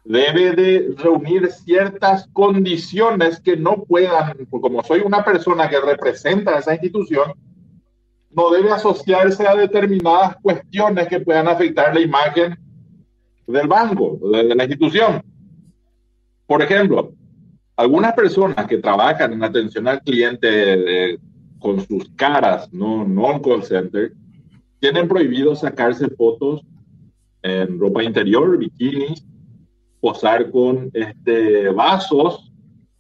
[0.09, 6.73] debe de reunir ciertas condiciones que no puedan, como soy una persona que representa esa
[6.73, 7.35] institución,
[8.31, 12.57] no debe asociarse a determinadas cuestiones que puedan afectar la imagen
[13.47, 15.23] del banco, de, la institución.
[16.47, 17.13] Por ejemplo,
[17.77, 21.19] algunas personas que trabajan en atención al cliente eh,
[21.59, 24.15] con sus caras, no, no call center,
[24.81, 26.63] tienen prohibido sacarse fotos
[27.43, 29.23] en ropa interior, bikinis,
[30.01, 32.53] posar con este, vasos,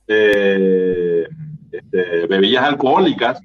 [0.06, 1.26] eh,
[1.70, 3.40] este, bebidas alcohólicas,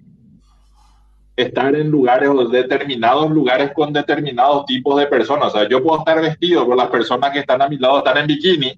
[1.36, 5.54] estar en lugares o determinados lugares con determinados tipos de personas.
[5.54, 8.18] O sea, yo puedo estar vestido, pero las personas que están a mi lado están
[8.18, 8.74] en bikini,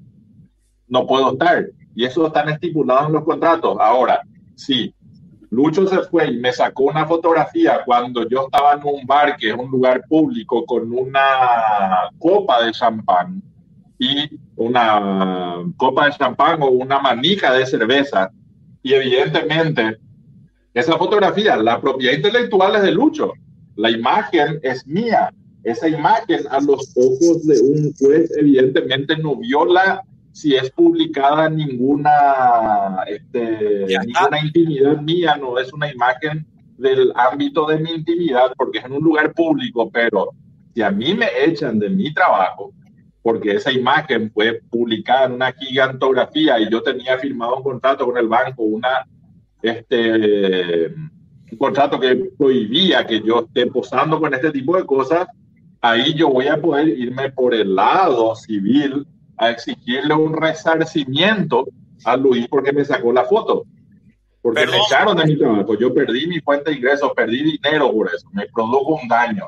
[0.88, 1.66] no puedo estar.
[1.96, 3.78] Y eso están estipulados en los contratos.
[3.80, 4.22] Ahora,
[4.56, 4.94] sí,
[5.50, 9.50] Lucho se fue y me sacó una fotografía cuando yo estaba en un bar, que
[9.50, 13.42] es un lugar público, con una copa de champán
[13.98, 18.32] y una copa de champán o una manija de cerveza.
[18.84, 19.98] Y evidentemente,
[20.74, 23.34] esa fotografía, la propiedad intelectual es de Lucho.
[23.76, 25.34] La imagen es mía.
[25.64, 30.04] Esa imagen a los ojos de un juez evidentemente no viola
[30.36, 36.46] si es publicada ninguna, este, ninguna intimidad mía, no es una imagen
[36.78, 40.32] del ámbito de mi intimidad porque es en un lugar público, pero
[40.74, 42.74] si a mí me echan de mi trabajo,
[43.26, 48.20] porque esa imagen fue publicada en una gigantografía y yo tenía firmado un contrato con
[48.20, 49.08] el banco, una,
[49.64, 55.28] este, un contrato que prohibía que yo esté posando con este tipo de cosas,
[55.82, 59.08] ahí yo voy a poder irme por el lado civil
[59.38, 61.66] a exigirle un resarcimiento
[62.04, 63.64] a Luis porque me sacó la foto.
[64.44, 65.76] Porque me echaron de mi trabajo.
[65.76, 68.30] Yo perdí mi fuente de ingresos, perdí dinero por eso.
[68.34, 69.48] Me produjo un daño.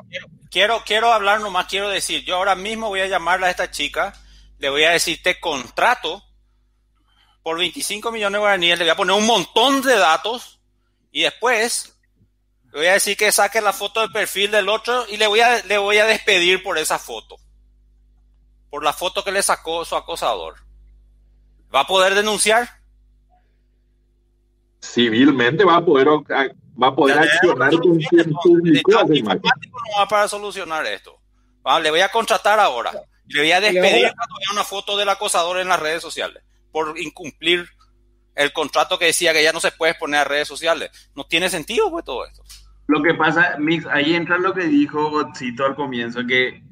[0.50, 4.14] Quiero, quiero hablar nomás, quiero decir, yo ahora mismo voy a llamarle a esta chica,
[4.58, 6.22] le voy a decir, te contrato
[7.42, 10.60] por 25 millones de guaraníes, le voy a poner un montón de datos
[11.10, 11.98] y después
[12.72, 15.40] le voy a decir que saque la foto de perfil del otro y le voy
[15.40, 17.36] a, le voy a despedir por esa foto
[18.70, 20.56] por la foto que le sacó su acosador,
[21.74, 22.68] ¿va a poder denunciar?
[24.80, 26.08] Civilmente va a poder,
[26.80, 27.98] va a poder accionar con
[28.42, 31.18] publicó no va para solucionar esto.
[31.82, 32.92] le voy a contratar ahora.
[33.26, 34.14] Le voy a despedir vea
[34.52, 36.42] una foto del acosador en las redes sociales
[36.72, 37.68] por incumplir
[38.34, 41.10] el contrato que decía que ya no se puede exponer a redes sociales.
[41.14, 42.42] No tiene sentido pues todo esto.
[42.86, 46.62] Lo que pasa, Mix, ahí entra lo que dijo Gotcito al comienzo, que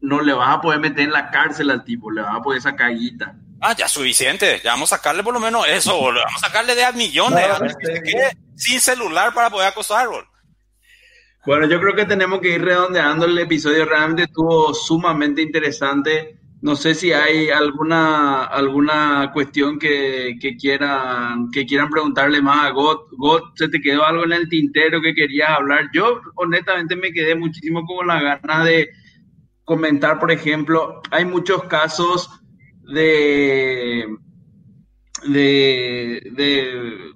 [0.00, 2.62] no le vas a poder meter en la cárcel al tipo, le vas a poder
[2.62, 3.36] sacar guita.
[3.60, 6.84] Ah, ya suficiente, ya vamos a sacarle por lo menos eso, vamos a sacarle de
[6.84, 7.46] a millones,
[8.54, 10.08] sin celular para poder acosar,
[11.44, 16.38] Bueno, yo creo que tenemos que ir redondeando el episodio, realmente estuvo sumamente interesante.
[16.62, 22.70] No sé si hay alguna, alguna cuestión que, que, quieran, que quieran preguntarle más a
[22.70, 22.98] God.
[23.12, 25.90] God, ¿se te quedó algo en el tintero que querías hablar?
[25.92, 28.88] Yo honestamente me quedé muchísimo con la gana de,
[29.66, 32.30] comentar, por ejemplo, hay muchos casos
[32.86, 34.06] de,
[35.28, 37.12] de,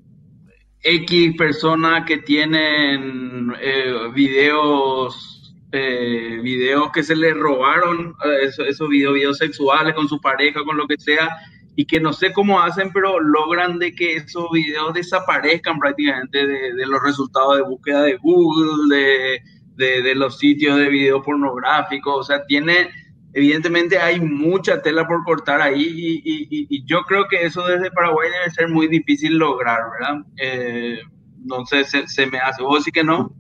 [0.82, 9.14] X personas que tienen eh, videos, eh, videos que se les robaron, eh, esos, videos,
[9.14, 11.36] videos sexuales con su pareja, con lo que sea,
[11.76, 16.74] y que no sé cómo hacen, pero logran de que esos videos desaparezcan prácticamente de,
[16.74, 19.40] de los resultados de búsqueda de Google, de
[19.80, 22.90] de, los sitios de video pornográficos, o sea, tiene,
[23.32, 28.50] evidentemente hay mucha tela por cortar ahí y, yo creo que eso desde Paraguay debe
[28.50, 30.24] ser muy difícil lograr, ¿verdad?
[30.36, 30.98] Eh,
[31.44, 33.32] no sé, se, me hace, vos sí que no.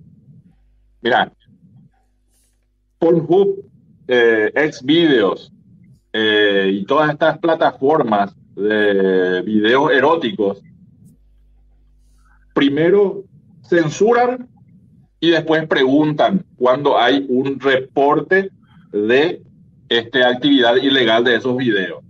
[1.02, 1.32] Mira,
[2.98, 3.64] Pornhub,
[4.06, 5.52] eh, Xvideos
[6.12, 10.62] eh, y todas estas plataformas de videos eróticos,
[12.54, 13.24] primero
[13.68, 14.48] censuran
[15.20, 18.50] y después preguntan cuando hay un reporte
[18.92, 19.42] de
[19.90, 22.02] este, actividad ilegal de esos videos.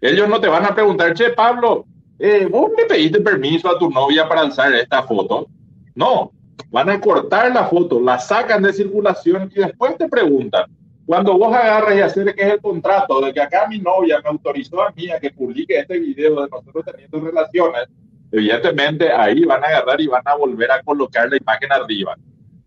[0.00, 1.86] Ellos no te van a preguntar, che, Pablo,
[2.18, 5.48] eh, ¿vos le pediste permiso a tu novia para alzar esta foto?
[5.94, 6.30] No,
[6.70, 10.64] van a cortar la foto, la sacan de circulación y después te preguntan.
[11.06, 14.28] Cuando vos agarras y haces que es el contrato de que acá mi novia me
[14.28, 17.88] autorizó a mí a que publique este video de nosotros teniendo relaciones,
[18.30, 22.14] evidentemente ahí van a agarrar y van a volver a colocar la imagen arriba.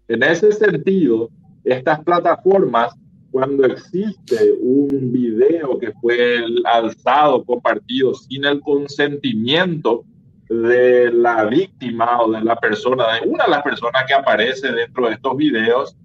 [0.08, 1.30] En ese sentido,
[1.64, 2.96] estas plataformas,
[3.36, 10.06] cuando existe un video que fue alzado, compartido sin el consentimiento
[10.48, 15.08] de la víctima o de la persona, de una de las personas que aparece dentro
[15.08, 15.98] de estos videos,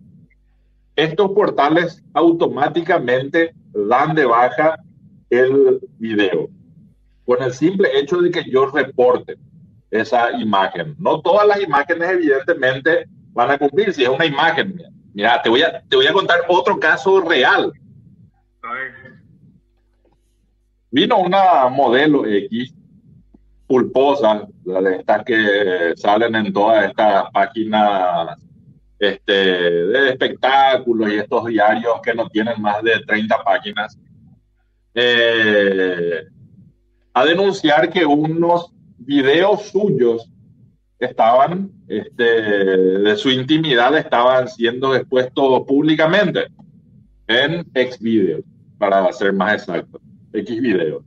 [0.96, 4.80] estos portales automáticamente dan de baja
[5.30, 6.48] el video.
[7.26, 9.36] Con el simple hecho de que yo reporte
[9.92, 10.96] esa imagen.
[10.98, 13.92] No todas las imágenes, evidentemente, van a cumplir.
[13.92, 14.82] Si es una imagen,
[15.12, 17.72] mira, te voy a, te voy a contar otro caso real.
[20.90, 22.74] Vino una modelo X
[23.66, 28.36] pulposa, de estas que salen en todas estas páginas
[28.98, 33.98] este, de espectáculos y estos diarios que no tienen más de 30 páginas,
[34.94, 36.24] eh,
[37.14, 40.28] a denunciar que unos videos suyos
[41.00, 46.46] estaban, este, de su intimidad, estaban siendo expuestos públicamente
[47.26, 48.42] en Xvideos,
[48.78, 50.00] para ser más exacto,
[50.32, 51.02] Xvideos.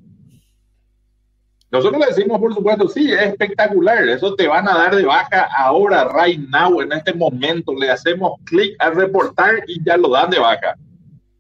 [1.74, 5.50] Nosotros le decimos, por supuesto, sí, es espectacular, eso te van a dar de baja
[5.58, 7.74] ahora, right now, en este momento.
[7.74, 10.76] Le hacemos clic a reportar y ya lo dan de baja.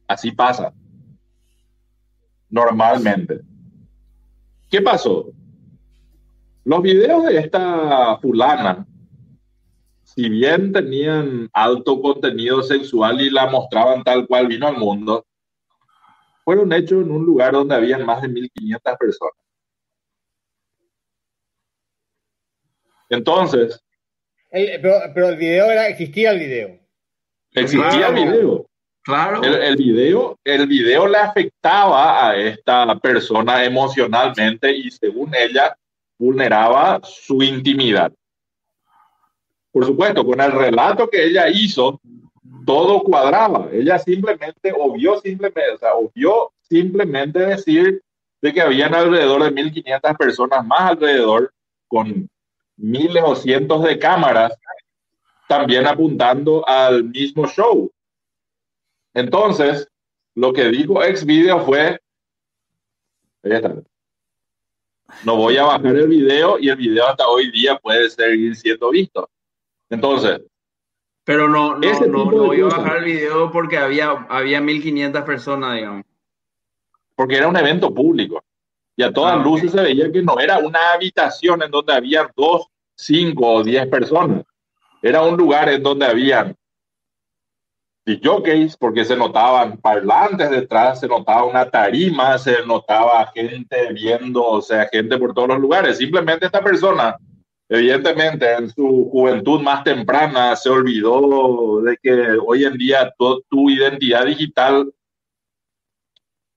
[0.07, 0.73] Así pasa.
[2.49, 3.41] Normalmente.
[4.71, 5.27] ¿Qué pasó?
[6.65, 8.85] Los videos de esta fulana,
[10.03, 15.26] si bien tenían alto contenido sexual y la mostraban tal cual vino al mundo,
[16.45, 19.34] fueron hechos en un lugar donde habían más de 1.500 personas.
[23.10, 23.84] Entonces.
[24.49, 26.80] pero, el video era, existía el video.
[27.52, 28.69] Existía el video.
[29.03, 29.44] Claro.
[29.44, 35.76] El, video, el video le afectaba a esta persona emocionalmente y según ella
[36.18, 38.11] vulneraba su intimidad.
[39.72, 41.99] Por supuesto, con el relato que ella hizo,
[42.65, 43.69] todo cuadraba.
[43.72, 48.02] Ella simplemente obvió simplemente, o sea, obvió simplemente decir
[48.41, 51.53] de que habían alrededor de 1.500 personas más alrededor
[51.88, 52.30] con
[52.77, 54.53] miles o cientos de cámaras
[55.48, 57.91] también apuntando al mismo show.
[59.14, 59.88] Entonces,
[60.35, 61.99] lo que dijo Xvideo fue,
[65.23, 68.90] no voy a bajar el video y el video hasta hoy día puede seguir siendo
[68.90, 69.30] visto.
[69.90, 70.41] Entonces,
[71.23, 75.76] pero no, no, no, no voy a bajar el video porque había, había 1500 personas,
[75.76, 76.06] digamos.
[77.15, 78.44] Porque era un evento público.
[78.95, 82.30] Y a todas ah, luces se veía que no era una habitación en donde había
[82.35, 84.44] dos, cinco o diez personas.
[85.02, 86.56] Era un lugar en donde habían
[88.05, 94.61] jockeys, porque se notaban parlantes detrás, se notaba una tarima, se notaba gente viendo, o
[94.61, 95.97] sea, gente por todos los lugares.
[95.97, 97.15] Simplemente esta persona,
[97.69, 104.25] evidentemente, en su juventud más temprana, se olvidó de que hoy en día tu identidad
[104.25, 104.93] digital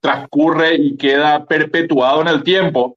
[0.00, 2.96] transcurre y queda perpetuado en el tiempo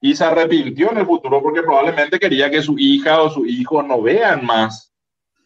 [0.00, 3.82] y se arrepintió en el futuro porque probablemente quería que su hija o su hijo
[3.82, 4.92] no vean más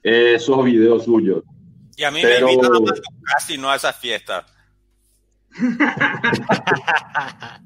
[0.03, 1.43] esos videos suyos.
[2.03, 2.81] Y a mí me invitan a
[3.33, 4.45] casi no a esa fiesta.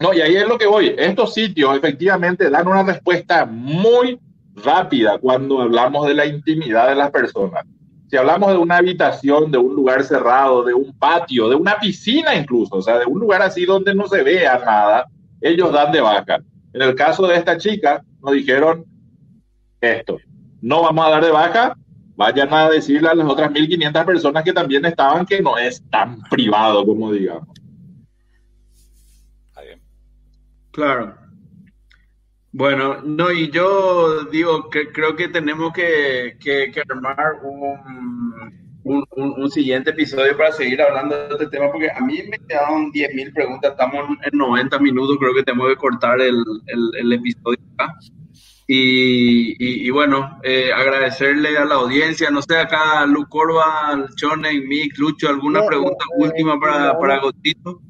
[0.00, 0.92] no, y ahí es lo que voy.
[0.98, 4.18] Estos sitios efectivamente dan una respuesta muy
[4.56, 7.64] rápida cuando hablamos de la intimidad de las personas.
[8.10, 12.34] Si hablamos de una habitación, de un lugar cerrado, de un patio, de una piscina
[12.34, 15.06] incluso, o sea, de un lugar así donde no se vea nada,
[15.40, 16.40] ellos dan de baja.
[16.72, 18.84] En el caso de esta chica, nos dijeron
[19.80, 20.18] esto,
[20.60, 21.76] no vamos a dar de baja,
[22.20, 26.20] vayan a decirle a las otras 1.500 personas que también estaban que no es tan
[26.30, 27.48] privado como digamos.
[30.70, 31.16] Claro.
[32.52, 39.90] Bueno, no, y yo digo que creo que tenemos que, que, armar un, un, siguiente
[39.90, 44.04] episodio para seguir hablando de este tema, porque a mí me quedaron 10.000 preguntas, estamos
[44.30, 46.36] en 90 minutos, creo que tenemos que cortar el,
[46.66, 47.96] el, episodio acá.
[48.72, 54.96] Y, y, bueno, eh, agradecerle a la audiencia, no sé, acá Lu Corva, Chone, Mick,
[54.96, 57.80] Lucho, ¿alguna pregunta última para, para Gotito?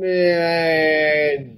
[0.00, 1.56] Eh,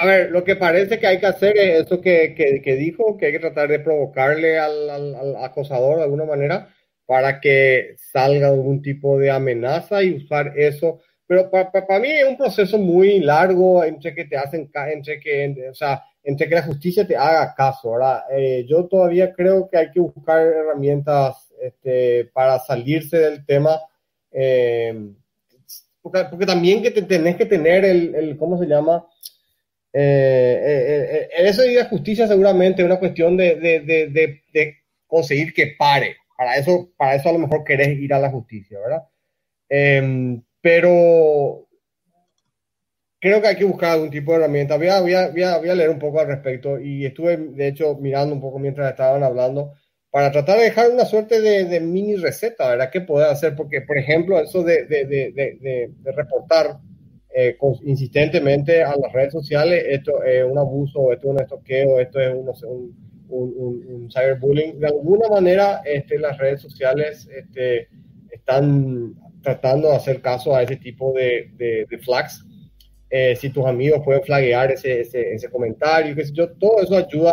[0.00, 3.26] a ver, lo que parece que hay que hacer es eso que, que, dijo, que
[3.26, 6.74] hay que tratar de provocarle al, al, acosador de alguna manera
[7.06, 11.00] para que salga algún tipo de amenaza y usar eso.
[11.28, 15.74] Pero para mí es un proceso muy largo entre que te hacen, entre que, o
[15.74, 17.92] sea, entre que la justicia te haga caso.
[17.92, 18.24] ¿verdad?
[18.30, 23.80] Eh, yo todavía creo que hay que buscar herramientas este, para salirse del tema.
[24.32, 25.12] Eh,
[26.02, 29.06] porque, también que te, tenés que tener el, el ¿cómo se llama?
[29.92, 34.76] Eh, eh, eh eso de justicia seguramente es una cuestión de, de, de, de,
[35.06, 36.16] conseguir que pare.
[36.36, 39.04] Para eso, para eso a lo mejor querés ir a la justicia, ¿verdad?
[39.68, 41.65] Em, pero
[43.28, 44.76] creo que hay que buscar algún tipo de herramienta.
[44.76, 47.36] Voy a, voy, a, voy, a, voy a, leer un poco al respecto y estuve,
[47.36, 49.72] de hecho, mirando un poco mientras estaban hablando
[50.10, 52.90] para tratar de dejar una suerte de, mini receta, ¿verdad?
[52.90, 53.54] ¿Qué poder hacer?
[53.54, 56.78] Porque, por ejemplo, eso de, de, de reportar
[57.38, 62.18] eh, insistentemente a las redes sociales, esto es un abuso, esto es un estoqueo, esto
[62.18, 62.96] es un,
[63.28, 64.80] un, un, cyberbullying.
[64.80, 67.88] De alguna manera, este, las redes sociales este,
[68.30, 69.12] están
[69.42, 72.45] tratando de hacer caso a ese tipo de, de, flags.
[73.18, 77.32] Eh, si tus amigos pueden flaguear ese, ese, ese comentario, que yo, todo eso ayuda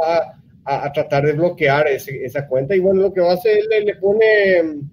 [0.63, 2.73] a, a, tratar de bloquear esa cuenta.
[2.73, 4.89] Y bueno, lo que va a hacer, le, le pone mm,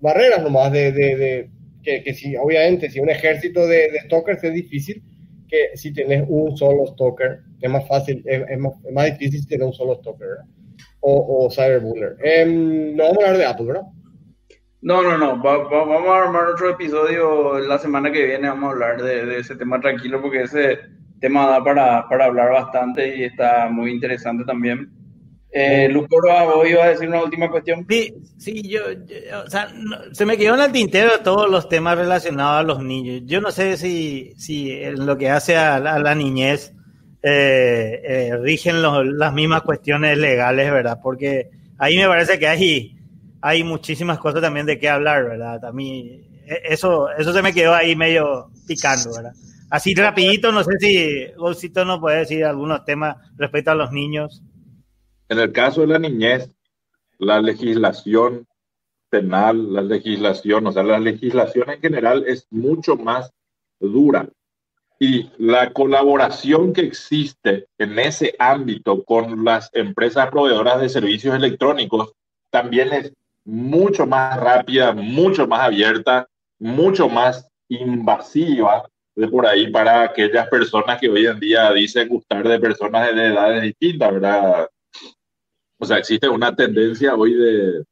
[0.00, 1.50] barreras nomás de, de
[1.82, 5.02] que, que, si, obviamente, si un ejército de, de stalkers es difícil,
[5.48, 9.60] que si tienes un solo stalker, es más fácil, es, más, es más, difícil si
[9.60, 10.28] un solo stalker.
[11.00, 12.16] O, o cyberbullying.
[12.22, 13.86] Eh, no vamos a hablar de Apple, ¿verdad?
[14.80, 15.38] No, no, no.
[15.38, 18.48] vamos a armar otro episodio la semana que viene.
[18.48, 20.78] Vamos a hablar de, de ese tema tranquilo porque ese
[21.20, 24.90] tema da para, para, hablar bastante y está muy interesante también.
[25.50, 27.86] Eh, Lucoro, vos ibas a decir una última cuestión.
[27.88, 28.82] Sí, sí yo,
[29.44, 29.72] o sea,
[30.12, 33.22] se me quedó en el tintero todos los temas relacionados a los niños.
[33.24, 36.74] Yo no sé si, si en lo que hace a la, niñez
[37.22, 40.98] eh, eh, rigen las mismas cuestiones legales, ¿verdad?
[41.02, 41.48] Porque
[41.78, 42.97] ahí me parece que hay,
[43.40, 45.64] hay muchísimas cosas también de qué hablar, ¿verdad?
[45.64, 49.32] A mí, e, eso, eso se me quedó ahí medio picando, ¿verdad?
[49.70, 54.42] Así rapidito, no sé si Golcito nos puede decir algunos temas respecto a los niños.
[55.28, 56.50] En el caso de la niñez,
[57.18, 58.46] la legislación
[59.10, 63.30] penal, la legislación, o sea, la legislación en general es mucho más
[63.78, 64.28] dura.
[65.00, 72.12] Y la colaboración que existe en ese ámbito con las empresas proveedoras de servicios electrónicos
[72.50, 73.12] también es
[73.48, 81.00] mucho más rápida, mucho más abierta, mucho más invasiva de por ahí para aquellas personas
[81.00, 84.68] que hoy en día dicen gustar de personas de edades distintas, ¿verdad?
[85.78, 87.84] O sea, existe una tendencia hoy de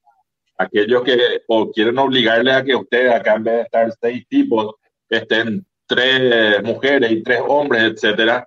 [0.58, 1.16] aquellos que
[1.48, 4.74] o quieren obligarle a que ustedes, acá en vez de estar seis tipos,
[5.08, 8.46] estén tres mujeres y tres hombres, etcétera,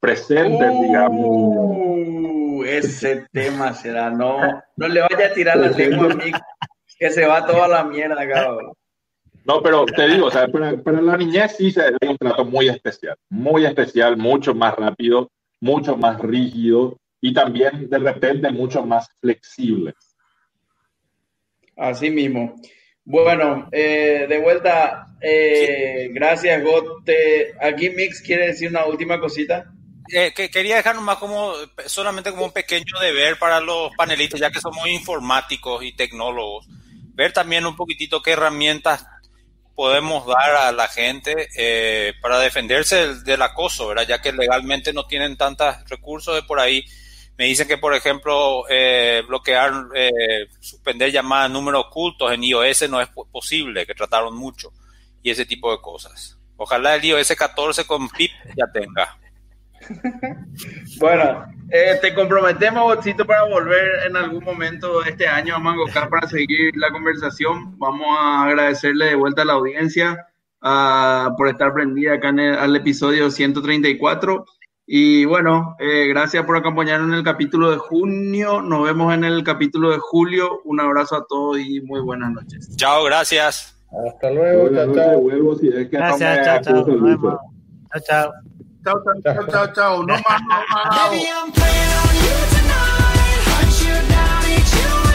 [0.00, 2.37] presentes, uh, digamos.
[2.68, 4.38] Ese tema será, no,
[4.76, 6.32] no le vaya a tirar la lengua a mí,
[6.98, 8.72] que se va toda la mierda, cabrón.
[9.44, 12.44] No, pero te digo, o sea, para, para la niñez sí se hay un trato
[12.44, 15.30] muy especial, muy especial, mucho más rápido,
[15.60, 19.94] mucho más rígido, y también de repente mucho más flexible.
[21.76, 22.56] Así mismo.
[23.04, 27.54] Bueno, eh, de vuelta, eh, gracias, Gote.
[27.60, 29.72] Aquí Mix quiere decir una última cosita.
[30.10, 31.52] Eh, que quería dejar nomás como
[31.86, 36.66] solamente como un pequeño deber para los panelistas, ya que somos informáticos y tecnólogos,
[37.14, 39.06] ver también un poquitito qué herramientas
[39.74, 41.48] podemos dar a la gente
[42.20, 44.06] para defenderse del, del, acoso, ¿verdad?
[44.08, 46.84] Ya que legalmente no tienen tantos recursos de por ahí
[47.38, 53.00] me dicen que, por ejemplo, eh, bloquear, eh, suspender llamadas números ocultos en iOS no
[53.00, 54.72] es posible, que trataron mucho,
[55.22, 56.36] y ese tipo de cosas.
[56.56, 59.16] Ojalá el iOS 14 con PIP ya tenga.
[61.00, 66.28] bueno, eh, te comprometemos, Botcito, para volver en algún momento este año a Mangocar para
[66.28, 67.78] seguir la conversación.
[67.78, 70.26] Vamos a agradecerle de vuelta a la audiencia
[70.62, 74.44] uh, por estar prendida acá en el, al episodio 134.
[74.90, 78.62] Y bueno, eh, gracias por acompañarnos en el capítulo de junio.
[78.62, 80.62] Nos vemos en el capítulo de julio.
[80.64, 82.74] Un abrazo a todos y muy buenas noches.
[82.76, 83.76] Chao, gracias.
[84.06, 84.70] Hasta luego.
[84.74, 85.22] Chao, chao.
[85.90, 87.40] Gracias, chao, chao.
[87.92, 88.32] Chao, chao.
[88.84, 90.02] Chao, chao, chao, chao.
[90.04, 91.10] No más, no más.
[91.10, 93.40] Baby, I'm playing on you tonight.
[93.50, 95.07] Hunt you down, eat you